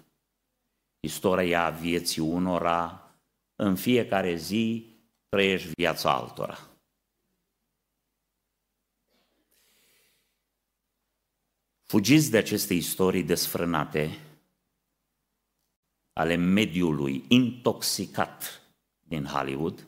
Istoria 0.99 1.69
vieții 1.69 2.21
unora, 2.21 3.09
în 3.55 3.75
fiecare 3.75 4.35
zi 4.35 4.93
trăiești 5.29 5.71
viața 5.75 6.13
altora. 6.13 6.57
Fugiți 11.83 12.31
de 12.31 12.37
aceste 12.37 12.73
istorii 12.73 13.23
desfrânate 13.23 14.19
ale 16.13 16.35
mediului 16.35 17.25
intoxicat 17.27 18.61
din 18.99 19.25
Hollywood 19.25 19.87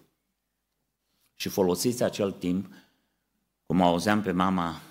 și 1.36 1.50
folosiți 1.50 2.04
acel 2.04 2.32
timp, 2.32 2.74
cum 3.66 3.82
auzeam 3.82 4.22
pe 4.22 4.32
mama 4.32 4.82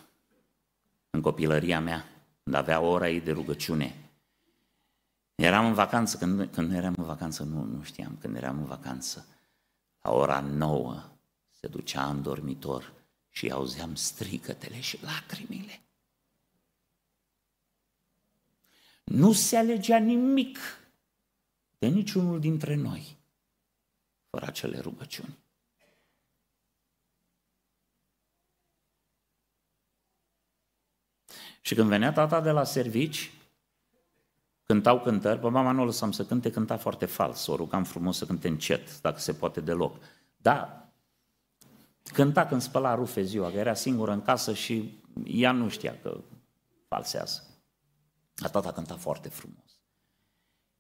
în 1.17 1.23
copilăria 1.23 1.81
mea, 1.81 2.05
când 2.43 2.57
avea 2.57 2.81
ora 2.81 3.09
ei 3.09 3.21
de 3.21 3.33
rugăciune. 3.33 4.11
Eram 5.35 5.67
în 5.67 5.75
vacanță, 5.75 6.17
când, 6.17 6.53
când 6.53 6.73
eram 6.73 6.95
în 6.97 7.05
vacanță, 7.05 7.43
nu, 7.43 7.64
nu 7.64 7.83
știam, 7.83 8.17
când 8.21 8.37
eram 8.37 8.59
în 8.59 8.64
vacanță, 8.64 9.27
la 10.03 10.11
ora 10.12 10.41
nouă 10.41 11.03
se 11.51 11.67
ducea 11.67 12.09
în 12.09 12.23
dormitor 12.23 12.93
și 13.29 13.51
auzeam 13.51 13.95
strigătele 13.95 14.81
și 14.81 15.03
lacrimile. 15.03 15.81
Nu 19.05 19.33
se 19.33 19.57
alegea 19.57 19.99
nimic 19.99 20.59
de 21.79 21.87
niciunul 21.87 22.41
dintre 22.41 22.75
noi 22.75 23.17
fără 24.31 24.47
acele 24.47 24.79
rugăciuni. 24.79 25.37
Și 31.67 31.75
când 31.75 31.89
venea 31.89 32.12
tata 32.12 32.41
de 32.41 32.51
la 32.51 32.64
servici, 32.64 33.33
cântau 34.62 35.01
cântări, 35.01 35.41
pe 35.41 35.49
mama 35.49 35.71
nu 35.71 35.83
o 35.83 35.85
lăsam 35.85 36.12
să 36.12 36.25
cânte, 36.25 36.51
cânta 36.51 36.77
foarte 36.77 37.07
fals, 37.07 37.47
o 37.47 37.57
rugam 37.57 37.85
frumos 37.85 38.17
să 38.17 38.27
cânte 38.27 38.49
încet, 38.49 39.01
dacă 39.01 39.19
se 39.19 39.33
poate 39.33 39.61
deloc. 39.61 39.97
Da, 40.37 40.89
cânta 42.12 42.47
când 42.47 42.61
spăla 42.61 42.95
rufe 42.95 43.23
ziua, 43.23 43.51
că 43.51 43.57
era 43.57 43.75
singură 43.75 44.12
în 44.12 44.23
casă 44.23 44.55
și 44.55 45.03
ea 45.25 45.53
nu 45.53 45.69
știa 45.69 45.99
că 46.03 46.21
falsează. 46.89 47.43
A 48.37 48.49
tata 48.49 48.73
cânta 48.73 48.97
foarte 48.97 49.29
frumos. 49.29 49.81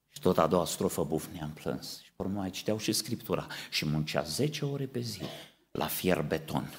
Și 0.08 0.20
tot 0.20 0.38
a 0.38 0.46
doua 0.46 0.64
strofă 0.64 1.04
bufnea 1.04 1.44
în 1.44 1.50
plâns. 1.50 2.00
Și 2.02 2.12
pe 2.16 2.22
urmă 2.22 2.38
mai 2.38 2.50
citeau 2.50 2.78
și 2.78 2.92
Scriptura. 2.92 3.46
Și 3.70 3.86
muncea 3.86 4.22
10 4.22 4.64
ore 4.64 4.86
pe 4.86 5.00
zi 5.00 5.22
la 5.70 5.86
fier 5.86 6.22
beton 6.22 6.74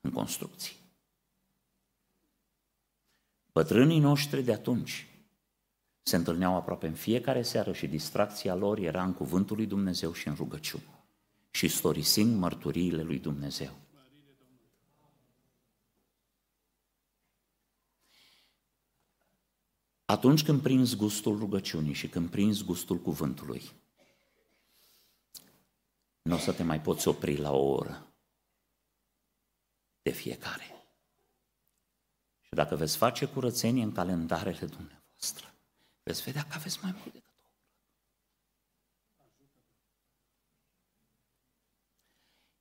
în 0.00 0.10
construcții. 0.10 0.77
Bătrânii 3.58 3.98
noștri 3.98 4.42
de 4.42 4.52
atunci 4.52 5.06
se 6.02 6.16
întâlneau 6.16 6.56
aproape 6.56 6.86
în 6.86 6.94
fiecare 6.94 7.42
seară 7.42 7.72
și 7.72 7.86
distracția 7.86 8.54
lor 8.54 8.78
era 8.78 9.04
în 9.04 9.14
cuvântul 9.14 9.56
lui 9.56 9.66
Dumnezeu 9.66 10.12
și 10.12 10.28
în 10.28 10.34
rugăciune 10.34 11.04
și 11.50 11.64
istorisind 11.64 12.38
mărturiile 12.38 13.02
lui 13.02 13.18
Dumnezeu. 13.18 13.78
Atunci 20.04 20.44
când 20.44 20.62
prinzi 20.62 20.96
gustul 20.96 21.38
rugăciunii 21.38 21.92
și 21.92 22.08
când 22.08 22.30
prinzi 22.30 22.64
gustul 22.64 22.98
cuvântului, 22.98 23.62
nu 26.22 26.34
o 26.34 26.38
să 26.38 26.52
te 26.52 26.62
mai 26.62 26.80
poți 26.80 27.08
opri 27.08 27.36
la 27.36 27.52
o 27.52 27.66
oră 27.66 28.06
de 30.02 30.10
fiecare. 30.10 30.77
Și 32.48 32.54
dacă 32.54 32.76
veți 32.76 32.96
face 32.96 33.26
curățenie 33.26 33.82
în 33.82 33.92
calendarele 33.92 34.66
dumneavoastră, 34.66 35.54
veți 36.02 36.22
vedea 36.22 36.42
că 36.42 36.54
aveți 36.54 36.78
mai 36.82 36.92
mult 36.92 37.12
decât 37.12 37.22
o 37.26 37.48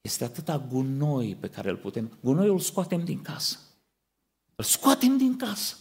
Este 0.01 0.23
atâta 0.23 0.57
gunoi 0.57 1.35
pe 1.35 1.49
care 1.49 1.69
îl 1.69 1.77
putem... 1.77 2.17
Gunoiul 2.21 2.53
îl 2.53 2.59
scoatem 2.59 3.05
din 3.05 3.21
casă. 3.21 3.59
Îl 4.55 4.63
scoatem 4.63 5.17
din 5.17 5.37
casă. 5.37 5.77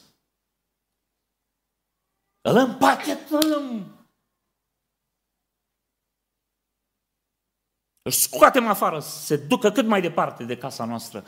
Îl 2.41 2.57
împachetăm. 2.57 3.91
Îl 8.03 8.11
scoatem 8.11 8.67
afară, 8.67 9.01
să 9.01 9.25
se 9.25 9.37
ducă 9.37 9.71
cât 9.71 9.87
mai 9.87 10.01
departe 10.01 10.45
de 10.45 10.59
casa 10.59 10.85
noastră. 10.85 11.25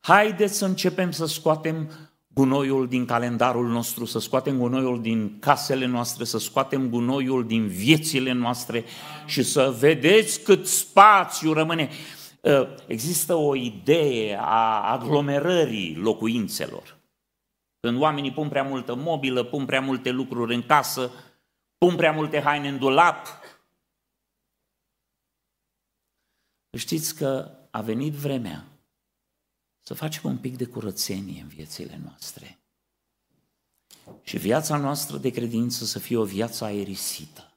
Haideți 0.00 0.54
să 0.54 0.64
începem 0.64 1.10
să 1.10 1.26
scoatem 1.26 2.09
gunoiul 2.34 2.88
din 2.88 3.04
calendarul 3.04 3.68
nostru, 3.68 4.04
să 4.04 4.18
scoatem 4.18 4.58
gunoiul 4.58 5.02
din 5.02 5.38
casele 5.38 5.86
noastre, 5.86 6.24
să 6.24 6.38
scoatem 6.38 6.88
gunoiul 6.88 7.46
din 7.46 7.66
viețile 7.66 8.32
noastre 8.32 8.84
și 9.26 9.42
să 9.42 9.76
vedeți 9.78 10.42
cât 10.42 10.66
spațiu 10.66 11.52
rămâne. 11.52 11.88
Ă, 12.44 12.74
există 12.86 13.34
o 13.34 13.54
idee 13.54 14.38
a 14.40 14.92
aglomerării 14.92 15.96
locuințelor. 15.96 16.98
Când 17.80 18.00
oamenii 18.00 18.32
pun 18.32 18.48
prea 18.48 18.62
multă 18.62 18.94
mobilă, 18.94 19.42
pun 19.42 19.64
prea 19.64 19.80
multe 19.80 20.10
lucruri 20.10 20.54
în 20.54 20.62
casă, 20.62 21.10
pun 21.78 21.96
prea 21.96 22.12
multe 22.12 22.40
haine 22.40 22.68
în 22.68 22.78
dulap. 22.78 23.26
Știți 26.78 27.16
că 27.16 27.50
a 27.70 27.80
venit 27.80 28.12
vremea 28.12 28.69
să 29.90 29.96
facem 29.96 30.30
un 30.30 30.38
pic 30.38 30.56
de 30.56 30.64
curățenie 30.64 31.42
în 31.42 31.48
viețile 31.48 32.00
noastre. 32.04 32.58
Și 34.22 34.38
viața 34.38 34.76
noastră 34.76 35.16
de 35.16 35.30
credință 35.30 35.84
să 35.84 35.98
fie 35.98 36.16
o 36.16 36.24
viață 36.24 36.64
aerisită, 36.64 37.52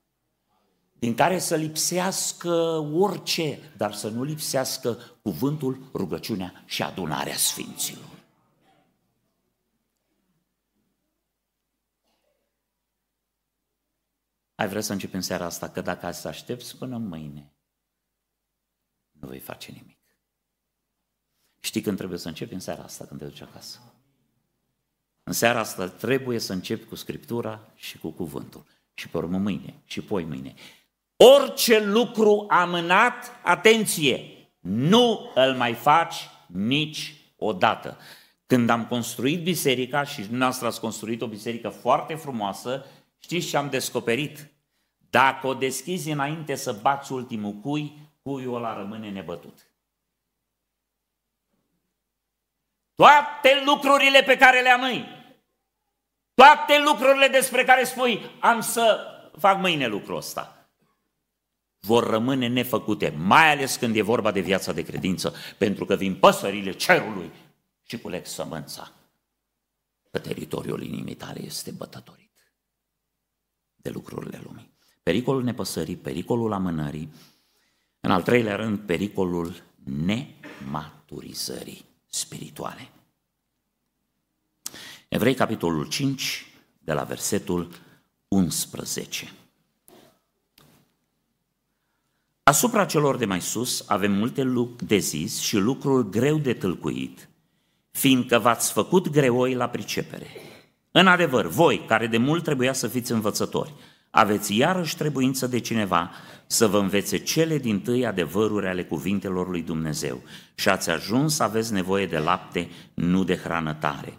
din 1.00 1.16
care 1.16 1.40
să 1.40 1.56
lipsească 1.56 2.54
orice, 2.94 3.74
dar 3.78 3.94
să 3.94 4.10
nu 4.10 4.24
lipsească 4.24 4.98
cuvântul, 5.22 5.90
rugăciunea 5.94 6.64
și 6.66 6.84
adunarea 6.84 7.36
sfinților. 7.36 8.24
Ai 14.56 14.68
vrea 14.68 14.82
să 14.82 14.92
începem 14.94 15.22
seara 15.22 15.46
asta 15.46 15.70
că 15.70 15.82
dacă 15.82 16.12
să 16.12 16.28
aștepți 16.28 16.78
până 16.78 16.98
mâine, 16.98 17.54
nu 19.12 19.28
vei 19.28 19.40
face 19.40 19.72
nimic. 19.72 19.93
Știi 21.66 21.82
când 21.82 21.98
trebuie 21.98 22.20
să 22.20 22.28
începi? 22.28 22.54
În 22.54 22.60
seara 22.60 22.84
asta, 22.84 23.06
când 23.06 23.20
te 23.20 23.26
duci 23.26 23.42
acasă. 23.42 23.80
În 25.24 25.34
seara 25.34 25.60
asta 25.60 25.88
trebuie 25.88 26.40
să 26.40 26.54
începi 26.54 26.86
cu 26.86 26.96
Scriptura 26.96 27.60
și 27.76 27.98
cu 27.98 28.10
cuvântul. 28.10 28.66
Și 28.94 29.10
pe 29.10 29.18
urmă 29.18 29.38
mâine, 29.38 29.74
și 29.86 30.02
poi 30.02 30.24
mâine. 30.24 30.54
Orice 31.16 31.86
lucru 31.86 32.46
amânat, 32.50 33.32
atenție, 33.44 34.22
nu 34.60 35.32
îl 35.36 35.54
mai 35.54 35.74
faci 35.74 36.16
nici 36.48 37.16
odată. 37.36 37.98
Când 38.46 38.70
am 38.70 38.86
construit 38.86 39.44
biserica 39.44 40.04
și 40.04 40.22
dumneavoastră 40.22 40.68
ați 40.68 40.80
construit 40.80 41.22
o 41.22 41.28
biserică 41.28 41.70
foarte 41.70 42.16
frumoasă, 42.16 42.86
știți 43.20 43.48
ce 43.48 43.58
am 43.58 43.70
descoperit? 43.70 44.52
Dacă 45.10 45.48
o 45.48 45.54
deschizi 45.54 46.12
înainte 46.12 46.56
să 46.56 46.80
bați 46.82 47.12
ultimul 47.12 47.54
cui, 47.54 47.98
cuiul 48.22 48.56
ăla 48.56 48.78
rămâne 48.78 49.10
nebătut. 49.10 49.73
Toate 52.96 53.64
lucrurile 53.66 54.24
pe 54.24 54.38
care 54.38 54.62
le 54.62 54.70
amâi, 54.70 55.06
toate 56.34 56.80
lucrurile 56.86 57.28
despre 57.28 57.64
care 57.64 57.84
spui, 57.84 58.22
am 58.40 58.62
să 58.62 59.08
fac 59.38 59.60
mâine 59.60 59.88
lucrul 59.88 60.18
ăsta, 60.18 60.68
vor 61.80 62.10
rămâne 62.10 62.48
nefăcute, 62.48 63.10
mai 63.10 63.52
ales 63.52 63.76
când 63.76 63.96
e 63.96 64.02
vorba 64.02 64.32
de 64.32 64.40
viața 64.40 64.74
de 64.74 64.82
credință, 64.82 65.34
pentru 65.58 65.86
că 65.86 65.96
vin 65.96 66.16
păsările 66.16 66.72
cerului 66.72 67.32
și 67.84 67.98
culeg 67.98 68.26
sămânța. 68.26 68.92
Că 70.12 70.20
teritoriul 70.20 70.84
inimii 70.84 71.16
tale 71.16 71.44
este 71.44 71.72
bătătorit 71.72 72.54
de 73.76 73.90
lucrurile 73.90 74.42
lumii. 74.44 74.72
Pericolul 75.04 75.44
nepăsării, 75.44 75.96
pericolul 75.96 76.54
amânării, 76.54 77.14
în 78.00 78.12
al 78.12 78.22
treilea 78.22 78.56
rând, 78.56 78.80
pericolul 78.80 79.64
nematurizării 79.84 81.93
spirituale. 82.14 82.90
Evrei, 85.08 85.34
capitolul 85.34 85.88
5, 85.88 86.46
de 86.80 86.94
la 86.94 87.04
versetul 87.04 87.72
11. 88.28 89.34
Asupra 92.44 92.86
celor 92.86 93.18
de 93.18 93.26
mai 93.26 93.42
sus 93.42 93.84
avem 93.88 94.12
multe 94.12 94.42
lucruri 94.42 94.86
de 94.86 94.98
zis 94.98 95.40
și 95.40 95.58
lucruri 95.58 96.10
greu 96.10 96.38
de 96.38 96.54
tâlcuit, 96.54 97.30
fiindcă 97.92 98.40
v-ați 98.40 98.72
făcut 98.72 99.10
greoi 99.10 99.54
la 99.54 99.70
pricepere. 99.70 100.28
În 100.92 101.08
adevăr, 101.08 101.48
voi, 101.48 101.86
care 101.86 102.08
de 102.08 102.18
mult 102.18 102.44
trebuia 102.44 102.74
să 102.74 102.88
fiți 102.88 103.12
învățători, 103.12 103.74
aveți 104.16 104.58
iarăși 104.58 104.98
trebuință 104.98 105.48
de 105.48 105.60
cineva 105.60 106.12
să 106.48 106.68
vă 106.68 106.78
învețe 106.78 107.18
cele 107.18 107.58
din 107.58 107.80
tâi 107.80 108.06
adevăruri 108.06 108.68
ale 108.68 108.84
cuvintelor 108.84 109.50
lui 109.50 109.62
Dumnezeu 109.62 110.22
și 110.56 110.70
ați 110.70 110.90
ajuns 110.90 111.36
să 111.36 111.44
aveți 111.44 111.74
nevoie 111.74 112.06
de 112.06 112.18
lapte, 112.18 112.70
nu 112.94 113.24
de 113.24 113.36
hrană 113.36 113.74
tare. 113.74 114.14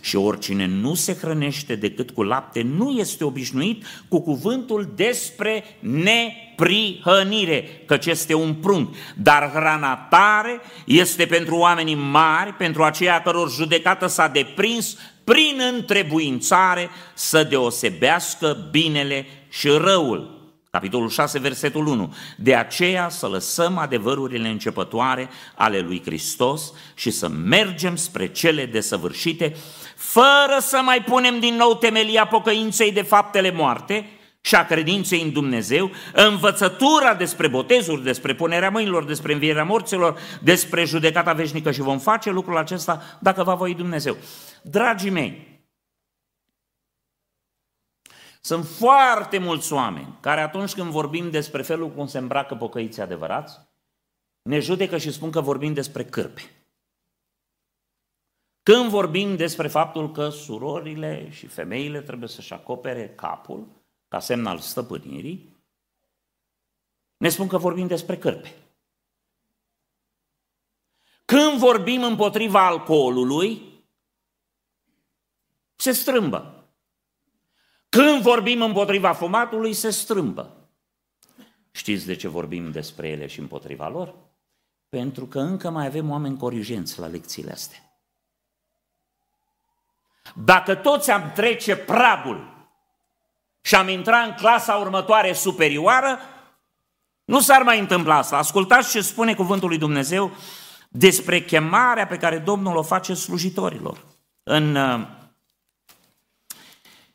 Și 0.00 0.16
oricine 0.16 0.66
nu 0.66 0.94
se 0.94 1.14
hrănește 1.14 1.74
decât 1.74 2.10
cu 2.10 2.22
lapte 2.22 2.62
nu 2.62 2.90
este 2.90 3.24
obișnuit 3.24 3.84
cu 4.08 4.20
cuvântul 4.20 4.92
despre 4.96 5.64
neprihănire, 5.80 7.82
căci 7.86 8.06
este 8.06 8.34
un 8.34 8.54
prunc. 8.54 8.94
Dar 9.16 9.50
hrana 9.50 9.96
tare 9.96 10.60
este 10.86 11.26
pentru 11.26 11.56
oamenii 11.56 11.94
mari, 11.94 12.52
pentru 12.52 12.82
aceia 12.82 13.22
căror 13.22 13.50
judecată 13.50 14.06
s-a 14.06 14.28
deprins 14.28 14.96
prin 15.24 15.60
întrebuințare 15.76 16.88
să 17.14 17.44
deosebească 17.44 18.68
binele 18.70 19.26
și 19.50 19.68
răul. 19.68 20.38
Capitolul 20.70 21.08
6, 21.08 21.38
versetul 21.38 21.86
1. 21.86 22.14
De 22.36 22.54
aceea 22.54 23.08
să 23.08 23.26
lăsăm 23.26 23.78
adevărurile 23.78 24.48
începătoare 24.48 25.28
ale 25.54 25.78
lui 25.78 26.02
Hristos 26.04 26.72
și 26.94 27.10
să 27.10 27.28
mergem 27.28 27.96
spre 27.96 28.26
cele 28.26 28.66
desăvârșite, 28.66 29.56
fără 29.96 30.58
să 30.60 30.80
mai 30.84 31.02
punem 31.02 31.40
din 31.40 31.54
nou 31.54 31.74
temelia 31.74 32.26
pocăinței 32.26 32.92
de 32.92 33.02
faptele 33.02 33.52
moarte 33.52 34.10
și 34.40 34.54
a 34.54 34.66
credinței 34.66 35.22
în 35.22 35.32
Dumnezeu, 35.32 35.90
învățătura 36.12 37.14
despre 37.14 37.48
botezuri, 37.48 38.02
despre 38.02 38.34
punerea 38.34 38.70
mâinilor, 38.70 39.04
despre 39.04 39.32
învierea 39.32 39.64
morților, 39.64 40.18
despre 40.42 40.84
judecata 40.84 41.32
veșnică 41.32 41.70
și 41.70 41.80
vom 41.80 41.98
face 41.98 42.30
lucrul 42.30 42.56
acesta 42.56 43.02
dacă 43.18 43.42
va 43.42 43.54
voi 43.54 43.74
Dumnezeu. 43.74 44.16
Dragii 44.62 45.10
mei, 45.10 45.49
sunt 48.40 48.66
foarte 48.66 49.38
mulți 49.38 49.72
oameni 49.72 50.18
care 50.20 50.40
atunci 50.40 50.74
când 50.74 50.90
vorbim 50.90 51.30
despre 51.30 51.62
felul 51.62 51.90
cum 51.90 52.06
se 52.06 52.18
îmbracă 52.18 52.54
pocăiții 52.54 53.02
adevărați, 53.02 53.58
ne 54.42 54.58
judecă 54.58 54.98
și 54.98 55.12
spun 55.12 55.30
că 55.30 55.40
vorbim 55.40 55.72
despre 55.72 56.04
cârpe. 56.04 56.42
Când 58.62 58.90
vorbim 58.90 59.36
despre 59.36 59.68
faptul 59.68 60.12
că 60.12 60.28
surorile 60.28 61.30
și 61.30 61.46
femeile 61.46 62.02
trebuie 62.02 62.28
să-și 62.28 62.52
acopere 62.52 63.08
capul 63.08 63.66
ca 64.08 64.18
semn 64.18 64.46
al 64.46 64.58
stăpânirii, 64.58 65.56
ne 67.16 67.28
spun 67.28 67.48
că 67.48 67.58
vorbim 67.58 67.86
despre 67.86 68.18
cârpe. 68.18 68.54
Când 71.24 71.58
vorbim 71.58 72.02
împotriva 72.02 72.66
alcoolului, 72.66 73.62
se 75.76 75.92
strâmbă. 75.92 76.59
Când 77.90 78.22
vorbim 78.22 78.62
împotriva 78.62 79.12
fumatului, 79.12 79.72
se 79.72 79.90
strâmbă. 79.90 80.54
Știți 81.70 82.06
de 82.06 82.14
ce 82.14 82.28
vorbim 82.28 82.70
despre 82.70 83.08
ele 83.08 83.26
și 83.26 83.40
împotriva 83.40 83.88
lor? 83.88 84.14
Pentru 84.88 85.26
că 85.26 85.38
încă 85.38 85.70
mai 85.70 85.86
avem 85.86 86.10
oameni 86.10 86.36
corigenți 86.36 86.98
la 86.98 87.06
lecțiile 87.06 87.52
astea. 87.52 87.78
Dacă 90.34 90.74
toți 90.74 91.10
am 91.10 91.32
trece 91.34 91.76
pragul 91.76 92.68
și 93.60 93.74
am 93.74 93.88
intrat 93.88 94.26
în 94.26 94.34
clasa 94.34 94.74
următoare 94.74 95.32
superioară, 95.32 96.18
nu 97.24 97.40
s-ar 97.40 97.62
mai 97.62 97.78
întâmpla 97.78 98.16
asta. 98.16 98.36
Ascultați 98.36 98.90
ce 98.90 99.00
spune 99.00 99.34
cuvântul 99.34 99.68
lui 99.68 99.78
Dumnezeu 99.78 100.30
despre 100.88 101.42
chemarea 101.42 102.06
pe 102.06 102.16
care 102.16 102.38
Domnul 102.38 102.76
o 102.76 102.82
face 102.82 103.14
slujitorilor. 103.14 104.04
În 104.42 104.74
uh, 104.74 105.06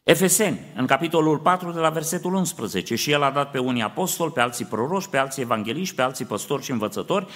Efeseni, 0.06 0.60
în 0.76 0.86
capitolul 0.86 1.38
4, 1.38 1.72
de 1.72 1.80
la 1.80 1.90
versetul 1.90 2.34
11, 2.34 2.96
și 2.96 3.12
el 3.12 3.24
a 3.24 3.30
dat 3.30 3.52
pe 3.52 3.58
unii 3.58 3.82
apostoli, 3.82 4.32
pe 4.32 4.42
alții 4.42 4.66
proroși, 4.66 5.10
pe 5.10 5.18
alții 5.18 5.42
evangeliști, 5.42 5.96
pe 5.96 6.02
alții 6.02 6.26
păstori 6.26 6.64
și 6.64 6.72
învățători, 6.72 7.28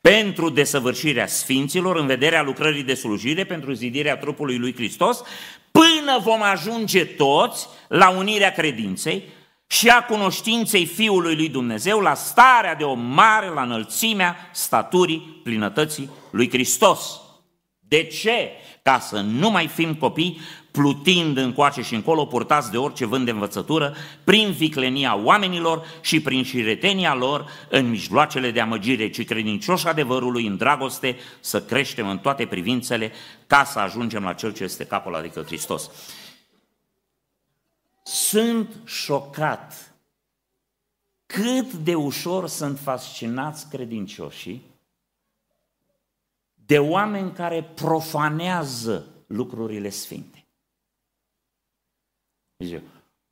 pentru 0.00 0.48
desăvârșirea 0.48 1.26
sfinților, 1.26 1.96
în 1.96 2.06
vederea 2.06 2.42
lucrării 2.42 2.82
de 2.82 2.94
slujire, 2.94 3.44
pentru 3.44 3.72
zidirea 3.72 4.16
trupului 4.16 4.58
lui 4.58 4.74
Hristos, 4.74 5.22
până 5.70 6.18
vom 6.22 6.42
ajunge 6.42 7.04
toți 7.04 7.66
la 7.88 8.08
unirea 8.08 8.52
credinței 8.52 9.24
și 9.66 9.88
a 9.88 10.02
cunoștinței 10.02 10.86
Fiului 10.86 11.34
lui 11.34 11.48
Dumnezeu, 11.48 12.00
la 12.00 12.14
starea 12.14 12.74
de 12.74 12.84
o 12.84 12.94
mare, 12.94 13.48
la 13.48 13.62
înălțimea 13.62 14.36
staturii 14.52 15.40
plinătății 15.42 16.10
lui 16.30 16.50
Hristos. 16.50 17.23
De 17.94 18.04
ce? 18.04 18.50
Ca 18.82 18.98
să 18.98 19.20
nu 19.20 19.50
mai 19.50 19.66
fim 19.66 19.94
copii 19.94 20.40
plutind 20.70 21.36
încoace 21.36 21.82
și 21.82 21.94
încolo, 21.94 22.26
purtați 22.26 22.70
de 22.70 22.76
orice 22.76 23.04
vânt 23.04 23.24
de 23.24 23.30
învățătură, 23.30 23.94
prin 24.24 24.50
viclenia 24.52 25.16
oamenilor 25.16 25.86
și 26.00 26.20
prin 26.20 26.44
șiretenia 26.44 27.14
lor 27.14 27.46
în 27.70 27.90
mijloacele 27.90 28.50
de 28.50 28.60
amăgire, 28.60 29.10
ci 29.10 29.24
credincioși 29.24 29.86
adevărului 29.86 30.46
în 30.46 30.56
dragoste 30.56 31.16
să 31.40 31.62
creștem 31.62 32.08
în 32.08 32.18
toate 32.18 32.46
privințele 32.46 33.12
ca 33.46 33.64
să 33.64 33.78
ajungem 33.78 34.22
la 34.22 34.32
Cel 34.32 34.52
ce 34.52 34.64
este 34.64 34.84
capul, 34.84 35.14
adică 35.14 35.42
Hristos. 35.46 35.90
Sunt 38.02 38.74
șocat 38.84 39.94
cât 41.26 41.72
de 41.72 41.94
ușor 41.94 42.48
sunt 42.48 42.78
fascinați 42.78 43.68
credincioșii 43.68 44.73
de 46.66 46.78
oameni 46.78 47.32
care 47.32 47.64
profanează 47.64 49.24
lucrurile 49.26 49.88
sfinte. 49.88 50.46
Zice, 52.64 52.82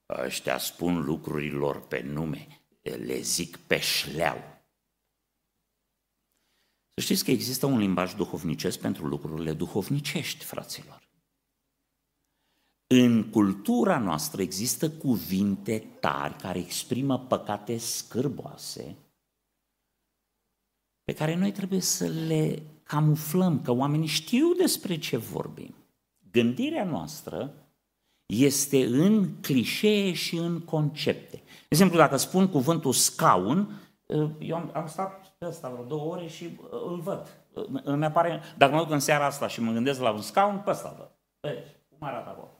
ăștia 0.08 0.58
spun 0.58 1.04
lucrurilor 1.04 1.86
pe 1.86 2.00
nume, 2.00 2.46
le 2.82 3.20
zic 3.20 3.56
pe 3.56 3.80
șleau. 3.80 4.36
Să 6.94 7.00
știți 7.00 7.24
că 7.24 7.30
există 7.30 7.66
un 7.66 7.78
limbaj 7.78 8.14
duhovnicesc 8.14 8.80
pentru 8.80 9.06
lucrurile 9.06 9.52
duhovnicești, 9.52 10.44
fraților. 10.44 11.10
În 12.86 13.30
cultura 13.30 13.98
noastră 13.98 14.42
există 14.42 14.90
cuvinte 14.90 15.78
tari 15.78 16.36
care 16.36 16.58
exprimă 16.58 17.18
păcate 17.18 17.76
scârboase 17.78 18.96
pe 21.02 21.14
care 21.14 21.34
noi 21.34 21.52
trebuie 21.52 21.80
să 21.80 22.06
le 22.06 22.62
camuflăm, 22.92 23.60
că 23.62 23.70
oamenii 23.70 24.06
știu 24.06 24.52
despre 24.52 24.98
ce 24.98 25.16
vorbim. 25.16 25.74
Gândirea 26.30 26.84
noastră 26.84 27.54
este 28.26 28.84
în 28.84 29.28
clișee 29.40 30.12
și 30.12 30.36
în 30.36 30.60
concepte. 30.60 31.36
De 31.46 31.66
exemplu, 31.68 31.98
dacă 31.98 32.16
spun 32.16 32.48
cuvântul 32.48 32.92
scaun, 32.92 33.80
eu 34.38 34.56
am, 34.56 34.70
am 34.74 34.86
stat 34.86 35.34
pe 35.38 35.46
ăsta 35.46 35.68
vreo 35.68 35.84
două 35.84 36.12
ore 36.12 36.26
și 36.26 36.58
îl 36.70 37.00
văd. 37.00 37.26
Îmi 37.84 38.04
apare, 38.04 38.40
dacă 38.56 38.74
mă 38.74 38.82
duc 38.82 38.90
în 38.90 39.00
seara 39.00 39.26
asta 39.26 39.48
și 39.48 39.60
mă 39.60 39.72
gândesc 39.72 40.00
la 40.00 40.10
un 40.10 40.20
scaun, 40.20 40.60
pe 40.64 40.70
ăsta 40.70 40.94
văd. 40.98 41.10
Pe, 41.40 41.80
cum 41.88 42.08
arată 42.08 42.28
acolo? 42.28 42.50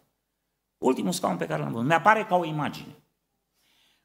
Ultimul 0.78 1.12
scaun 1.12 1.36
pe 1.36 1.46
care 1.46 1.62
l-am 1.62 1.72
văzut. 1.72 1.86
Mi-apare 1.86 2.24
ca 2.24 2.36
o 2.36 2.44
imagine. 2.44 2.96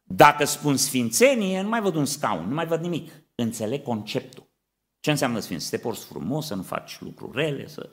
Dacă 0.03 0.45
spun 0.45 0.77
sfințenie, 0.77 1.61
nu 1.61 1.69
mai 1.69 1.81
văd 1.81 1.95
un 1.95 2.05
scaun, 2.05 2.47
nu 2.47 2.53
mai 2.53 2.67
văd 2.67 2.81
nimic. 2.81 3.11
Înțeleg 3.35 3.83
conceptul. 3.83 4.46
Ce 5.07 5.13
înseamnă 5.13 5.39
sfinț? 5.39 5.63
Să 5.63 5.69
te 5.69 5.77
porți 5.77 6.05
frumos, 6.05 6.45
să 6.45 6.55
nu 6.55 6.61
faci 6.61 6.99
lucruri 6.99 7.37
rele, 7.37 7.67
să... 7.67 7.89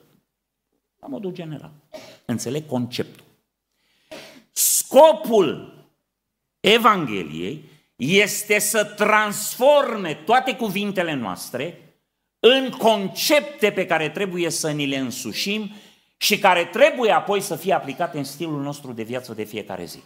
La 0.99 1.07
modul 1.07 1.31
general. 1.33 1.71
Înțeleg 2.25 2.65
conceptul. 2.65 3.25
Scopul 4.51 5.73
Evangheliei 6.59 7.69
este 7.95 8.59
să 8.59 8.83
transforme 8.83 10.13
toate 10.13 10.55
cuvintele 10.55 11.13
noastre 11.13 11.95
în 12.39 12.69
concepte 12.69 13.71
pe 13.71 13.85
care 13.85 14.09
trebuie 14.09 14.49
să 14.49 14.71
ni 14.71 14.85
le 14.85 14.97
însușim 14.97 15.71
și 16.17 16.39
care 16.39 16.65
trebuie 16.65 17.11
apoi 17.11 17.41
să 17.41 17.55
fie 17.55 17.73
aplicate 17.73 18.17
în 18.17 18.23
stilul 18.23 18.61
nostru 18.61 18.91
de 18.91 19.03
viață 19.03 19.33
de 19.33 19.43
fiecare 19.43 19.85
zi. 19.85 20.03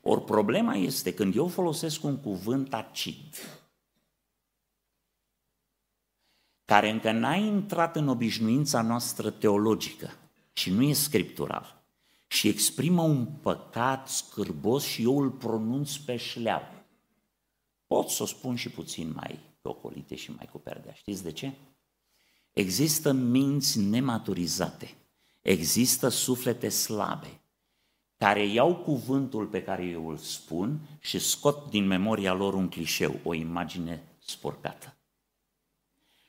Ori 0.00 0.24
problema 0.24 0.74
este 0.74 1.14
când 1.14 1.36
eu 1.36 1.48
folosesc 1.48 2.04
un 2.04 2.20
cuvânt 2.20 2.74
acid, 2.74 3.36
care 6.64 6.90
încă 6.90 7.12
n-a 7.12 7.34
intrat 7.34 7.96
în 7.96 8.08
obișnuința 8.08 8.82
noastră 8.82 9.30
teologică 9.30 10.10
și 10.52 10.70
nu 10.70 10.82
e 10.82 10.92
scriptural, 10.92 11.82
și 12.26 12.48
exprimă 12.48 13.02
un 13.02 13.26
păcat 13.26 14.08
scârbos 14.08 14.84
și 14.84 15.02
eu 15.02 15.20
îl 15.20 15.30
pronunț 15.30 15.96
pe 15.96 16.16
șleau. 16.16 16.62
Pot 17.86 18.08
să 18.08 18.22
o 18.22 18.26
spun 18.26 18.56
și 18.56 18.68
puțin 18.68 19.12
mai 19.14 19.38
ocolite 19.62 20.14
și 20.14 20.30
mai 20.30 20.48
cu 20.52 20.58
perdea. 20.58 20.92
Știți 20.92 21.22
de 21.22 21.32
ce? 21.32 21.52
Există 22.52 23.12
minți 23.12 23.80
nematurizate, 23.80 24.94
există 25.42 26.08
suflete 26.08 26.68
slabe, 26.68 27.40
care 28.16 28.46
iau 28.46 28.76
cuvântul 28.76 29.46
pe 29.46 29.62
care 29.62 29.84
eu 29.84 30.08
îl 30.08 30.16
spun 30.16 30.78
și 31.00 31.18
scot 31.18 31.70
din 31.70 31.86
memoria 31.86 32.32
lor 32.32 32.54
un 32.54 32.68
clișeu, 32.68 33.20
o 33.22 33.34
imagine 33.34 34.02
spurcată. 34.24 34.93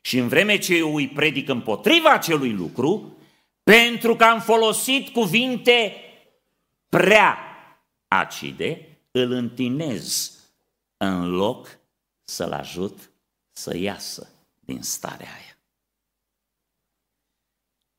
Și 0.05 0.17
în 0.17 0.27
vreme 0.27 0.57
ce 0.57 0.75
eu 0.75 0.95
îi 0.95 1.07
predic 1.07 1.49
împotriva 1.49 2.09
acelui 2.09 2.51
lucru, 2.51 3.17
pentru 3.63 4.15
că 4.15 4.23
am 4.23 4.41
folosit 4.41 5.09
cuvinte 5.09 5.93
prea 6.89 7.37
acide, 8.07 8.99
îl 9.11 9.31
întinez 9.31 10.31
în 10.97 11.29
loc 11.29 11.79
să-l 12.23 12.51
ajut 12.51 13.11
să 13.51 13.77
iasă 13.77 14.29
din 14.59 14.81
starea 14.81 15.33
aia. 15.33 15.57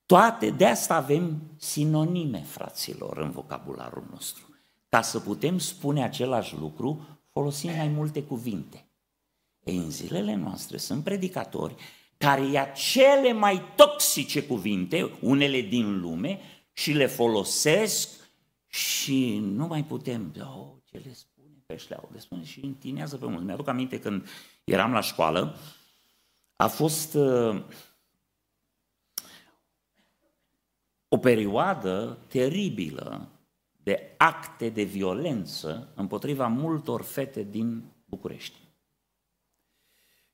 Toate, 0.07 0.51
de 0.51 0.67
asta 0.67 0.95
avem 0.95 1.43
sinonime, 1.57 2.43
fraților, 2.43 3.19
în 3.19 3.31
vocabularul 3.31 4.07
nostru. 4.11 4.55
Ca 4.89 5.03
să 5.03 5.21
putem 5.21 5.59
spune 5.59 6.05
același 6.05 6.55
lucru, 6.55 7.07
folosim 7.33 7.71
mai 7.71 7.89
multe 7.89 8.23
cuvinte. 8.23 8.87
Ei, 9.65 9.77
în 9.77 9.91
zilele 9.91 10.35
noastre 10.35 10.77
sunt 10.77 11.05
predicatori 11.05 11.75
care 12.19 12.47
ia 12.47 12.65
cele 12.65 13.33
mai 13.33 13.63
toxice 13.77 14.43
cuvinte, 14.43 15.11
unele 15.21 15.61
din 15.61 16.01
lume, 16.01 16.41
și 16.73 16.93
le 16.93 17.07
folosesc 17.07 18.09
și 18.67 19.39
nu 19.39 19.67
mai 19.67 19.85
putem, 19.85 20.35
oh, 20.41 20.67
ce 20.85 20.99
le 21.05 21.13
spune 21.13 21.63
pe 21.67 21.77
șleau, 21.77 22.09
le 22.13 22.19
spune 22.19 22.45
și 22.45 22.65
întinează 22.65 23.17
pe 23.17 23.27
mulți. 23.27 23.45
Mi-aduc 23.45 23.69
aminte 23.69 24.01
când 24.01 24.29
eram 24.65 24.93
la 24.93 25.01
școală, 25.01 25.59
a 26.57 26.67
fost 26.67 27.15
uh, 27.15 27.63
o 31.09 31.19
perioadă 31.19 32.19
teribilă 32.29 33.29
de 33.83 34.15
acte 34.17 34.69
de 34.69 34.83
violență 34.83 35.93
împotriva 35.95 36.47
multor 36.47 37.03
fete 37.03 37.43
din 37.43 37.85
București. 38.05 38.66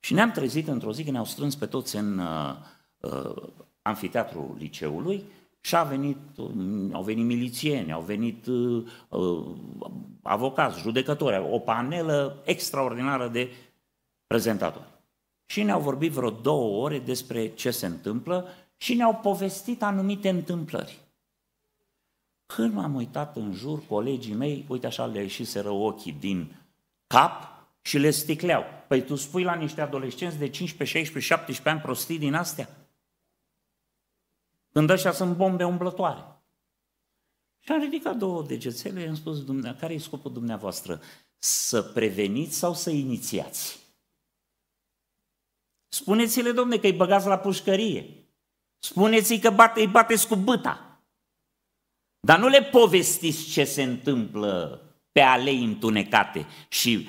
Și 0.04 0.14
ne-am 0.14 0.30
trezit 0.30 0.68
într-o 0.68 0.92
zi 0.92 1.00
când 1.00 1.12
ne-au 1.12 1.24
strâns 1.24 1.54
pe 1.54 1.66
toți 1.66 1.96
în 1.96 2.18
uh, 2.18 2.54
uh, 3.00 3.42
amfiteatrul 3.82 4.54
liceului 4.58 5.24
și 5.60 5.76
a 5.76 5.82
venit, 5.82 6.16
uh, 6.36 6.50
au 6.92 7.02
venit 7.02 7.24
milițieni, 7.24 7.92
au 7.92 8.00
venit 8.00 8.46
uh, 8.46 8.86
uh, 9.08 9.46
avocați, 10.22 10.80
judecători, 10.80 11.48
o 11.50 11.58
panelă 11.58 12.42
extraordinară 12.44 13.28
de 13.28 13.50
prezentatori. 14.26 14.90
Și 15.46 15.62
ne-au 15.62 15.80
vorbit 15.80 16.12
vreo 16.12 16.30
două 16.30 16.82
ore 16.82 16.98
despre 16.98 17.54
ce 17.54 17.70
se 17.70 17.86
întâmplă 17.86 18.48
și 18.76 18.94
ne-au 18.94 19.14
povestit 19.14 19.82
anumite 19.82 20.28
întâmplări. 20.28 20.98
Când 22.46 22.74
m-am 22.74 22.94
uitat 22.94 23.36
în 23.36 23.52
jur, 23.52 23.82
colegii 23.88 24.34
mei, 24.34 24.64
uite 24.68 24.86
așa 24.86 25.06
le 25.06 25.20
ieșiseră 25.20 25.70
ochii 25.70 26.16
din 26.20 26.56
cap 27.06 27.51
și 27.82 27.98
le 27.98 28.10
sticleau. 28.10 28.64
Păi 28.88 29.02
tu 29.02 29.14
spui 29.14 29.42
la 29.42 29.54
niște 29.54 29.80
adolescenți 29.80 30.38
de 30.38 30.48
15, 30.48 30.98
16, 30.98 31.32
17 31.32 31.68
ani 31.68 31.80
prostii 31.80 32.18
din 32.18 32.34
astea? 32.34 32.68
Când 34.72 34.90
ăștia 34.90 35.12
sunt 35.12 35.36
bombe 35.36 35.64
umblătoare. 35.64 36.24
Și 37.58 37.72
am 37.72 37.80
ridicat 37.80 38.16
două 38.16 38.42
degețele 38.42 39.00
și 39.00 39.08
am 39.08 39.14
spus, 39.14 39.44
care 39.78 39.94
e 39.94 39.98
scopul 39.98 40.32
dumneavoastră? 40.32 41.00
Să 41.38 41.82
preveniți 41.82 42.56
sau 42.56 42.74
să 42.74 42.90
inițiați? 42.90 43.80
Spuneți-le, 45.88 46.52
domne, 46.52 46.78
că 46.78 46.86
îi 46.86 46.92
băgați 46.92 47.26
la 47.26 47.38
pușcărie. 47.38 48.26
Spuneți-i 48.78 49.38
că 49.38 49.50
bate, 49.50 49.80
îi 49.80 49.86
bateți 49.86 50.28
cu 50.28 50.36
băta. 50.36 51.02
Dar 52.20 52.38
nu 52.38 52.48
le 52.48 52.62
povestiți 52.62 53.50
ce 53.50 53.64
se 53.64 53.82
întâmplă 53.82 54.80
pe 55.12 55.20
alei 55.20 55.64
întunecate 55.64 56.46
și 56.68 57.08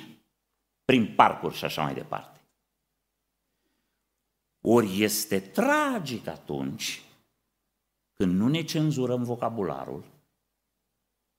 prin 0.86 1.16
parcuri 1.16 1.56
și 1.56 1.66
așa 1.66 1.84
mai 1.84 1.94
departe. 1.94 2.42
Ori 4.62 5.02
este 5.02 5.40
tragic 5.40 6.28
atunci 6.28 7.04
când 8.14 8.36
nu 8.36 8.48
ne 8.48 8.64
cenzurăm 8.64 9.24
vocabularul, 9.24 10.04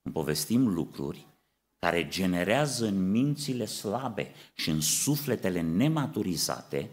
când 0.03 0.15
povestim 0.15 0.69
lucruri 0.69 1.27
care 1.79 2.09
generează 2.09 2.87
în 2.87 3.11
mințile 3.11 3.65
slabe 3.65 4.33
și 4.55 4.71
în 4.71 4.81
sufletele 4.81 5.61
nematurizate 5.61 6.91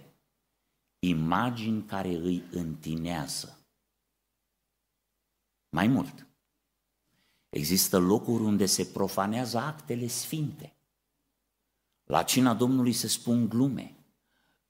imagini 1.00 1.86
care 1.86 2.10
îi 2.10 2.44
întinează. 2.52 3.58
Mai 5.70 5.88
mult, 5.88 6.28
există 7.50 7.98
locuri 7.98 8.44
unde 8.44 8.66
se 8.66 8.86
profanează 8.86 9.58
actele 9.58 10.08
sfinte. 10.08 10.76
La 12.04 12.24
cina 12.24 12.54
Domnului 12.54 12.94
se 12.94 13.08
spun 13.08 13.50
glume. 13.50 13.96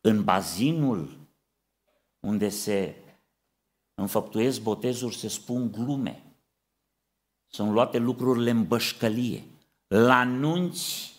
În 0.01 0.23
bazinul 0.23 1.19
unde 2.19 2.49
se 2.49 2.95
înfăptuiesc 3.93 4.61
botezuri 4.61 5.15
se 5.15 5.27
spun 5.27 5.71
glume. 5.71 6.23
Sunt 7.47 7.71
luate 7.71 7.97
lucrurile 7.97 8.49
în 8.49 8.67
bășcălie. 8.67 9.43
La 9.87 10.23
nunți 10.23 11.13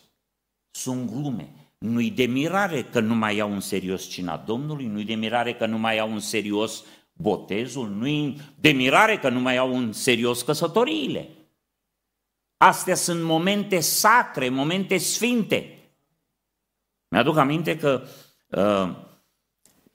sunt 0.70 1.10
glume. 1.10 1.52
Nu-i 1.78 2.10
de 2.10 2.24
mirare 2.24 2.84
că 2.84 3.00
nu 3.00 3.14
mai 3.14 3.36
iau 3.36 3.52
în 3.52 3.60
serios 3.60 4.08
cina 4.08 4.36
Domnului, 4.36 4.86
nu-i 4.86 5.04
de 5.04 5.14
mirare 5.14 5.54
că 5.54 5.66
nu 5.66 5.78
mai 5.78 5.96
iau 5.96 6.12
în 6.12 6.20
serios 6.20 6.84
botezul, 7.12 7.88
nu-i 7.88 8.40
de 8.60 8.70
mirare 8.70 9.18
că 9.18 9.28
nu 9.28 9.40
mai 9.40 9.54
iau 9.54 9.76
în 9.76 9.92
serios 9.92 10.42
căsătoriile. 10.42 11.28
Astea 12.56 12.94
sunt 12.94 13.22
momente 13.22 13.80
sacre, 13.80 14.48
momente 14.48 14.98
sfinte. 14.98 15.82
Mi-aduc 17.12 17.36
aminte 17.36 17.76
că 17.76 18.02
uh, 18.48 18.96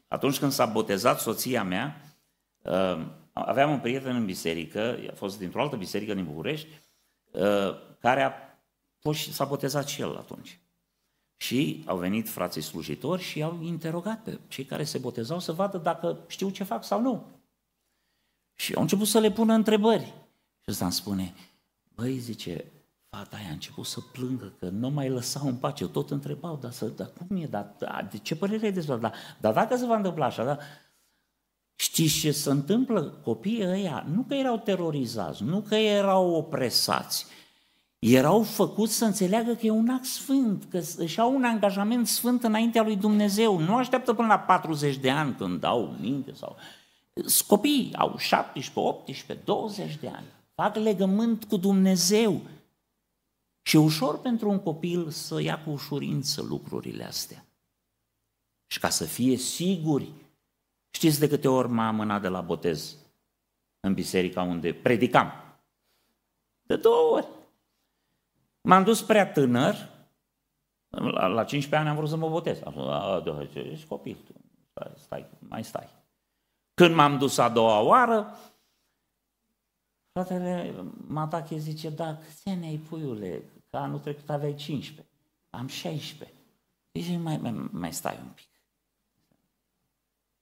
atunci 0.07 0.39
când 0.39 0.51
s-a 0.51 0.65
botezat 0.65 1.20
soția 1.20 1.63
mea, 1.63 2.01
uh, 2.61 3.05
aveam 3.34 3.72
un 3.72 3.80
prieten 3.80 4.15
în 4.15 4.26
biserică, 4.26 4.99
a 5.11 5.13
fost 5.15 5.38
dintr-o 5.38 5.61
altă 5.61 5.76
biserică 5.76 6.13
din 6.13 6.26
București, 6.26 6.68
uh, 7.32 7.76
care 7.99 8.22
a 8.22 8.32
fost 8.99 9.20
și 9.20 9.34
s-a 9.34 9.45
botezat 9.45 9.88
și 9.88 10.01
el 10.01 10.15
atunci. 10.18 10.59
Și 11.38 11.84
au 11.86 11.97
venit 11.97 12.30
frații 12.30 12.61
slujitori 12.61 13.22
și 13.22 13.43
au 13.43 13.59
interogat 13.61 14.24
pe 14.24 14.39
cei 14.47 14.65
care 14.65 14.84
se 14.84 14.97
botezau 14.97 15.39
să 15.39 15.51
vadă 15.51 15.78
dacă 15.78 16.18
știu 16.28 16.49
ce 16.49 16.63
fac 16.63 16.84
sau 16.84 17.01
nu. 17.01 17.26
Și 18.55 18.74
au 18.74 18.82
început 18.82 19.07
să 19.07 19.20
le 19.20 19.32
pună 19.32 19.53
întrebări. 19.53 20.05
Și 20.59 20.72
ăsta 20.72 20.84
îmi 20.84 20.93
spune, 20.93 21.34
băi, 21.95 22.18
zice, 22.18 22.65
fata 23.10 23.36
aia 23.36 23.47
a 23.49 23.51
început 23.51 23.86
să 23.86 23.99
plângă, 24.12 24.53
că 24.60 24.70
nu 24.70 24.89
mai 24.89 25.10
lăsau 25.10 25.47
în 25.47 25.55
pace. 25.55 25.88
Tot 25.88 26.12
întrebau, 26.12 26.58
dar, 26.62 26.72
să, 26.72 26.86
dar 26.86 27.12
cum 27.28 27.38
e, 27.38 27.45
dar, 27.45 27.76
dar 27.78 28.08
de 28.12 28.18
ce 28.18 28.36
părere 28.36 28.66
ai 28.66 28.72
despre 28.72 28.95
dar, 28.95 29.14
dar 29.39 29.53
dacă 29.53 29.76
se 29.76 29.86
va 29.86 29.95
întâmpla 29.95 30.26
așa, 30.26 30.43
da? 30.43 30.58
Știți 31.76 32.20
ce 32.20 32.32
se 32.32 32.49
întâmplă? 32.49 33.01
Copiii 33.01 33.66
ăia 33.66 34.05
nu 34.14 34.22
că 34.28 34.34
erau 34.34 34.58
terorizați, 34.58 35.43
nu 35.43 35.62
că 35.62 35.76
erau 35.76 36.30
opresați, 36.30 37.26
erau 37.99 38.41
făcuți 38.41 38.93
să 38.93 39.05
înțeleagă 39.05 39.53
că 39.53 39.66
e 39.66 39.70
un 39.70 39.89
act 39.89 40.05
sfânt, 40.05 40.64
că 40.70 40.82
își 40.97 41.20
au 41.20 41.36
un 41.36 41.43
angajament 41.43 42.08
sfânt 42.08 42.43
înaintea 42.43 42.84
lui 42.84 42.95
Dumnezeu. 42.95 43.60
Nu 43.60 43.76
așteaptă 43.76 44.14
până 44.14 44.28
la 44.28 44.39
40 44.39 44.97
de 44.97 45.10
ani 45.10 45.36
când 45.36 45.60
dau 45.60 45.95
minte 45.99 46.34
sau... 46.34 46.55
Copiii 47.47 47.93
au 47.95 48.18
17, 48.18 48.80
18, 48.80 49.45
20 49.45 49.97
de 49.97 50.08
ani. 50.08 50.26
Fac 50.55 50.76
legământ 50.76 51.43
cu 51.43 51.58
Dumnezeu. 51.58 52.41
Și 53.68 53.76
e 53.76 53.80
ușor 53.80 54.20
pentru 54.20 54.49
un 54.49 54.59
copil 54.59 55.09
să 55.09 55.41
ia 55.41 55.63
cu 55.63 55.70
ușurință 55.70 56.41
lucrurile 56.41 57.03
astea. 57.03 57.45
Și 58.68 58.80
ca 58.80 58.89
să 58.89 59.05
fie 59.05 59.38
siguri, 59.38 60.11
știți 60.89 61.20
de 61.20 61.28
câte 61.28 61.47
ori 61.47 61.68
m-am 61.68 61.88
amânat 61.88 62.22
de 62.22 62.28
la 62.28 62.41
botez 62.41 62.97
în 63.80 63.93
biserica 63.93 64.41
unde 64.41 64.74
predicam? 64.74 65.32
De 66.61 66.76
două 66.76 67.15
ori. 67.15 67.28
M-am 68.61 68.84
dus 68.84 69.03
prea 69.03 69.32
tânăr, 69.32 69.76
la, 70.88 71.28
la 71.28 71.43
15 71.43 71.76
ani 71.76 71.89
am 71.89 71.95
vrut 71.95 72.09
să 72.09 72.15
mă 72.15 72.30
botez. 72.30 72.61
Am 72.63 72.72
spus, 72.72 73.55
ești 73.55 73.88
copil, 73.88 74.18
stai, 74.70 74.93
stai, 74.95 75.30
mai 75.39 75.63
stai. 75.63 75.89
Când 76.74 76.95
m-am 76.95 77.18
dus 77.18 77.38
a 77.38 77.49
doua 77.49 77.80
oară, 77.80 78.36
fratele 80.11 80.74
Matache 81.07 81.57
zice, 81.57 81.89
da, 81.89 82.18
câți 82.18 82.49
ani 82.49 82.65
ai 82.65 82.78
puiule? 82.78 83.43
Că 83.78 83.84
anul 83.84 84.00
trecut 84.00 84.30
aveai 84.30 84.56
15, 84.56 85.14
am 85.50 85.68
16. 85.68 86.38
Zice, 86.94 87.18
mai, 87.18 87.38
mai, 87.38 87.52
mai 87.72 87.94
stai 87.94 88.20
un 88.22 88.30
pic. 88.36 88.50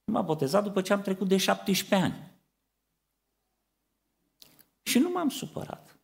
M-a 0.03 0.21
botezat 0.21 0.63
după 0.63 0.81
ce 0.81 0.93
am 0.93 1.01
trecut 1.01 1.27
de 1.27 1.37
17 1.37 1.95
ani. 1.95 2.31
Și 4.83 4.99
nu 4.99 5.09
m-am 5.09 5.29
supărat. 5.29 5.99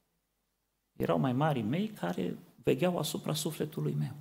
Erau 0.96 1.20
mai 1.20 1.34
mari 1.34 1.62
mei 1.62 1.88
care 1.88 2.38
vegheau 2.64 2.98
asupra 2.98 3.34
sufletului 3.34 3.94
meu. 3.94 4.16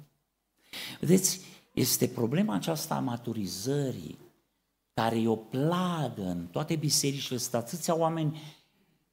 Vedeți, 1.01 1.41
este 1.73 2.09
problema 2.09 2.55
aceasta 2.55 2.95
a 2.95 3.01
maturizării, 3.01 4.19
care 4.95 5.21
e 5.21 5.29
o 5.29 5.37
plagă 5.37 6.23
în 6.23 6.47
toate 6.47 6.77
bisericile, 6.77 7.39
sunt 7.39 7.55
atâția 7.55 7.97
oameni 7.97 8.41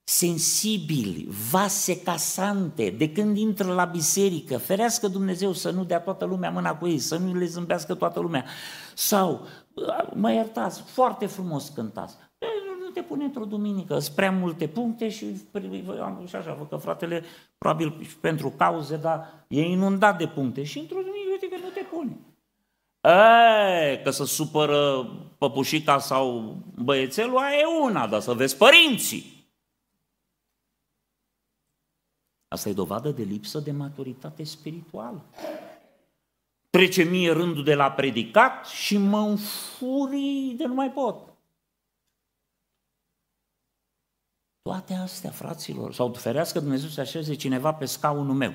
sensibili, 0.10 1.28
vase 1.52 2.02
casante, 2.02 2.90
de 2.98 3.12
când 3.12 3.38
intră 3.38 3.74
la 3.74 3.86
biserică, 3.86 4.58
ferească 4.58 5.08
Dumnezeu 5.08 5.52
să 5.52 5.72
nu 5.72 5.84
dea 5.84 6.00
toată 6.00 6.26
lumea 6.26 6.50
mâna 6.50 6.76
cu 6.76 6.88
ei, 6.88 7.00
să 7.00 7.18
nu 7.18 7.34
le 7.34 7.46
zâmbească 7.46 7.94
toată 7.94 8.20
lumea. 8.20 8.46
Sau, 8.96 9.46
mă 10.14 10.32
iertați, 10.32 10.82
foarte 10.82 11.26
frumos 11.26 11.70
cântați, 11.70 12.16
nu 12.80 12.90
te 12.94 13.02
pune 13.02 13.24
într-o 13.24 13.46
duminică, 13.46 14.00
sunt 14.00 14.16
prea 14.16 14.32
multe 14.32 14.68
puncte 14.68 15.10
și, 15.10 15.26
și 16.26 16.36
așa, 16.36 16.56
văd 16.58 16.70
că 16.70 16.76
fratele, 16.76 17.24
probabil 17.58 18.18
pentru 18.22 18.54
cauze, 18.58 18.98
dar 18.98 19.46
e 19.48 19.62
inundat 19.62 20.18
de 20.18 20.28
puncte 20.28 20.64
și 20.64 20.80
într-o 20.80 21.00
duminică, 21.00 21.30
uite 21.32 21.48
că 21.48 21.62
nu 21.64 21.70
te 21.70 21.82
pune. 21.92 22.18
E, 23.92 24.02
că 24.04 24.10
să 24.10 24.26
supără 24.26 25.10
păpușica 25.38 26.00
sau 26.00 26.56
băiețelul, 26.76 27.38
aia 27.38 27.58
e 27.58 27.84
una, 27.84 28.08
dar 28.08 28.20
să 28.20 28.34
vezi 28.34 28.58
părinții. 28.58 29.37
Asta 32.48 32.70
e 32.70 32.74
dovadă 32.74 33.12
de 33.12 33.24
lipsă 33.24 33.60
de 33.60 33.72
maturitate 33.72 34.44
spirituală. 34.44 35.26
Trece 36.70 37.04
mie 37.04 37.32
rândul 37.32 37.64
de 37.64 37.76
la 37.76 37.92
predicat 37.92 38.66
și 38.66 38.98
mă 38.98 39.20
înfurii 39.20 40.54
de 40.58 40.66
nu 40.66 40.74
mai 40.74 40.92
pot. 40.92 41.34
Toate 44.62 44.94
astea, 44.94 45.32
fraților, 45.32 45.94
sau 45.94 46.14
ferească 46.14 46.60
Dumnezeu 46.60 46.90
să 46.90 47.02
așeze 47.02 47.34
cineva 47.34 47.74
pe 47.74 47.86
scaunul 47.86 48.36
meu. 48.36 48.54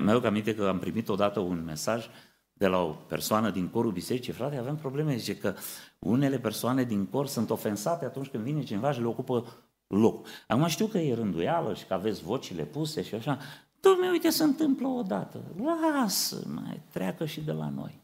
Mi-am 0.00 0.24
aminte 0.24 0.54
că 0.54 0.68
am 0.68 0.78
primit 0.78 1.08
odată 1.08 1.40
un 1.40 1.64
mesaj 1.64 2.08
de 2.52 2.66
la 2.66 2.78
o 2.78 2.90
persoană 2.90 3.50
din 3.50 3.68
corul 3.68 3.92
bisericii, 3.92 4.32
frate, 4.32 4.56
avem 4.56 4.76
probleme, 4.76 5.16
zice 5.16 5.36
că 5.36 5.54
unele 5.98 6.38
persoane 6.38 6.84
din 6.84 7.06
cor 7.06 7.26
sunt 7.26 7.50
ofensate 7.50 8.04
atunci 8.04 8.28
când 8.28 8.44
vine 8.44 8.62
cineva 8.62 8.92
și 8.92 9.00
le 9.00 9.06
ocupă 9.06 9.46
loc. 9.94 10.26
Acum 10.46 10.66
știu 10.66 10.86
că 10.86 10.98
e 10.98 11.14
rânduială 11.14 11.74
și 11.74 11.84
că 11.84 11.94
aveți 11.94 12.22
vocile 12.22 12.62
puse 12.62 13.02
și 13.02 13.14
așa. 13.14 13.38
Dom'le, 13.78 14.10
uite, 14.10 14.30
se 14.30 14.42
întâmplă 14.42 14.88
odată. 14.88 15.42
Lasă, 15.62 16.42
mai 16.54 16.80
treacă 16.92 17.26
și 17.26 17.40
de 17.40 17.52
la 17.52 17.68
noi. 17.68 18.02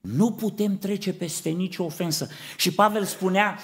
Nu 0.00 0.32
putem 0.32 0.78
trece 0.78 1.12
peste 1.12 1.48
nicio 1.48 1.84
ofensă. 1.84 2.28
Și 2.56 2.72
Pavel 2.72 3.04
spunea, 3.04 3.58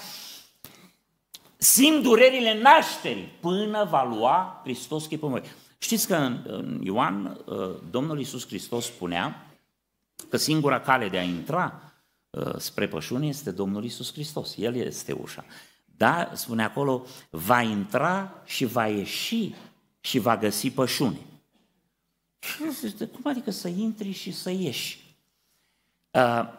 simt 1.57 2.03
durerile 2.03 2.61
nașterii 2.61 3.31
până 3.39 3.87
va 3.89 4.03
lua 4.03 4.61
Hristos 4.63 5.05
chipul 5.05 5.29
meu. 5.29 5.43
Știți 5.77 6.07
că 6.07 6.15
în 6.15 6.81
Ioan, 6.83 7.41
uh, 7.45 7.55
Domnul 7.89 8.17
Iisus 8.17 8.47
Hristos 8.47 8.85
spunea 8.85 9.45
că 10.29 10.37
singura 10.37 10.79
cale 10.79 11.09
de 11.09 11.17
a 11.17 11.21
intra 11.21 11.93
uh, 12.29 12.55
spre 12.57 12.87
pășune 12.87 13.27
este 13.27 13.51
Domnul 13.51 13.83
Iisus 13.83 14.13
Hristos. 14.13 14.55
El 14.57 14.75
este 14.75 15.11
ușa. 15.11 15.45
Da, 15.99 16.31
spune 16.33 16.63
acolo, 16.63 17.05
va 17.29 17.61
intra 17.61 18.41
și 18.45 18.65
va 18.65 18.87
ieși 18.87 19.53
și 19.99 20.19
va 20.19 20.37
găsi 20.37 20.71
pășune. 20.71 21.19
Cum 22.97 23.21
adică 23.23 23.51
să 23.51 23.67
intri 23.67 24.11
și 24.11 24.31
să 24.31 24.49
ieși? 24.49 25.15
Uh, 26.11 26.49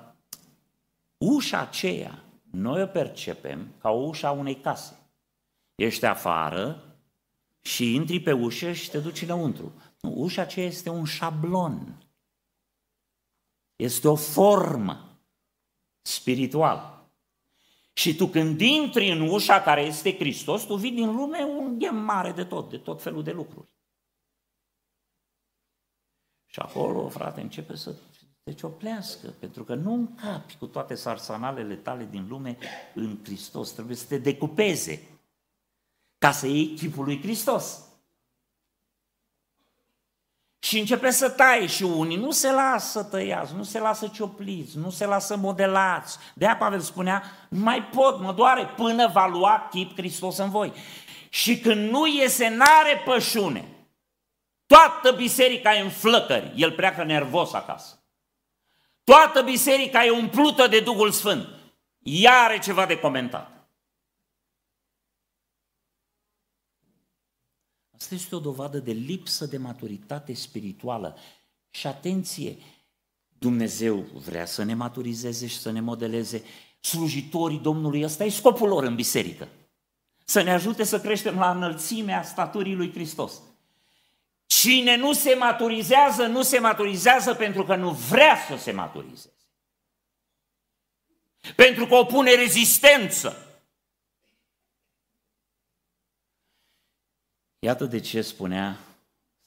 ușa 1.19 1.61
aceea, 1.61 2.23
noi 2.51 2.83
o 2.83 2.87
percepem 2.87 3.69
ca 3.79 3.91
o 3.91 4.07
ușa 4.07 4.29
a 4.29 4.31
unei 4.31 4.57
case. 4.57 4.99
Ești 5.75 6.05
afară 6.05 6.85
și 7.61 7.95
intri 7.95 8.21
pe 8.21 8.33
ușă 8.33 8.73
și 8.73 8.91
te 8.91 8.99
duci 8.99 9.23
înăuntru. 9.23 9.73
Nu, 10.01 10.13
ușa 10.17 10.43
aceea 10.43 10.67
este 10.67 10.89
un 10.89 11.05
șablon. 11.05 12.05
Este 13.77 14.09
o 14.09 14.15
formă 14.15 15.19
spirituală. 16.03 17.00
Și 18.01 18.15
tu 18.15 18.27
când 18.27 18.61
intri 18.61 19.11
în 19.11 19.21
ușa 19.21 19.63
care 19.63 19.83
este 19.83 20.17
Hristos, 20.17 20.63
tu 20.63 20.75
vii 20.75 20.91
din 20.91 21.15
lume 21.15 21.43
un 21.43 21.79
ghem 21.79 21.97
mare 21.97 22.33
de 22.33 22.45
tot, 22.45 22.71
de 22.71 22.79
tot 22.79 23.03
felul 23.03 23.23
de 23.23 23.31
lucruri. 23.31 23.69
Și 26.47 26.59
acolo, 26.59 27.09
frate, 27.09 27.41
începe 27.41 27.77
să 27.77 27.95
te 28.43 28.53
cioplească, 28.53 29.29
pentru 29.39 29.65
că 29.65 29.75
nu 29.75 29.93
încapi 29.93 30.57
cu 30.57 30.67
toate 30.67 30.95
sarsanalele 30.95 31.75
tale 31.75 32.09
din 32.11 32.29
lume 32.29 32.59
în 32.95 33.19
Hristos. 33.23 33.71
Trebuie 33.71 33.97
să 33.97 34.07
te 34.07 34.19
decupeze 34.19 35.09
ca 36.19 36.31
să 36.31 36.47
iei 36.47 36.75
chipul 36.75 37.05
lui 37.05 37.21
Hristos. 37.21 37.90
Și 40.63 40.79
începe 40.79 41.11
să 41.11 41.29
tai 41.29 41.67
și 41.67 41.83
unii 41.83 42.17
nu 42.17 42.31
se 42.31 42.53
lasă 42.53 43.03
tăiați, 43.03 43.55
nu 43.55 43.63
se 43.63 43.79
lasă 43.79 44.11
ciopliți, 44.15 44.79
nu 44.79 44.91
se 44.91 45.07
lasă 45.07 45.37
modelați. 45.37 46.19
De 46.35 46.45
aia 46.45 46.57
Pavel 46.57 46.81
spunea, 46.81 47.23
nu 47.49 47.61
mai 47.61 47.83
pot, 47.83 48.21
mă 48.21 48.33
doare, 48.33 48.67
până 48.77 49.11
va 49.13 49.27
lua 49.27 49.69
chip 49.71 49.97
Hristos 49.97 50.37
în 50.39 50.51
voi. 50.51 50.73
Și 51.29 51.59
când 51.59 51.91
nu 51.91 52.07
iese, 52.07 52.49
n-are 52.49 53.03
pășune. 53.05 53.69
Toată 54.67 55.13
biserica 55.17 55.75
e 55.75 55.81
în 55.81 55.91
flăcări, 55.91 56.53
el 56.57 56.73
pleacă 56.73 57.05
nervos 57.05 57.53
acasă. 57.53 58.05
Toată 59.05 59.43
biserica 59.43 60.05
e 60.05 60.11
umplută 60.11 60.67
de 60.67 60.81
Duhul 60.81 61.11
Sfânt. 61.11 61.49
Ea 61.99 62.41
are 62.41 62.59
ceva 62.59 62.87
de 62.87 62.99
comentat. 62.99 63.60
Asta 68.01 68.15
este 68.15 68.35
o 68.35 68.39
dovadă 68.39 68.79
de 68.79 68.93
lipsă 68.93 69.47
de 69.47 69.57
maturitate 69.57 70.35
spirituală. 70.35 71.19
Și 71.71 71.87
atenție, 71.87 72.57
Dumnezeu 73.39 73.97
vrea 73.97 74.47
să 74.47 74.63
ne 74.63 74.75
maturizeze 74.75 75.47
și 75.47 75.59
să 75.59 75.71
ne 75.71 75.81
modeleze. 75.81 76.45
Slujitorii 76.81 77.59
Domnului, 77.59 78.05
ăsta 78.05 78.25
e 78.25 78.29
scopul 78.29 78.69
lor 78.69 78.83
în 78.83 78.95
biserică. 78.95 79.49
Să 80.25 80.43
ne 80.43 80.53
ajute 80.53 80.85
să 80.85 81.01
creștem 81.01 81.39
la 81.39 81.51
înălțimea 81.51 82.23
staturii 82.23 82.75
lui 82.75 82.93
Hristos. 82.93 83.41
Cine 84.47 84.97
nu 84.97 85.13
se 85.13 85.35
maturizează, 85.35 86.27
nu 86.27 86.43
se 86.43 86.59
maturizează 86.59 87.35
pentru 87.35 87.65
că 87.65 87.77
nu 87.77 87.91
vrea 87.91 88.37
să 88.49 88.57
se 88.57 88.73
maturizeze. 88.73 89.33
Pentru 91.57 91.87
că 91.87 91.95
opune 91.95 92.35
rezistență. 92.35 93.50
Iată 97.63 97.87
de 97.87 98.01
ce 98.01 98.23
spunea 98.23 98.79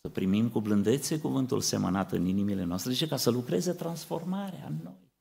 să 0.01 0.09
primim 0.09 0.49
cu 0.49 0.61
blândețe 0.61 1.20
cuvântul 1.20 1.61
semănat 1.61 2.11
în 2.11 2.26
inimile 2.26 2.64
noastre, 2.64 2.91
zice 2.91 3.07
ca 3.07 3.18
să 3.18 3.30
lucreze 3.30 3.74
transformarea 3.74 4.66
în 4.68 4.78
noi. 4.84 5.11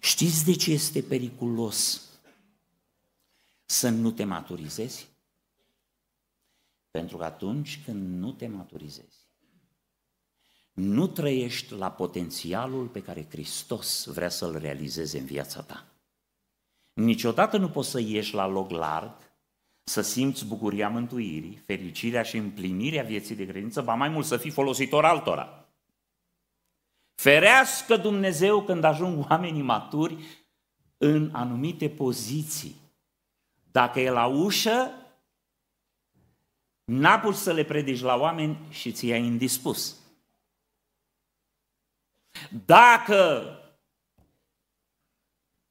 Știți 0.00 0.44
de 0.44 0.52
ce 0.52 0.72
este 0.72 1.02
periculos 1.02 2.08
să 3.64 3.88
nu 3.88 4.10
te 4.10 4.24
maturizezi? 4.24 5.08
Pentru 6.90 7.16
că 7.16 7.24
atunci 7.24 7.82
când 7.84 8.18
nu 8.18 8.32
te 8.32 8.46
maturizezi, 8.46 9.16
nu 10.72 11.06
trăiești 11.06 11.74
la 11.74 11.90
potențialul 11.90 12.86
pe 12.86 13.02
care 13.02 13.26
Hristos 13.30 14.04
vrea 14.04 14.28
să-l 14.28 14.58
realizeze 14.58 15.18
în 15.18 15.24
viața 15.24 15.62
ta. 15.62 15.86
Niciodată 16.92 17.56
nu 17.56 17.70
poți 17.70 17.90
să 17.90 18.00
ieși 18.00 18.34
la 18.34 18.46
loc 18.46 18.70
larg, 18.70 19.31
să 19.84 20.00
simți 20.00 20.46
bucuria 20.46 20.88
mântuirii, 20.88 21.62
fericirea 21.66 22.22
și 22.22 22.36
împlinirea 22.36 23.02
vieții 23.02 23.34
de 23.34 23.46
credință, 23.46 23.82
ba 23.82 23.94
mai 23.94 24.08
mult 24.08 24.26
să 24.26 24.36
fii 24.36 24.50
folositor 24.50 25.04
altora. 25.04 25.66
Ferească 27.14 27.96
Dumnezeu 27.96 28.62
când 28.62 28.84
ajung 28.84 29.30
oamenii 29.30 29.62
maturi 29.62 30.24
în 30.96 31.30
anumite 31.32 31.88
poziții. 31.88 32.76
Dacă 33.70 34.00
e 34.00 34.10
la 34.10 34.26
ușă, 34.26 34.90
n-a 36.84 37.20
pus 37.20 37.42
să 37.42 37.52
le 37.52 37.64
predici 37.64 38.00
la 38.00 38.16
oameni 38.16 38.58
și 38.70 38.92
ți-ai 38.92 39.24
indispus. 39.24 39.96
Dacă 42.64 43.46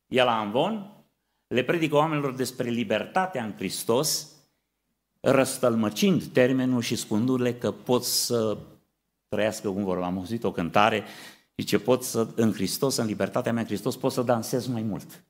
e 0.07 0.24
la 0.24 0.39
Amvon, 0.39 0.91
le 1.52 1.64
predică 1.64 1.95
oamenilor 1.95 2.34
despre 2.34 2.70
libertatea 2.70 3.43
în 3.43 3.54
Hristos, 3.56 4.28
răstălmăcind 5.20 6.24
termenul 6.24 6.82
și 6.82 6.95
spunându-le 6.95 7.54
că 7.54 7.72
pot 7.72 8.04
să 8.04 8.58
trăiască 9.28 9.70
cum 9.70 9.84
vor. 9.84 10.04
Am 10.04 10.18
auzit 10.18 10.43
o 10.43 10.52
cântare, 10.52 11.04
zice, 11.58 11.80
pot 11.80 12.04
să, 12.04 12.28
în 12.36 12.54
Hristos, 12.54 12.95
în 12.95 13.06
libertatea 13.06 13.52
mea 13.52 13.62
în 13.62 13.68
Hristos, 13.68 13.95
pot 13.95 14.12
să 14.12 14.22
dansez 14.22 14.68
mai 14.68 14.82
mult. 14.82 15.24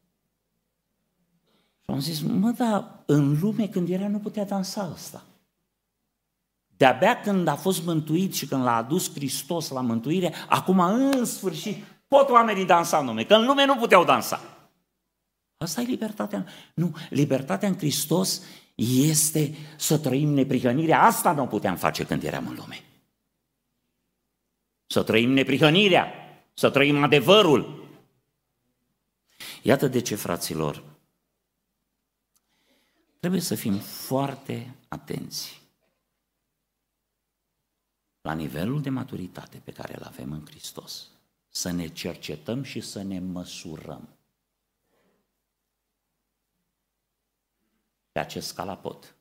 Și 1.82 1.90
am 1.90 2.00
zis, 2.00 2.22
mă, 2.22 2.52
da, 2.58 3.04
în 3.06 3.40
lume 3.42 3.68
când 3.68 3.90
era 3.90 4.08
nu 4.08 4.20
putea 4.20 4.46
dansa 4.46 4.92
asta. 4.94 5.24
De-abia 6.78 7.22
când 7.22 7.48
a 7.48 7.56
fost 7.56 7.86
mântuit 7.86 8.34
și 8.34 8.48
când 8.48 8.64
l-a 8.64 8.76
adus 8.76 9.14
Hristos 9.14 9.70
la 9.70 9.82
mântuire, 9.82 10.34
acum 10.50 10.80
în 10.80 11.26
sfârșit 11.26 11.84
pot 12.08 12.30
oamenii 12.30 12.66
dansa 12.66 12.98
în 12.98 13.06
lume, 13.06 13.24
că 13.24 13.34
în 13.34 13.46
lume 13.46 13.66
nu 13.66 13.76
puteau 13.76 14.04
dansa. 14.04 14.51
Asta 15.62 15.82
e 15.82 15.86
libertatea. 15.86 16.46
Nu, 16.74 16.96
libertatea 17.10 17.68
în 17.68 17.78
Hristos 17.78 18.42
este 18.76 19.56
să 19.78 19.98
trăim 19.98 20.30
neprihănirea. 20.30 21.02
Asta 21.02 21.32
nu 21.32 21.48
puteam 21.48 21.76
face 21.76 22.06
când 22.06 22.24
eram 22.24 22.48
în 22.48 22.56
lume. 22.56 22.84
Să 24.88 25.04
trăim 25.04 25.32
neprihănirea, 25.32 26.14
să 26.54 26.70
trăim 26.70 27.04
adevărul. 27.04 27.90
Iată 29.62 29.88
de 29.88 30.02
ce, 30.02 30.16
fraților, 30.16 30.84
trebuie 33.20 33.42
să 33.42 33.56
fim 33.56 33.78
foarte 33.78 34.76
atenți 34.88 35.62
la 38.22 38.34
nivelul 38.34 38.82
de 38.82 38.90
maturitate 38.90 39.62
pe 39.64 39.72
care 39.72 39.96
îl 39.98 40.04
avem 40.04 40.32
în 40.32 40.46
Hristos. 40.46 41.08
Să 41.50 41.72
ne 41.72 41.88
cercetăm 41.88 42.64
și 42.64 42.80
să 42.80 43.02
ne 43.02 43.20
măsurăm. 43.20 44.10
Pe 48.12 48.20
acest 48.20 48.48
scalapot. 48.48 49.16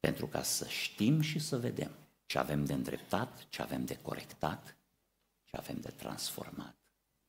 Pentru 0.00 0.26
ca 0.26 0.42
să 0.42 0.66
știm 0.66 1.20
și 1.20 1.38
să 1.38 1.58
vedem 1.58 1.90
ce 2.26 2.38
avem 2.38 2.64
de 2.64 2.72
îndreptat, 2.72 3.46
ce 3.48 3.62
avem 3.62 3.84
de 3.84 3.98
corectat, 4.02 4.76
ce 5.44 5.56
avem 5.56 5.80
de 5.80 5.90
transformat 5.90 6.76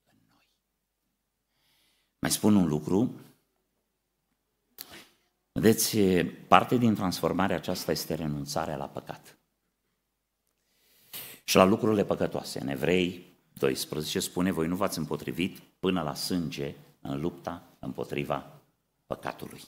în 0.05 0.17
noi. 0.29 0.49
Mai 2.19 2.31
spun 2.31 2.55
un 2.55 2.67
lucru. 2.67 3.21
Vedeți, 5.51 5.97
parte 6.47 6.77
din 6.77 6.95
transformarea 6.95 7.55
aceasta 7.55 7.91
este 7.91 8.13
renunțarea 8.13 8.75
la 8.75 8.87
păcat. 8.87 9.37
Și 11.43 11.55
la 11.55 11.63
lucrurile 11.63 12.05
păcătoase. 12.05 12.59
În 12.59 12.67
Evrei 12.67 13.25
12 13.53 14.19
spune, 14.19 14.51
voi 14.51 14.67
nu 14.67 14.75
v-ați 14.75 14.97
împotrivit 14.97 15.59
până 15.59 16.01
la 16.01 16.13
sânge 16.13 16.75
în 17.01 17.19
lupta 17.21 17.63
împotriva 17.79 18.56
păcatului. 19.07 19.61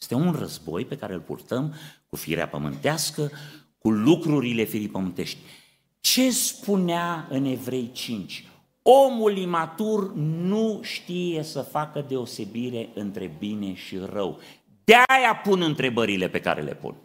Este 0.00 0.14
un 0.14 0.32
război 0.32 0.84
pe 0.84 0.96
care 0.96 1.14
îl 1.14 1.20
purtăm 1.20 1.74
cu 2.06 2.16
firea 2.16 2.48
pământească, 2.48 3.30
cu 3.78 3.90
lucrurile 3.90 4.64
firii 4.64 4.88
pământești. 4.88 5.38
Ce 6.00 6.30
spunea 6.30 7.26
în 7.30 7.44
Evrei 7.44 7.92
5? 7.92 8.48
Omul 8.82 9.36
imatur 9.36 10.14
nu 10.14 10.80
știe 10.82 11.42
să 11.42 11.62
facă 11.62 12.00
deosebire 12.00 12.90
între 12.94 13.26
bine 13.38 13.74
și 13.74 13.96
rău. 13.98 14.40
De-aia 14.84 15.36
pun 15.42 15.62
întrebările 15.62 16.28
pe 16.28 16.40
care 16.40 16.62
le 16.62 16.74
pun. 16.74 16.96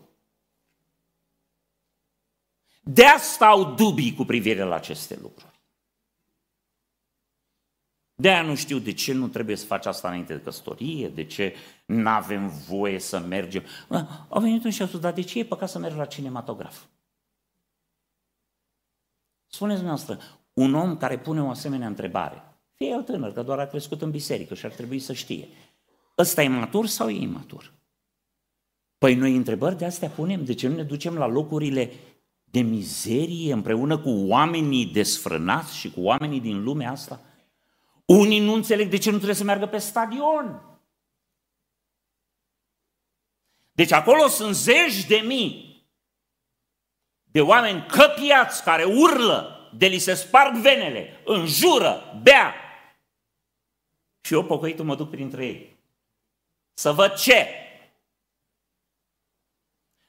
De 2.82 3.06
asta 3.06 3.46
au 3.46 3.74
dubii 3.74 4.14
cu 4.14 4.26
privire 4.26 4.64
la 4.64 4.76
aceste 4.76 5.18
lucruri. 5.22 5.59
De 8.22 8.30
aia 8.30 8.42
nu 8.42 8.56
știu 8.56 8.80
de 8.80 8.94
ce 8.94 9.14
nu 9.14 9.28
trebuie 9.28 9.56
să 9.56 9.66
faci 9.66 9.86
asta 9.86 10.08
înainte 10.08 10.34
de 10.34 10.42
căsătorie, 10.42 11.10
de 11.10 11.26
ce 11.26 11.56
nu 11.86 12.10
avem 12.10 12.48
voie 12.48 13.00
să 13.00 13.20
mergem. 13.20 13.64
Au 14.30 14.42
venit 14.42 14.64
un 14.64 14.72
și 14.72 14.82
au 14.82 14.88
spus, 14.88 15.00
dar 15.00 15.14
de 15.14 15.22
ce 15.22 15.40
e 15.40 15.46
păcat 15.46 15.70
să 15.70 15.80
mergi 15.80 15.98
la 15.98 16.06
cinematograf? 16.06 16.84
Spuneți 19.48 19.84
noastră, 19.84 20.20
un 20.54 20.74
om 20.74 20.98
care 20.98 21.20
pune 21.20 21.42
o 21.42 21.50
asemenea 21.50 21.88
întrebare, 21.88 22.44
fie 22.74 22.88
el 22.88 23.04
tânăr, 23.04 23.34
că 23.34 23.44
doar 23.44 23.60
a 23.60 23.66
crescut 23.66 24.02
în 24.02 24.12
biserică 24.12 24.54
și 24.54 24.66
ar 24.66 24.72
trebui 24.72 25.00
să 25.00 25.14
știe, 25.14 25.48
ăsta 26.18 26.44
e 26.44 26.48
matur 26.48 26.86
sau 26.86 27.10
e 27.10 27.22
imatur? 27.22 27.74
Păi 28.98 29.16
noi 29.16 29.36
întrebări 29.36 29.78
de 29.78 29.86
astea 29.86 30.10
punem, 30.10 30.46
de 30.46 30.54
ce 30.54 30.68
nu 30.68 30.76
ne 30.76 30.84
ducem 30.84 31.18
la 31.18 31.28
locurile 31.28 31.92
de 32.44 32.62
mizerie 32.62 33.54
împreună 33.54 33.98
cu 33.98 34.10
oamenii 34.10 34.86
desfrânați 34.86 35.78
și 35.78 35.92
cu 35.92 36.02
oamenii 36.02 36.40
din 36.40 36.64
lumea 36.64 36.92
asta? 36.92 37.22
Unii 38.10 38.40
nu 38.40 38.54
înțeleg 38.54 38.90
de 38.90 38.98
ce 38.98 39.10
nu 39.10 39.16
trebuie 39.16 39.36
să 39.36 39.44
meargă 39.44 39.66
pe 39.66 39.78
stadion. 39.78 40.64
Deci 43.72 43.92
acolo 43.92 44.28
sunt 44.28 44.56
zeci 44.56 45.06
de 45.06 45.16
mii 45.16 45.70
de 47.32 47.42
oameni 47.42 47.86
căpiați 47.86 48.64
care 48.64 48.84
urlă, 48.84 49.70
de 49.78 49.86
li 49.88 49.98
se 49.98 50.14
sparg 50.14 50.56
venele, 50.56 51.22
înjură, 51.26 52.20
bea. 52.22 52.54
Și 54.22 54.34
eu, 54.34 54.46
pocăitul, 54.46 54.86
mă 54.86 54.96
duc 54.96 55.10
printre 55.10 55.46
ei. 55.46 55.78
Să 56.74 56.92
văd 56.92 57.14
ce? 57.14 57.48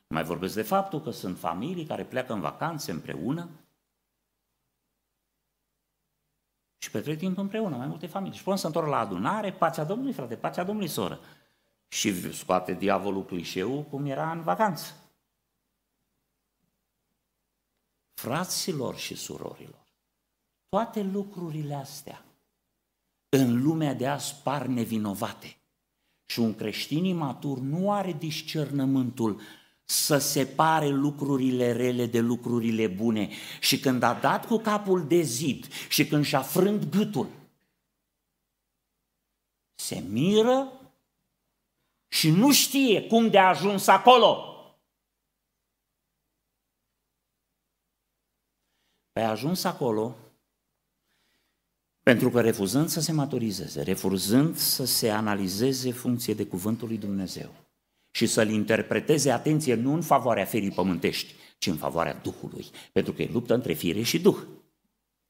Mai 0.06 0.22
vorbesc 0.22 0.54
de 0.54 0.62
faptul 0.62 1.00
că 1.00 1.10
sunt 1.10 1.38
familii 1.38 1.86
care 1.86 2.04
pleacă 2.04 2.32
în 2.32 2.40
vacanțe 2.40 2.90
împreună, 2.90 3.50
Și 6.82 6.90
petrec 6.90 7.18
timp 7.18 7.38
împreună, 7.38 7.76
mai 7.76 7.86
multe 7.86 8.06
familii. 8.06 8.36
Și 8.36 8.42
până 8.42 8.56
să 8.56 8.66
întorc 8.66 8.86
la 8.86 8.98
adunare, 8.98 9.52
pacea 9.52 9.84
Domnului, 9.84 10.12
frate, 10.12 10.36
pacea 10.36 10.64
Domnului, 10.64 10.90
soră. 10.90 11.20
Și 11.88 12.32
scoate 12.32 12.72
diavolul 12.72 13.24
clișeu 13.24 13.82
cum 13.82 14.06
era 14.06 14.30
în 14.30 14.42
vacanță. 14.42 14.94
Fraților 18.14 18.96
și 18.96 19.14
surorilor, 19.14 19.86
toate 20.68 21.02
lucrurile 21.02 21.74
astea 21.74 22.24
în 23.28 23.62
lumea 23.62 23.94
de 23.94 24.06
azi 24.06 24.34
par 24.42 24.66
nevinovate. 24.66 25.56
Și 26.26 26.40
un 26.40 26.54
creștin 26.54 27.04
imatur 27.04 27.58
nu 27.58 27.92
are 27.92 28.12
discernământul 28.12 29.40
să 29.90 30.18
separe 30.18 30.88
lucrurile 30.88 31.72
rele 31.72 32.06
de 32.06 32.18
lucrurile 32.18 32.86
bune. 32.86 33.30
Și 33.60 33.80
când 33.80 34.02
a 34.02 34.14
dat 34.14 34.46
cu 34.46 34.56
capul 34.58 35.06
de 35.06 35.20
zid 35.20 35.72
și 35.88 36.06
când 36.06 36.24
și-a 36.24 36.42
frânt 36.42 36.90
gâtul, 36.90 37.28
se 39.74 39.98
miră 39.98 40.72
și 42.08 42.30
nu 42.30 42.52
știe 42.52 43.02
cum 43.06 43.30
de 43.30 43.38
a 43.38 43.48
ajuns 43.48 43.86
acolo. 43.86 44.44
Păi 49.12 49.22
a 49.22 49.30
ajuns 49.30 49.64
acolo 49.64 50.16
pentru 52.02 52.30
că 52.30 52.40
refuzând 52.40 52.88
să 52.88 53.00
se 53.00 53.12
maturizeze, 53.12 53.82
refuzând 53.82 54.56
să 54.56 54.84
se 54.84 55.10
analizeze 55.10 55.92
funcție 55.92 56.34
de 56.34 56.46
cuvântul 56.46 56.88
lui 56.88 56.98
Dumnezeu, 56.98 57.54
și 58.10 58.26
să-l 58.26 58.50
interpreteze, 58.50 59.30
atenție, 59.30 59.74
nu 59.74 59.92
în 59.94 60.02
favoarea 60.02 60.44
ferii 60.44 60.70
pământești, 60.70 61.34
ci 61.58 61.66
în 61.66 61.76
favoarea 61.76 62.20
Duhului, 62.22 62.66
pentru 62.92 63.12
că 63.12 63.22
e 63.22 63.28
luptă 63.32 63.54
între 63.54 63.72
fire 63.72 64.02
și 64.02 64.18
Duh. 64.18 64.36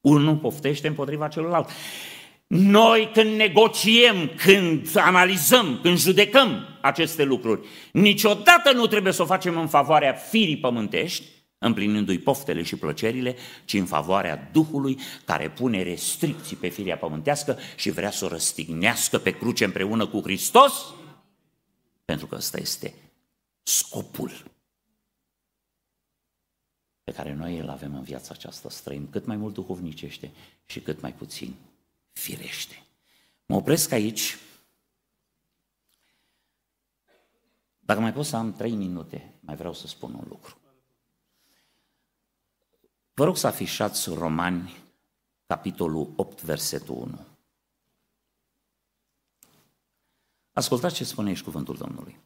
Unul 0.01 0.35
poftește 0.35 0.87
împotriva 0.87 1.27
celuilalt. 1.27 1.69
Noi 2.47 3.09
când 3.13 3.35
negociem, 3.35 4.31
când 4.35 4.87
analizăm, 4.95 5.79
când 5.81 5.97
judecăm 5.97 6.77
aceste 6.81 7.23
lucruri, 7.23 7.67
niciodată 7.91 8.71
nu 8.73 8.87
trebuie 8.87 9.13
să 9.13 9.21
o 9.21 9.25
facem 9.25 9.57
în 9.57 9.67
favoarea 9.67 10.13
firii 10.13 10.57
pământești, 10.57 11.23
împlinindu-i 11.57 12.19
poftele 12.19 12.63
și 12.63 12.75
plăcerile, 12.75 13.35
ci 13.65 13.73
în 13.73 13.85
favoarea 13.85 14.49
Duhului 14.51 14.97
care 15.25 15.49
pune 15.49 15.83
restricții 15.83 16.55
pe 16.55 16.67
firea 16.67 16.97
pământească 16.97 17.57
și 17.75 17.89
vrea 17.89 18.11
să 18.11 18.25
o 18.25 18.27
răstignească 18.27 19.17
pe 19.17 19.31
cruce 19.31 19.63
împreună 19.63 20.07
cu 20.07 20.21
Hristos 20.21 20.73
pentru 22.11 22.29
că 22.29 22.35
ăsta 22.35 22.57
este 22.57 22.93
scopul 23.63 24.51
pe 27.03 27.11
care 27.11 27.33
noi 27.33 27.57
îl 27.57 27.69
avem 27.69 27.95
în 27.95 28.03
viața 28.03 28.33
aceasta 28.33 28.69
străin, 28.69 29.09
cât 29.09 29.25
mai 29.25 29.35
mult 29.35 29.53
duhovnicește 29.53 30.31
și 30.65 30.81
cât 30.81 31.01
mai 31.01 31.13
puțin 31.13 31.55
firește. 32.11 32.83
Mă 33.45 33.55
opresc 33.55 33.91
aici. 33.91 34.37
Dacă 37.79 37.99
mai 37.99 38.13
pot 38.13 38.25
să 38.25 38.35
am 38.35 38.53
trei 38.53 38.75
minute, 38.75 39.33
mai 39.39 39.55
vreau 39.55 39.73
să 39.73 39.87
spun 39.87 40.13
un 40.13 40.25
lucru. 40.27 40.57
Vă 43.13 43.23
rog 43.23 43.37
să 43.37 43.47
afișați 43.47 44.09
Romani, 44.09 44.77
capitolul 45.45 46.13
8, 46.15 46.41
versetul 46.41 46.95
1. 46.95 47.30
Ascultați 50.53 50.95
ce 50.95 51.03
spune 51.03 51.29
aici 51.29 51.41
cuvântul 51.41 51.75
Domnului. 51.75 52.19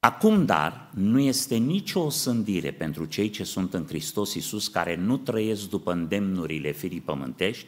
Acum, 0.00 0.44
dar, 0.44 0.90
nu 0.94 1.20
este 1.20 1.56
nicio 1.56 2.00
osândire 2.00 2.72
pentru 2.72 3.04
cei 3.04 3.30
ce 3.30 3.44
sunt 3.44 3.74
în 3.74 3.86
Hristos 3.86 4.34
Iisus, 4.34 4.68
care 4.68 4.96
nu 4.96 5.16
trăiesc 5.16 5.68
după 5.68 5.92
îndemnurile 5.92 6.72
firii 6.72 7.00
pământești, 7.00 7.66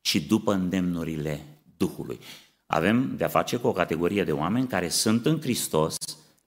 ci 0.00 0.16
după 0.16 0.52
îndemnurile 0.52 1.46
Duhului. 1.76 2.18
Avem 2.66 3.16
de-a 3.16 3.28
face 3.28 3.56
cu 3.56 3.66
o 3.66 3.72
categorie 3.72 4.24
de 4.24 4.32
oameni 4.32 4.66
care 4.66 4.88
sunt 4.88 5.26
în 5.26 5.40
Hristos 5.40 5.96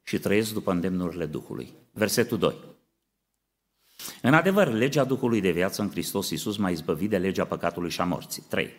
și 0.03 0.19
trăiesc 0.19 0.53
după 0.53 0.71
îndemnurile 0.71 1.25
Duhului. 1.25 1.73
Versetul 1.91 2.37
2. 2.37 2.55
În 4.21 4.33
adevăr, 4.33 4.73
legea 4.73 5.03
Duhului 5.03 5.41
de 5.41 5.51
viață 5.51 5.81
în 5.81 5.89
Hristos 5.89 6.29
Iisus 6.29 6.57
m-a 6.57 6.69
izbăvit 6.69 7.09
de 7.09 7.17
legea 7.17 7.45
păcatului 7.45 7.89
și 7.89 8.01
a 8.01 8.03
morții. 8.03 8.43
3. 8.49 8.69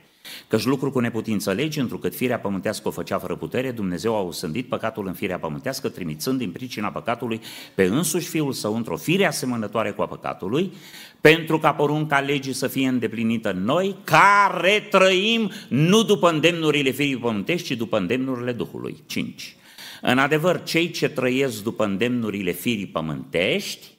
Căci 0.49 0.65
lucru 0.65 0.91
cu 0.91 0.99
neputință 0.99 1.53
legi, 1.53 1.79
întrucât 1.79 2.15
firea 2.15 2.39
pământească 2.39 2.89
o 2.89 2.91
făcea 2.91 3.19
fără 3.19 3.37
putere, 3.37 3.71
Dumnezeu 3.71 4.17
a 4.17 4.21
osândit 4.21 4.69
păcatul 4.69 5.07
în 5.07 5.13
firea 5.13 5.39
pământească, 5.39 5.89
trimițând 5.89 6.39
din 6.39 6.51
pricina 6.51 6.89
păcatului 6.89 7.41
pe 7.75 7.85
însuși 7.85 8.29
Fiul 8.29 8.53
Său 8.53 8.77
într-o 8.77 8.97
fire 8.97 9.27
asemănătoare 9.27 9.91
cu 9.91 10.03
a 10.03 10.07
păcatului, 10.07 10.73
pentru 11.21 11.59
ca 11.59 11.73
porunca 11.73 12.21
legii 12.21 12.53
să 12.53 12.67
fie 12.67 12.89
îndeplinită 12.89 13.53
noi, 13.53 13.97
care 14.05 14.87
trăim 14.91 15.51
nu 15.69 16.03
după 16.03 16.31
îndemnurile 16.31 16.91
firii 16.91 17.17
pământești, 17.17 17.75
ci 17.75 17.77
după 17.77 17.99
îndemnurile 17.99 18.53
Duhului. 18.53 19.03
5. 19.07 19.55
În 20.03 20.19
adevăr, 20.19 20.63
cei 20.63 20.91
ce 20.91 21.09
trăiesc 21.09 21.63
după 21.63 21.85
îndemnurile 21.85 22.53
firii 22.53 22.87
pământești, 22.87 23.99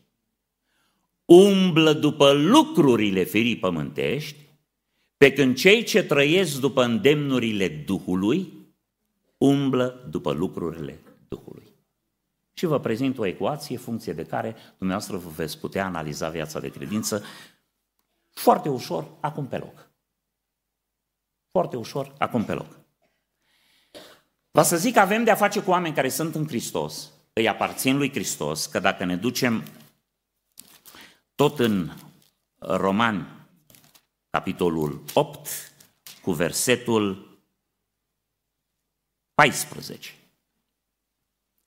umblă 1.25 1.93
după 1.93 2.31
lucrurile 2.31 3.23
firii 3.23 3.57
pământești, 3.57 4.35
pe 5.21 5.33
când 5.33 5.55
cei 5.55 5.83
ce 5.83 6.03
trăiesc 6.03 6.59
după 6.59 6.83
îndemnurile 6.83 7.67
Duhului, 7.67 8.53
umblă 9.37 10.07
după 10.09 10.31
lucrurile 10.31 10.99
Duhului. 11.27 11.75
Și 12.53 12.65
vă 12.65 12.79
prezint 12.79 13.17
o 13.17 13.25
ecuație, 13.25 13.77
funcție 13.77 14.13
de 14.13 14.25
care 14.25 14.55
dumneavoastră 14.77 15.17
vă 15.17 15.29
veți 15.29 15.59
putea 15.59 15.85
analiza 15.85 16.29
viața 16.29 16.59
de 16.59 16.69
credință 16.69 17.23
foarte 18.29 18.69
ușor, 18.69 19.07
acum 19.19 19.47
pe 19.47 19.57
loc. 19.57 19.91
Foarte 21.51 21.77
ușor, 21.77 22.13
acum 22.17 22.45
pe 22.45 22.53
loc. 22.53 22.79
Va 24.51 24.63
să 24.63 24.77
zic 24.77 24.93
că 24.93 24.99
avem 24.99 25.23
de 25.23 25.31
a 25.31 25.35
face 25.35 25.61
cu 25.61 25.69
oameni 25.69 25.95
care 25.95 26.09
sunt 26.09 26.35
în 26.35 26.47
Hristos, 26.47 27.11
îi 27.33 27.47
aparțin 27.47 27.97
lui 27.97 28.11
Hristos, 28.11 28.65
că 28.65 28.79
dacă 28.79 29.05
ne 29.05 29.15
ducem 29.15 29.63
tot 31.35 31.59
în 31.59 31.91
Romani, 32.57 33.40
capitolul 34.31 35.03
8, 35.13 35.47
cu 36.21 36.31
versetul 36.31 37.29
14. 39.33 40.11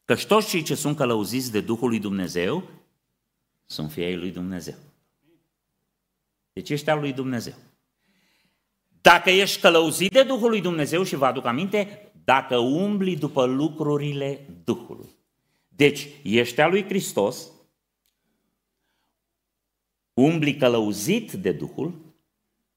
Căci 0.04 0.26
toți 0.26 0.48
cei 0.48 0.62
ce 0.62 0.74
sunt 0.74 0.96
călăuziți 0.96 1.50
de 1.50 1.60
Duhul 1.60 1.88
lui 1.88 1.98
Dumnezeu 1.98 2.68
sunt 3.66 3.92
fiei 3.92 4.16
lui 4.16 4.30
Dumnezeu. 4.30 4.74
Deci 6.52 6.70
ești 6.70 6.90
al 6.90 7.00
lui 7.00 7.12
Dumnezeu. 7.12 7.54
Dacă 9.00 9.30
ești 9.30 9.60
călăuzit 9.60 10.12
de 10.12 10.22
Duhul 10.22 10.50
lui 10.50 10.60
Dumnezeu 10.60 11.02
și 11.02 11.14
vă 11.16 11.26
aduc 11.26 11.44
aminte, 11.44 12.12
dacă 12.24 12.56
umbli 12.58 13.16
după 13.16 13.44
lucrurile 13.44 14.46
Duhului. 14.64 15.10
Deci 15.68 16.08
ești 16.22 16.60
al 16.60 16.70
lui 16.70 16.84
Hristos, 16.84 17.50
umbli 20.14 20.56
călăuzit 20.56 21.32
de 21.32 21.52
Duhul 21.52 22.03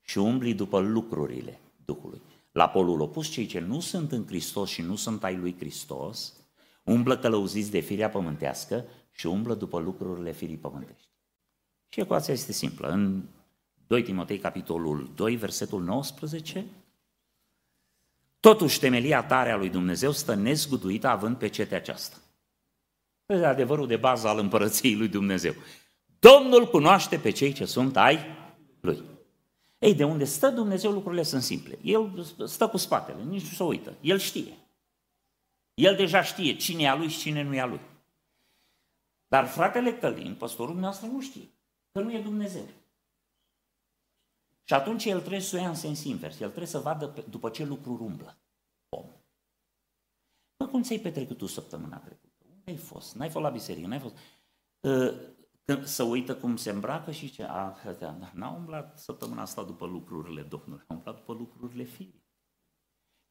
și 0.07 0.17
umbli 0.17 0.53
după 0.53 0.79
lucrurile 0.79 1.59
Duhului. 1.85 2.21
La 2.51 2.69
polul 2.69 3.01
opus, 3.01 3.29
cei 3.29 3.45
ce 3.45 3.59
nu 3.59 3.79
sunt 3.79 4.11
în 4.11 4.25
Hristos 4.27 4.69
și 4.69 4.81
nu 4.81 4.95
sunt 4.95 5.23
ai 5.23 5.35
lui 5.35 5.55
Hristos, 5.59 6.33
umblă 6.83 7.17
călăuziți 7.17 7.71
de 7.71 7.79
firea 7.79 8.09
pământească 8.09 8.85
și 9.11 9.27
umblă 9.27 9.53
după 9.53 9.79
lucrurile 9.79 10.31
firii 10.31 10.57
pământești. 10.57 11.09
Și 11.89 11.99
ecuația 11.99 12.33
este 12.33 12.51
simplă. 12.51 12.87
În 12.87 13.23
2 13.87 14.03
Timotei, 14.03 14.39
capitolul 14.39 15.11
2, 15.15 15.35
versetul 15.35 15.83
19, 15.83 16.65
Totuși, 18.39 18.79
temelia 18.79 19.23
tare 19.23 19.51
a 19.51 19.57
lui 19.57 19.69
Dumnezeu 19.69 20.11
stă 20.11 20.33
nezguduită 20.33 21.07
având 21.07 21.37
pe 21.37 21.47
cetea 21.47 21.77
aceasta. 21.77 22.17
Este 23.25 23.45
adevărul 23.45 23.87
de 23.87 23.95
bază 23.95 24.27
al 24.27 24.39
împărăției 24.39 24.95
lui 24.95 25.07
Dumnezeu. 25.07 25.53
Domnul 26.19 26.67
cunoaște 26.67 27.17
pe 27.17 27.29
cei 27.29 27.53
ce 27.53 27.65
sunt 27.65 27.97
ai 27.97 28.17
lui. 28.79 29.16
Ei, 29.79 29.95
de 29.95 30.03
unde 30.03 30.23
stă 30.25 30.49
Dumnezeu, 30.49 30.91
lucrurile 30.91 31.23
sunt 31.23 31.43
simple. 31.43 31.77
El 31.83 32.23
stă 32.47 32.69
cu 32.69 32.77
spatele, 32.77 33.23
nici 33.23 33.41
nu 33.41 33.47
se 33.47 33.63
uită. 33.63 33.97
El 34.01 34.17
știe. 34.17 34.57
El 35.73 35.95
deja 35.95 36.23
știe 36.23 36.55
cine 36.55 36.81
e 36.81 36.89
a 36.89 36.95
lui 36.95 37.07
și 37.07 37.19
cine 37.19 37.41
nu 37.41 37.55
e 37.55 37.59
a 37.59 37.65
lui. 37.65 37.81
Dar 39.27 39.47
fratele 39.47 39.97
Călin, 39.97 40.35
păstorul 40.35 40.75
nostru, 40.75 41.11
nu 41.11 41.21
știe. 41.21 41.49
Că 41.91 42.01
nu 42.01 42.13
e 42.13 42.21
Dumnezeu. 42.21 42.67
Și 44.63 44.73
atunci 44.73 45.05
el 45.05 45.19
trebuie 45.19 45.41
să 45.41 45.55
o 45.55 45.59
ia 45.59 45.69
în 45.69 45.75
sens 45.75 46.03
invers. 46.03 46.39
El 46.39 46.47
trebuie 46.47 46.67
să 46.67 46.79
vadă 46.79 47.25
după 47.29 47.49
ce 47.49 47.63
lucruri 47.63 48.01
umblă 48.01 48.37
om. 48.89 49.05
Bă, 50.57 50.67
cum 50.67 50.81
ți-ai 50.81 50.99
petrecut 50.99 51.37
tu 51.37 51.45
săptămâna 51.45 51.97
trecută? 51.97 52.45
Unde 52.49 52.71
ai 52.71 52.77
fost? 52.77 53.15
N-ai 53.15 53.29
fost 53.29 53.43
la 53.43 53.51
biserică? 53.51 53.87
N-ai 53.87 53.99
fost... 53.99 54.15
Uh, 54.79 55.13
când 55.19 55.36
să 55.83 56.03
uită 56.03 56.35
cum 56.35 56.55
se 56.55 56.69
îmbracă 56.69 57.11
și 57.11 57.31
ce, 57.31 57.43
a, 57.43 57.75
n-a 58.33 58.49
umblat 58.49 58.99
săptămâna 58.99 59.41
asta 59.41 59.63
după 59.63 59.85
lucrurile 59.85 60.41
Domnului, 60.41 60.83
a 60.87 60.93
umblat 60.93 61.15
după 61.15 61.33
lucrurile 61.33 61.83
firii. 61.83 62.25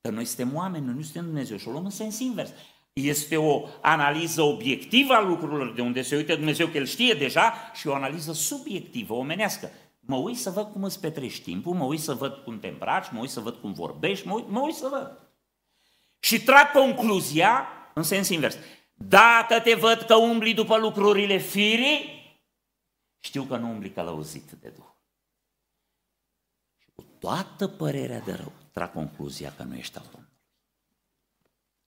Că 0.01 0.11
noi 0.11 0.25
suntem 0.25 0.55
oameni, 0.55 0.85
noi 0.85 0.95
nu 0.95 1.03
suntem 1.03 1.25
Dumnezeu 1.25 1.57
și 1.57 1.69
o 1.69 1.71
luăm 1.71 1.85
în 1.85 1.91
sens 1.91 2.19
invers. 2.19 2.51
Este 2.93 3.37
o 3.37 3.67
analiză 3.83 4.43
obiectivă 4.43 5.15
a 5.15 5.21
lucrurilor 5.21 5.75
de 5.75 5.81
unde 5.81 6.03
se 6.03 6.17
uită 6.17 6.35
Dumnezeu 6.35 6.67
că 6.67 6.77
El 6.77 6.85
știe 6.85 7.15
deja 7.15 7.53
și 7.75 7.87
o 7.87 7.95
analiză 7.95 8.33
subiectivă, 8.33 9.15
omenească. 9.15 9.71
Mă 10.01 10.17
uit 10.17 10.37
să 10.37 10.51
văd 10.51 10.73
cum 10.73 10.85
îți 10.85 11.01
petrești 11.01 11.43
timpul, 11.43 11.75
mă 11.75 11.85
uit 11.85 12.01
să 12.01 12.15
văd 12.15 12.35
cum 12.45 12.59
te 12.59 12.69
îmbraci, 12.69 13.11
mă 13.11 13.21
uit 13.21 13.31
să 13.31 13.41
văd 13.41 13.55
cum 13.55 13.73
vorbești, 13.73 14.27
mă 14.27 14.35
uit, 14.35 14.49
mă 14.49 14.61
uit 14.61 14.75
să 14.75 14.89
văd. 14.91 15.31
Și 16.19 16.43
trag 16.43 16.71
concluzia 16.71 17.67
în 17.95 18.03
sens 18.03 18.29
invers. 18.29 18.57
Dacă 18.95 19.61
te 19.61 19.75
văd 19.75 20.03
că 20.03 20.15
umbli 20.15 20.55
după 20.55 20.77
lucrurile 20.77 21.37
firii, 21.37 22.16
știu 23.27 23.43
că 23.43 23.57
nu 23.57 23.69
umbli 23.71 23.93
călăuzit 23.93 24.51
de 24.51 24.69
Duh. 24.69 24.91
Și 26.79 26.89
cu 26.95 27.05
toată 27.19 27.69
părerea 27.69 28.21
de 28.21 28.33
rău, 28.33 28.53
trag 28.73 28.93
concluzia 28.93 29.55
că 29.57 29.63
nu 29.63 29.75
ești 29.75 29.97
al 29.99 30.05
Domnului. 30.05 30.35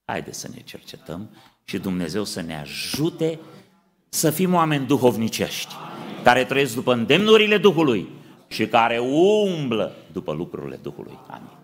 Haideți 0.05 0.39
să 0.39 0.47
ne 0.47 0.61
cercetăm 0.61 1.35
și 1.63 1.77
Dumnezeu 1.77 2.23
să 2.23 2.41
ne 2.41 2.59
ajute 2.59 3.39
să 4.09 4.31
fim 4.31 4.53
oameni 4.53 4.85
duhovnicești, 4.85 5.73
care 6.23 6.45
trăiesc 6.45 6.73
după 6.73 6.93
îndemnurile 6.93 7.57
Duhului 7.57 8.09
și 8.47 8.67
care 8.67 8.99
umblă 8.99 9.95
după 10.11 10.33
lucrurile 10.33 10.75
Duhului. 10.75 11.19
Amin. 11.27 11.58